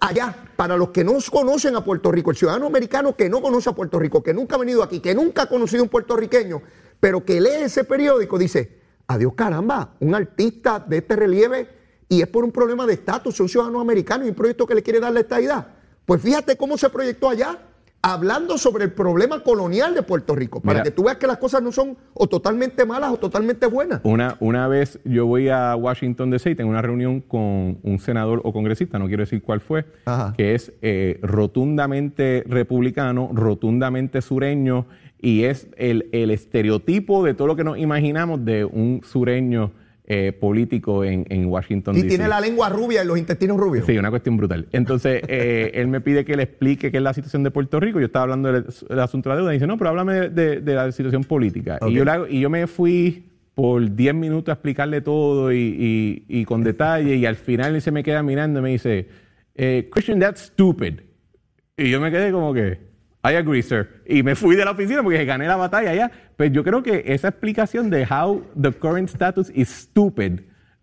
allá, 0.00 0.34
para 0.56 0.76
los 0.76 0.90
que 0.90 1.04
no 1.04 1.14
conocen 1.30 1.76
a 1.76 1.84
Puerto 1.84 2.10
Rico, 2.10 2.30
el 2.30 2.36
ciudadano 2.36 2.66
americano 2.66 3.16
que 3.16 3.28
no 3.28 3.40
conoce 3.40 3.70
a 3.70 3.72
Puerto 3.72 3.98
Rico, 3.98 4.22
que 4.22 4.34
nunca 4.34 4.56
ha 4.56 4.58
venido 4.58 4.82
aquí, 4.82 5.00
que 5.00 5.14
nunca 5.14 5.42
ha 5.42 5.48
conocido 5.48 5.84
un 5.84 5.88
puertorriqueño, 5.88 6.60
pero 7.00 7.24
que 7.24 7.40
lee 7.40 7.62
ese 7.62 7.84
periódico, 7.84 8.36
dice, 8.36 8.80
adiós 9.06 9.32
caramba, 9.34 9.94
un 10.00 10.14
artista 10.14 10.80
de 10.80 10.98
este 10.98 11.16
relieve 11.16 11.68
y 12.08 12.20
es 12.20 12.28
por 12.28 12.44
un 12.44 12.52
problema 12.52 12.84
de 12.84 12.94
estatus, 12.94 13.40
un 13.40 13.48
ciudadano 13.48 13.80
americano 13.80 14.26
y 14.26 14.28
un 14.28 14.34
proyecto 14.34 14.66
que 14.66 14.74
le 14.74 14.82
quiere 14.82 15.00
dar 15.00 15.12
la 15.12 15.20
estadidad. 15.20 15.66
Pues 16.04 16.20
fíjate 16.20 16.56
cómo 16.56 16.76
se 16.76 16.90
proyectó 16.90 17.30
allá 17.30 17.58
hablando 18.02 18.58
sobre 18.58 18.84
el 18.84 18.92
problema 18.92 19.40
colonial 19.44 19.94
de 19.94 20.02
Puerto 20.02 20.34
Rico, 20.34 20.60
para 20.60 20.82
que 20.82 20.90
tú 20.90 21.04
veas 21.04 21.18
que 21.18 21.28
las 21.28 21.38
cosas 21.38 21.62
no 21.62 21.70
son 21.70 21.96
o 22.14 22.26
totalmente 22.26 22.84
malas 22.84 23.12
o 23.12 23.16
totalmente 23.16 23.66
buenas. 23.66 24.00
Una, 24.02 24.36
una 24.40 24.66
vez 24.66 24.98
yo 25.04 25.26
voy 25.26 25.48
a 25.48 25.76
Washington 25.76 26.30
DC 26.30 26.50
y 26.50 26.54
tengo 26.56 26.70
una 26.70 26.82
reunión 26.82 27.20
con 27.20 27.78
un 27.82 27.98
senador 28.00 28.40
o 28.42 28.52
congresista, 28.52 28.98
no 28.98 29.06
quiero 29.06 29.22
decir 29.22 29.40
cuál 29.40 29.60
fue, 29.60 29.86
que 30.36 30.56
es 30.56 30.72
eh, 30.82 31.20
rotundamente 31.22 32.42
republicano, 32.48 33.30
rotundamente 33.32 34.20
sureño 34.20 34.86
y 35.20 35.44
es 35.44 35.68
el, 35.76 36.08
el 36.10 36.32
estereotipo 36.32 37.22
de 37.22 37.34
todo 37.34 37.46
lo 37.46 37.56
que 37.56 37.62
nos 37.62 37.78
imaginamos 37.78 38.44
de 38.44 38.64
un 38.64 39.02
sureño 39.04 39.70
eh, 40.14 40.30
político 40.34 41.04
en, 41.04 41.46
Washington. 41.46 41.96
Y 41.96 42.02
tiene 42.02 42.28
la 42.28 42.38
lengua 42.38 42.68
rubia 42.68 43.02
y 43.02 43.06
los 43.06 43.16
intestinos 43.16 43.56
rubios. 43.56 43.86
Sí, 43.86 43.96
una 43.96 44.10
cuestión 44.10 44.36
brutal. 44.36 44.68
Entonces, 44.70 45.22
eh, 45.28 45.70
él 45.72 45.88
me 45.88 46.02
pide 46.02 46.26
que 46.26 46.36
le 46.36 46.42
explique 46.42 46.90
qué 46.90 46.98
es 46.98 47.02
la 47.02 47.14
situación 47.14 47.42
de 47.42 47.50
Puerto 47.50 47.80
Rico. 47.80 47.98
Yo 47.98 48.04
estaba 48.04 48.24
hablando 48.24 48.52
del, 48.52 48.66
asunto 49.00 49.30
de 49.30 49.34
la 49.34 49.40
deuda 49.40 49.52
y 49.52 49.56
dice, 49.56 49.66
no, 49.66 49.78
pero 49.78 49.88
háblame 49.88 50.28
de, 50.28 50.60
la 50.60 50.92
situación 50.92 51.24
política. 51.24 51.78
Y, 51.88 51.94
yo 51.94 52.04
y 52.28 52.40
yo 52.40 52.50
me 52.50 52.66
fui 52.66 53.24
por 53.54 53.94
10 53.94 54.14
minutos 54.14 54.50
a 54.50 54.52
explicarle 54.52 55.00
todo 55.00 55.50
y, 55.50 56.44
con 56.46 56.62
detalle 56.62 57.16
y 57.16 57.24
al 57.24 57.36
final 57.36 57.74
él 57.74 57.80
se 57.80 57.90
me 57.90 58.02
queda 58.02 58.22
mirando 58.22 58.60
y 58.60 58.62
me 58.62 58.70
dice, 58.72 59.08
eh, 59.54 59.88
Christian, 59.90 60.20
that's 60.20 60.42
stupid. 60.42 61.00
Y 61.78 61.90
yo 61.90 62.02
me 62.02 62.10
quedé 62.10 62.32
como 62.32 62.52
que... 62.52 62.91
I 63.24 63.34
agree, 63.36 63.62
sir. 63.62 64.02
Y 64.06 64.22
me 64.22 64.34
fui 64.34 64.56
de 64.56 64.64
la 64.64 64.72
oficina 64.72 65.02
porque 65.02 65.24
gané 65.24 65.46
la 65.46 65.56
batalla 65.56 65.94
ya. 65.94 66.10
Pero 66.36 66.52
yo 66.52 66.64
creo 66.64 66.82
que 66.82 67.04
esa 67.06 67.28
explicación 67.28 67.88
de 67.88 68.04
how 68.04 68.44
the 68.60 68.72
current 68.72 69.08
status 69.08 69.50
is 69.54 69.68
stupid 69.68 70.40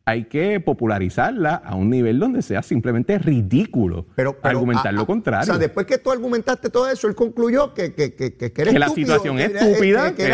hay 0.10 0.24
que 0.24 0.60
popularizarla 0.60 1.54
a 1.54 1.76
un 1.76 1.92
nivel 1.92 2.18
donde 2.18 2.42
sea 2.42 2.64
simplemente 2.64 3.20
ridículo 3.20 4.08
pero, 4.16 4.38
argumentar 4.42 4.92
lo 4.92 5.06
contrario. 5.06 5.44
O 5.44 5.46
sea, 5.46 5.58
después 5.60 5.86
que 5.86 6.00
tú 6.00 6.10
argumentaste 6.10 6.72
todo 6.72 6.90
eso, 6.90 7.08
él 7.08 7.14
concluyó 7.14 7.76
que, 7.76 7.94
que, 7.94 8.16
que, 8.16 8.36
que, 8.36 8.52
que 8.52 8.80
la 8.80 8.90
situación 8.90 9.38
es 9.38 9.54
estúpida. 9.54 10.16
Que, 10.16 10.30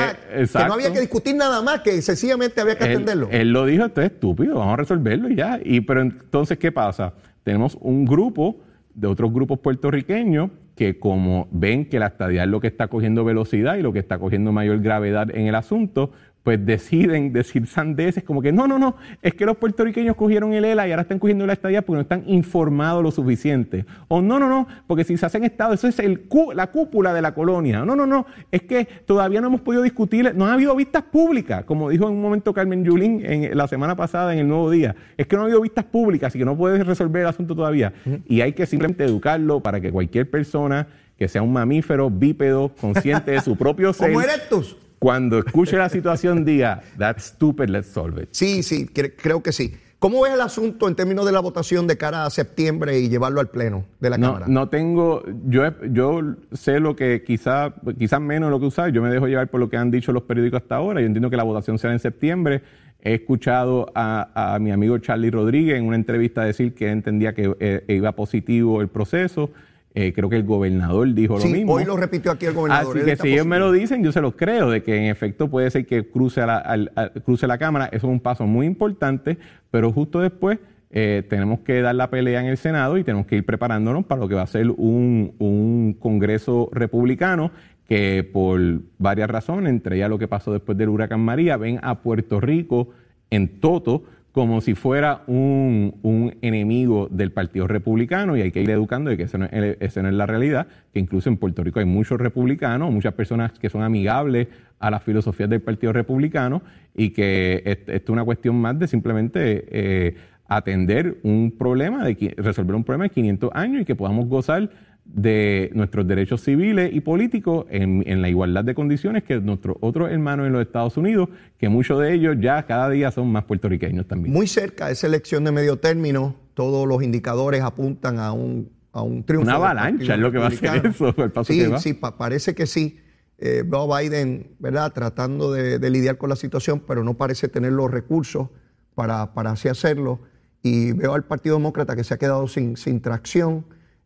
no 0.53 0.73
había 0.73 0.93
que 0.93 1.01
discutir 1.01 1.35
nada 1.35 1.61
más, 1.61 1.81
que 1.81 2.01
sencillamente 2.01 2.61
había 2.61 2.77
que 2.77 2.85
atenderlo. 2.85 3.27
Él 3.31 3.51
lo 3.51 3.65
dijo, 3.65 3.83
esto 3.85 4.01
es 4.01 4.11
estúpido, 4.11 4.55
vamos 4.55 4.75
a 4.75 4.77
resolverlo 4.77 5.29
y 5.29 5.35
ya. 5.35 5.59
Y, 5.61 5.81
pero 5.81 6.01
entonces, 6.01 6.57
¿qué 6.57 6.71
pasa? 6.71 7.13
Tenemos 7.43 7.77
un 7.81 8.05
grupo 8.05 8.61
de 8.93 9.07
otros 9.07 9.33
grupos 9.33 9.59
puertorriqueños 9.59 10.51
que 10.75 10.99
como 10.99 11.47
ven 11.51 11.85
que 11.85 11.99
la 11.99 12.07
estadía 12.07 12.43
es 12.43 12.49
lo 12.49 12.59
que 12.59 12.67
está 12.67 12.87
cogiendo 12.87 13.23
velocidad 13.23 13.75
y 13.75 13.81
lo 13.81 13.93
que 13.93 13.99
está 13.99 14.19
cogiendo 14.19 14.51
mayor 14.51 14.79
gravedad 14.81 15.29
en 15.33 15.47
el 15.47 15.55
asunto, 15.55 16.11
pues 16.45 16.63
deciden 16.63 17.33
decir 17.33 17.65
sandeces 17.65 18.23
como 18.23 18.39
que 18.39 18.51
no, 18.51 18.67
no, 18.67 18.77
no, 18.77 18.97
es 19.23 19.33
que 19.33 19.47
los 19.47 19.57
puertorriqueños 19.57 20.15
cogieron 20.15 20.53
el 20.53 20.63
ELA 20.63 20.87
y 20.87 20.91
ahora 20.91 21.01
están 21.01 21.17
cogiendo 21.17 21.47
la 21.47 21.53
estadía 21.53 21.81
porque 21.81 21.95
no 21.95 22.01
están 22.01 22.23
informados 22.27 23.01
lo 23.01 23.09
suficiente. 23.09 23.87
O 24.09 24.21
no, 24.21 24.37
no, 24.37 24.47
no, 24.47 24.67
porque 24.85 25.03
si 25.03 25.17
se 25.17 25.25
hacen 25.25 25.43
estado, 25.43 25.73
eso 25.73 25.87
es 25.87 25.97
el, 25.97 26.29
la 26.53 26.67
cúpula 26.67 27.15
de 27.15 27.23
la 27.23 27.33
colonia. 27.33 27.83
No, 27.83 27.95
no, 27.95 28.05
no, 28.05 28.27
es 28.51 28.61
que 28.61 28.85
todavía 28.85 29.41
no 29.41 29.47
hemos 29.47 29.61
podido 29.61 29.81
discutir, 29.81 30.35
no 30.35 30.45
ha 30.45 30.53
habido 30.53 30.75
vistas 30.75 31.01
públicas, 31.01 31.65
como 31.65 31.89
dijo 31.89 32.07
en 32.07 32.13
un 32.13 32.21
momento 32.21 32.53
Carmen 32.53 32.85
Yulín 32.85 33.25
en, 33.25 33.57
la 33.57 33.67
semana 33.67 33.95
pasada 33.95 34.31
en 34.31 34.37
el 34.37 34.47
Nuevo 34.47 34.69
Día. 34.69 34.95
Es 35.17 35.25
que 35.25 35.35
no 35.37 35.41
ha 35.41 35.45
habido 35.45 35.61
vistas 35.61 35.85
públicas 35.85 36.35
y 36.35 36.37
que 36.37 36.45
no 36.45 36.55
puedes 36.55 36.85
resolver 36.85 37.23
el 37.23 37.27
asunto 37.27 37.55
todavía. 37.55 37.91
Y 38.27 38.41
hay 38.41 38.53
que 38.53 38.67
simplemente 38.67 39.03
educarlo 39.03 39.61
para 39.61 39.81
que 39.81 39.91
cualquier 39.91 40.29
persona 40.29 40.85
que 41.17 41.27
sea 41.27 41.41
un 41.41 41.53
mamífero 41.53 42.11
bípedo, 42.11 42.69
consciente 42.79 43.31
de 43.31 43.41
su 43.41 43.55
propio 43.55 43.93
ser. 43.93 44.09
Como 44.09 44.21
erectus 44.21 44.77
cuando 44.99 45.39
escuche 45.39 45.77
la 45.77 45.89
situación 45.89 46.45
diga, 46.45 46.81
that's 46.97 47.25
stupid, 47.25 47.69
let's 47.69 47.87
solve 47.87 48.21
it. 48.21 48.29
Sí, 48.31 48.63
sí, 48.63 48.87
creo 48.87 49.43
que 49.43 49.51
sí. 49.51 49.75
¿Cómo 49.99 50.21
ves 50.21 50.33
el 50.33 50.41
asunto 50.41 50.87
en 50.87 50.93
términos 50.93 51.25
de 51.25 51.31
la 51.31 51.39
votación 51.39 51.87
de 51.87 51.97
cara 51.97 52.25
a 52.25 52.29
septiembre 52.29 52.99
y 52.99 53.09
llevarlo 53.09 53.39
al 53.39 53.47
pleno 53.49 53.85
de 53.99 54.09
la 54.09 54.19
Cámara? 54.19 54.45
No 54.47 54.69
tengo, 54.69 55.23
yo, 55.45 55.63
yo 55.89 56.21
sé 56.51 56.79
lo 56.79 56.95
que 56.95 57.23
quizás 57.23 57.73
quizá 57.97 58.19
menos 58.19 58.51
lo 58.51 58.59
que 58.59 58.67
usar, 58.67 58.91
yo 58.91 59.01
me 59.01 59.09
dejo 59.09 59.27
llevar 59.27 59.47
por 59.47 59.59
lo 59.59 59.69
que 59.69 59.77
han 59.77 59.89
dicho 59.91 60.11
los 60.11 60.23
periódicos 60.23 60.61
hasta 60.61 60.75
ahora, 60.75 60.99
yo 61.01 61.07
entiendo 61.07 61.29
que 61.29 61.37
la 61.37 61.43
votación 61.43 61.79
será 61.79 61.93
en 61.93 61.99
septiembre. 61.99 62.61
He 63.01 63.15
escuchado 63.15 63.91
a, 63.95 64.57
mi 64.61 64.71
amigo 64.71 64.97
Charlie 64.97 65.31
Rodríguez 65.31 65.77
en 65.77 65.85
una 65.85 65.95
entrevista 65.95 66.43
decir 66.43 66.73
que 66.73 66.89
entendía 66.89 67.33
que 67.33 67.55
eh, 67.59 67.83
iba 67.87 68.11
positivo 68.11 68.81
el 68.81 68.89
proceso. 68.89 69.51
Eh, 69.97 70.11
creo 70.13 70.29
que 70.29 70.35
el 70.35 70.43
gobernador 70.43 71.13
dijo 71.13 71.39
lo 71.39 71.45
mismo. 71.45 71.73
Hoy 71.73 71.85
lo 71.85 71.95
repitió 71.95 72.29
aquí 72.29 72.45
el 72.45 72.53
gobernador. 72.53 72.97
Así 72.97 73.05
que 73.05 73.15
si 73.15 73.29
ellos 73.29 73.45
me 73.45 73.57
lo 73.59 73.71
dicen, 73.71 74.03
yo 74.03 74.11
se 74.11 74.19
los 74.19 74.35
creo, 74.35 74.69
de 74.69 74.83
que 74.83 74.93
en 74.97 75.05
efecto 75.05 75.49
puede 75.49 75.71
ser 75.71 75.85
que 75.85 76.05
cruce, 76.09 76.45
la, 76.45 77.11
cruce 77.23 77.47
la 77.47 77.57
Cámara. 77.57 77.85
Eso 77.85 78.07
es 78.07 78.11
un 78.11 78.19
paso 78.19 78.45
muy 78.45 78.67
importante, 78.67 79.37
pero 79.71 79.93
justo 79.93 80.19
después 80.19 80.59
eh, 80.91 81.23
tenemos 81.29 81.61
que 81.61 81.79
dar 81.79 81.95
la 81.95 82.09
pelea 82.09 82.41
en 82.41 82.47
el 82.47 82.57
Senado 82.57 82.97
y 82.97 83.05
tenemos 83.05 83.25
que 83.25 83.37
ir 83.37 83.45
preparándonos 83.45 84.05
para 84.05 84.19
lo 84.19 84.27
que 84.27 84.35
va 84.35 84.41
a 84.41 84.47
ser 84.47 84.69
un, 84.69 85.33
un 85.39 85.95
Congreso 85.97 86.67
republicano 86.73 87.51
que 87.87 88.29
por 88.33 88.59
varias 88.97 89.29
razones, 89.29 89.69
entre 89.69 89.95
ellas 89.95 90.09
lo 90.09 90.19
que 90.19 90.27
pasó 90.27 90.51
después 90.51 90.77
del 90.77 90.89
huracán 90.89 91.21
María, 91.21 91.55
ven 91.55 91.79
a 91.81 92.01
Puerto 92.01 92.41
Rico 92.41 92.89
en 93.29 93.61
toto 93.61 94.03
como 94.35 94.59
si 94.59 94.75
fuera 94.75 95.21
un, 95.27 95.95
un, 96.01 96.35
enemigo 96.41 97.07
del 97.09 97.31
Partido 97.31 97.67
Republicano 97.67 98.35
y 98.35 98.41
hay 98.41 98.51
que 98.51 98.61
ir 98.61 98.69
educando 98.69 99.09
de 99.09 99.15
que 99.15 99.23
eso 99.23 99.37
no, 99.37 99.45
es, 99.45 99.95
no, 99.95 100.09
es 100.09 100.13
la 100.13 100.25
realidad, 100.25 100.67
que 100.91 100.99
incluso 100.99 101.29
en 101.29 101.37
Puerto 101.37 101.63
Rico 101.63 101.79
hay 101.79 101.85
muchos 101.85 102.19
republicanos, 102.19 102.91
muchas 102.91 103.13
personas 103.13 103.53
que 103.53 103.69
son 103.69 103.81
amigables 103.81 104.49
a 104.77 104.91
las 104.91 105.03
filosofías 105.03 105.49
del 105.49 105.61
Partido 105.61 105.93
Republicano 105.93 106.63
y 106.93 107.11
que 107.11 107.63
esto 107.63 107.93
es 107.93 108.09
una 108.09 108.25
cuestión 108.25 108.57
más 108.57 108.77
de 108.77 108.89
simplemente 108.89 109.67
eh, 109.69 110.15
atender 110.49 111.17
un 111.23 111.53
problema, 111.57 112.03
de 112.03 112.33
resolver 112.35 112.75
un 112.75 112.83
problema 112.83 113.05
de 113.05 113.11
500 113.11 113.51
años 113.53 113.83
y 113.83 113.85
que 113.85 113.95
podamos 113.95 114.27
gozar 114.27 114.69
de 115.05 115.69
nuestros 115.73 116.07
derechos 116.07 116.41
civiles 116.41 116.89
y 116.91 116.99
políticos 116.99 117.65
en, 117.69 118.21
la 118.21 118.27
igualdad 118.27 118.63
de 118.63 118.73
condiciones 118.73 119.23
que 119.23 119.39
nuestros 119.39 119.77
otros 119.79 120.11
hermanos 120.11 120.47
en 120.47 120.53
los 120.53 120.61
Estados 120.61 120.97
Unidos, 120.97 121.29
que 121.57 121.69
muchos 121.69 121.99
de 122.01 122.13
ellos 122.13 122.35
ya 122.39 122.65
cada 122.65 122.89
día 122.89 123.11
son 123.11 123.31
más 123.31 123.45
puertorriqueños 123.45 124.07
también. 124.07 124.33
Muy 124.33 124.47
cerca 124.47 124.87
de 124.87 124.93
esa 124.93 125.07
elección 125.07 125.43
de 125.43 125.51
medio 125.51 125.77
término, 125.77 126.35
todos 126.53 126.87
los 126.87 127.03
indicadores 127.03 127.61
apuntan 127.61 128.19
a 128.19 128.31
un, 128.33 128.69
a 128.91 129.03
un 129.03 129.23
triunfo. 129.23 129.47
Una 129.47 129.55
avalancha 129.55 130.15
es 130.15 130.19
lo 130.19 130.31
que 130.31 130.39
va 130.39 130.45
a 130.45 130.47
hacer 130.49 130.85
eso, 130.87 131.13
el 131.17 131.31
paso 131.31 131.53
sí, 131.53 131.63
Sí, 131.77 131.93
parece 131.93 132.55
que 132.55 132.65
sí. 132.65 132.99
Eh, 133.37 133.63
veo 133.65 133.93
a 133.93 133.99
Biden, 133.99 134.55
¿verdad?, 134.59 134.91
tratando 134.93 135.51
de, 135.51 135.89
lidiar 135.89 136.17
con 136.17 136.29
la 136.29 136.35
situación, 136.35 136.81
pero 136.85 137.03
no 137.03 137.15
parece 137.15 137.47
tener 137.47 137.73
los 137.73 137.91
recursos 137.91 138.49
para, 138.95 139.33
para 139.33 139.51
así 139.51 139.67
hacerlo. 139.67 140.19
Y 140.63 140.93
veo 140.93 141.13
al 141.13 141.25
Partido 141.25 141.57
Demócrata 141.57 141.95
que 141.95 142.03
se 142.03 142.13
ha 142.13 142.17
quedado 142.17 142.47
sin, 142.47 142.75
sin 142.75 143.01
tracción 143.01 143.65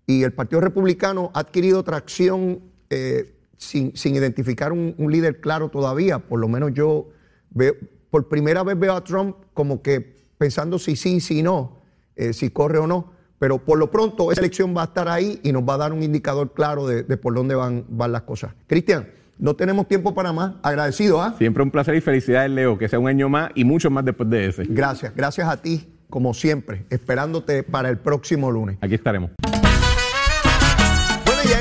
y 0.09 0.23
el 0.23 0.33
Partido 0.33 0.59
Republicano 0.59 1.29
ha 1.35 1.41
adquirido 1.41 1.83
tracción 1.83 2.61
eh, 2.89 3.35
sin, 3.57 3.93
identificar 4.03 4.71
un, 4.71 4.95
líder 4.97 5.39
claro 5.39 5.69
todavía. 5.69 6.17
Por 6.17 6.39
lo 6.39 6.47
menos 6.47 6.73
yo 6.73 7.09
veo, 7.51 7.75
por 8.09 8.27
primera 8.27 8.63
vez 8.63 8.79
veo 8.79 8.95
a 8.95 9.03
Trump 9.03 9.35
como 9.53 9.83
que 9.83 10.15
pensando 10.39 10.79
si 10.79 10.95
sí, 10.95 11.19
si 11.19 11.43
no, 11.43 11.77
eh, 12.15 12.33
si 12.33 12.49
corre 12.49 12.79
o 12.79 12.87
no. 12.87 13.11
Pero 13.37 13.59
por 13.59 13.77
lo 13.77 13.91
pronto 13.91 14.31
esa 14.31 14.41
elección 14.41 14.75
va 14.75 14.81
a 14.81 14.85
estar 14.85 15.07
ahí 15.07 15.39
y 15.43 15.51
nos 15.51 15.61
va 15.61 15.75
a 15.75 15.77
dar 15.77 15.93
un 15.93 16.01
indicador 16.01 16.53
claro 16.55 16.87
de, 16.87 17.03
por 17.17 17.35
dónde 17.35 17.53
van, 17.53 17.85
van 17.87 18.11
las 18.11 18.23
cosas. 18.23 18.55
Cristian, 18.65 19.09
no 19.37 19.55
tenemos 19.55 19.87
tiempo 19.87 20.15
para 20.15 20.33
más. 20.33 20.53
Agradecido, 20.63 21.21
¿ah? 21.21 21.35
Siempre 21.37 21.61
un 21.61 21.69
placer 21.69 21.93
y 21.93 22.01
felicidades, 22.01 22.49
Leo. 22.49 22.79
Que 22.79 22.89
sea 22.89 22.97
un 22.97 23.07
año 23.07 23.29
más 23.29 23.51
y 23.53 23.63
mucho 23.63 23.91
más 23.91 24.03
después 24.03 24.27
de 24.27 24.47
ese. 24.47 24.63
Gracias, 24.65 25.15
gracias 25.15 25.47
a 25.47 25.61
ti, 25.61 25.87
como 26.09 26.33
siempre, 26.33 26.87
esperándote 26.89 27.61
para 27.61 27.89
el 27.89 27.99
próximo 27.99 28.49
lunes. 28.49 28.79
Aquí 28.81 28.95
estaremos 28.95 29.29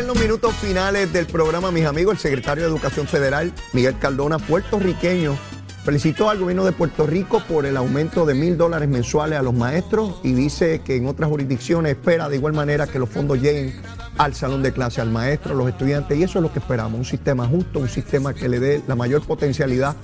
los 0.08 0.18
minutos 0.18 0.54
finales 0.54 1.12
del 1.12 1.26
programa, 1.26 1.70
mis 1.70 1.84
amigos, 1.84 2.14
el 2.14 2.18
secretario 2.18 2.64
de 2.64 2.70
Educación 2.70 3.06
Federal, 3.06 3.52
Miguel 3.74 3.98
Caldona, 3.98 4.38
puertorriqueño, 4.38 5.36
felicitó 5.84 6.30
al 6.30 6.38
gobierno 6.38 6.64
de 6.64 6.72
Puerto 6.72 7.06
Rico 7.06 7.42
por 7.46 7.66
el 7.66 7.76
aumento 7.76 8.24
de 8.24 8.32
mil 8.32 8.56
dólares 8.56 8.88
mensuales 8.88 9.38
a 9.38 9.42
los 9.42 9.52
maestros 9.52 10.18
y 10.22 10.32
dice 10.32 10.80
que 10.80 10.96
en 10.96 11.08
otras 11.08 11.28
jurisdicciones 11.28 11.92
espera 11.92 12.30
de 12.30 12.36
igual 12.36 12.54
manera 12.54 12.86
que 12.86 12.98
los 12.98 13.10
fondos 13.10 13.38
lleguen 13.38 13.82
al 14.16 14.34
salón 14.34 14.62
de 14.62 14.72
clase, 14.72 15.02
al 15.02 15.10
maestro, 15.10 15.52
a 15.52 15.56
los 15.56 15.68
estudiantes, 15.68 16.16
y 16.16 16.22
eso 16.22 16.38
es 16.38 16.42
lo 16.42 16.50
que 16.54 16.60
esperamos, 16.60 16.98
un 16.98 17.04
sistema 17.04 17.46
justo, 17.46 17.78
un 17.78 17.90
sistema 17.90 18.32
que 18.32 18.48
le 18.48 18.60
dé 18.60 18.82
la 18.88 18.94
mayor 18.94 19.26
potencialidad 19.26 19.94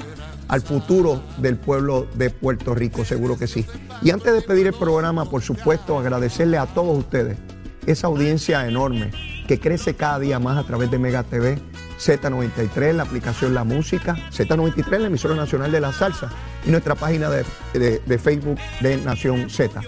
al 0.48 0.60
futuro 0.60 1.22
del 1.38 1.56
pueblo 1.56 2.06
de 2.14 2.28
Puerto 2.28 2.74
Rico, 2.74 3.06
seguro 3.06 3.38
que 3.38 3.46
sí. 3.46 3.64
Y 4.02 4.10
antes 4.10 4.34
de 4.34 4.42
pedir 4.42 4.66
el 4.66 4.74
programa, 4.74 5.24
por 5.24 5.40
supuesto, 5.40 5.98
agradecerle 5.98 6.58
a 6.58 6.66
todos 6.66 6.98
ustedes 6.98 7.38
esa 7.86 8.06
audiencia 8.06 8.66
enorme 8.66 9.10
que 9.46 9.60
crece 9.60 9.94
cada 9.94 10.18
día 10.18 10.38
más 10.38 10.58
a 10.58 10.66
través 10.66 10.90
de 10.90 10.98
Mega 10.98 11.22
TV, 11.22 11.58
Z93, 11.98 12.92
la 12.92 13.02
aplicación 13.04 13.54
La 13.54 13.64
Música, 13.64 14.16
Z93, 14.30 14.98
la 14.98 15.06
emisora 15.06 15.34
nacional 15.34 15.70
de 15.70 15.80
la 15.80 15.92
salsa 15.92 16.30
y 16.66 16.70
nuestra 16.70 16.94
página 16.94 17.30
de, 17.30 18.18
Facebook 18.18 18.58
de 18.80 18.96
Nación 18.98 19.50
Z. 19.50 19.80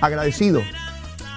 Agradecido, 0.00 0.62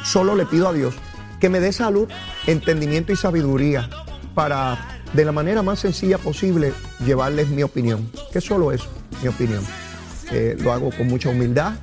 solo 0.03 0.35
le 0.35 0.45
pido 0.45 0.67
a 0.67 0.73
Dios 0.73 0.95
que 1.39 1.49
me 1.49 1.59
dé 1.59 1.71
salud, 1.71 2.07
entendimiento 2.47 3.13
y 3.13 3.15
sabiduría 3.15 3.89
para 4.33 4.77
de 5.13 5.23
la 5.23 5.31
manera 5.31 5.61
más 5.61 5.79
sencilla 5.79 6.17
posible 6.17 6.73
llevarles 7.05 7.47
mi 7.49 7.63
opinión, 7.63 8.11
que 8.33 8.41
solo 8.41 8.71
es 8.71 8.81
mi 9.21 9.29
opinión. 9.29 9.63
Eh, 10.31 10.57
lo 10.59 10.73
hago 10.73 10.89
con 10.91 11.07
mucha 11.07 11.29
humildad, 11.29 11.73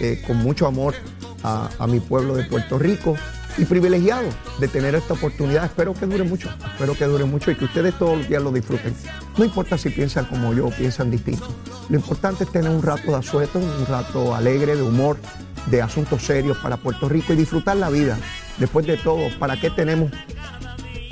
eh, 0.00 0.22
con 0.26 0.36
mucho 0.38 0.66
amor 0.66 0.94
a 1.42 1.86
mi 1.86 2.00
pueblo 2.00 2.34
de 2.34 2.42
Puerto 2.42 2.76
Rico 2.76 3.16
y 3.58 3.64
privilegiado 3.64 4.28
de 4.58 4.68
tener 4.68 4.94
esta 4.94 5.14
oportunidad. 5.14 5.64
Espero 5.64 5.94
que 5.94 6.06
dure 6.06 6.24
mucho, 6.24 6.48
espero 6.72 6.94
que 6.94 7.04
dure 7.04 7.24
mucho 7.24 7.50
y 7.50 7.54
que 7.54 7.64
ustedes 7.64 7.98
todos 7.98 8.18
los 8.18 8.28
días 8.28 8.42
lo 8.42 8.52
disfruten. 8.52 8.94
No 9.36 9.44
importa 9.44 9.78
si 9.78 9.90
piensan 9.90 10.26
como 10.26 10.52
yo 10.54 10.66
o 10.66 10.70
piensan 10.70 11.10
distinto. 11.10 11.48
Lo 11.88 11.96
importante 11.96 12.44
es 12.44 12.52
tener 12.52 12.70
un 12.70 12.82
rato 12.82 13.10
de 13.10 13.16
asueto, 13.16 13.58
un 13.58 13.86
rato 13.86 14.34
alegre, 14.34 14.76
de 14.76 14.82
humor, 14.82 15.18
de 15.66 15.82
asuntos 15.82 16.22
serios 16.22 16.58
para 16.58 16.76
Puerto 16.76 17.08
Rico 17.08 17.32
y 17.32 17.36
disfrutar 17.36 17.76
la 17.76 17.90
vida. 17.90 18.18
Después 18.58 18.86
de 18.86 18.96
todo, 18.96 19.28
¿para 19.38 19.60
qué 19.60 19.70
tenemos 19.70 20.10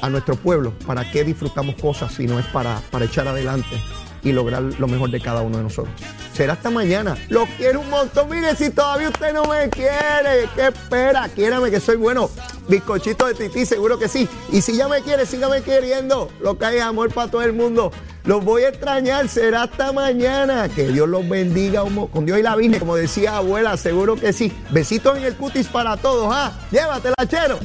a 0.01 0.11
nuestro 0.11 0.37
pueblo? 0.37 0.73
¿Para 0.87 1.11
qué 1.11 1.25
disfrutamos 1.25 1.77
cosas 1.77 2.13
si 2.13 2.27
no 2.27 2.39
es 2.39 2.47
para, 2.47 2.81
para 2.91 3.05
echar 3.05 3.29
adelante 3.29 3.81
y 4.23 4.33
lograr 4.33 4.63
lo 4.63 4.87
mejor 4.89 5.11
de 5.11 5.21
cada 5.21 5.43
uno 5.43 5.59
de 5.59 5.65
nosotros? 5.65 5.95
Será 6.35 6.55
hasta 6.55 6.71
mañana. 6.71 7.17
Lo 7.29 7.47
quiero 7.57 7.81
un 7.81 7.91
montón. 7.91 8.29
Mire, 8.29 8.55
si 8.57 8.71
todavía 8.71 9.09
usted 9.09 9.33
no 9.33 9.45
me 9.45 9.69
quiere, 9.71 10.49
¿qué 10.55 10.69
espera? 10.69 11.29
Quiérame 11.29 11.71
que 11.71 11.81
soy 11.81 11.97
bueno. 11.97 12.31
Bizcochito 12.69 13.27
de 13.27 13.35
tití, 13.35 13.67
seguro 13.67 13.99
que 13.99 14.09
sí. 14.09 14.29
Y 14.51 14.61
si 14.61 14.77
ya 14.77 14.89
me 14.89 15.01
quiere, 15.03 15.27
sígame 15.27 15.63
queriendo. 15.63 16.31
Lo 16.41 16.59
que 16.59 16.65
hay 16.67 16.79
amor 16.79 17.13
para 17.13 17.31
todo 17.31 17.43
el 17.43 17.53
mundo. 17.53 17.93
Los 18.25 18.45
voy 18.45 18.63
a 18.63 18.71
extrañar. 18.71 19.29
Será 19.29 19.65
hasta 19.65 19.93
mañana. 19.93 20.69
Que 20.69 20.89
Dios 20.89 21.09
los 21.09 21.29
bendiga 21.29 21.83
con 22.13 22.27
Dios 22.27 22.39
y 22.39 22.43
la 22.43 22.57
Virgen, 22.57 22.81
como 22.81 22.97
decía 22.97 23.37
abuela, 23.37 23.77
seguro 23.77 24.17
que 24.17 24.33
sí. 24.33 24.53
Besitos 24.71 25.17
en 25.17 25.25
el 25.25 25.37
cutis 25.37 25.69
para 25.69 25.97
todos. 25.97 26.29
¿ah? 26.33 26.53
Llévatela, 26.71 27.15
chero. 27.29 27.59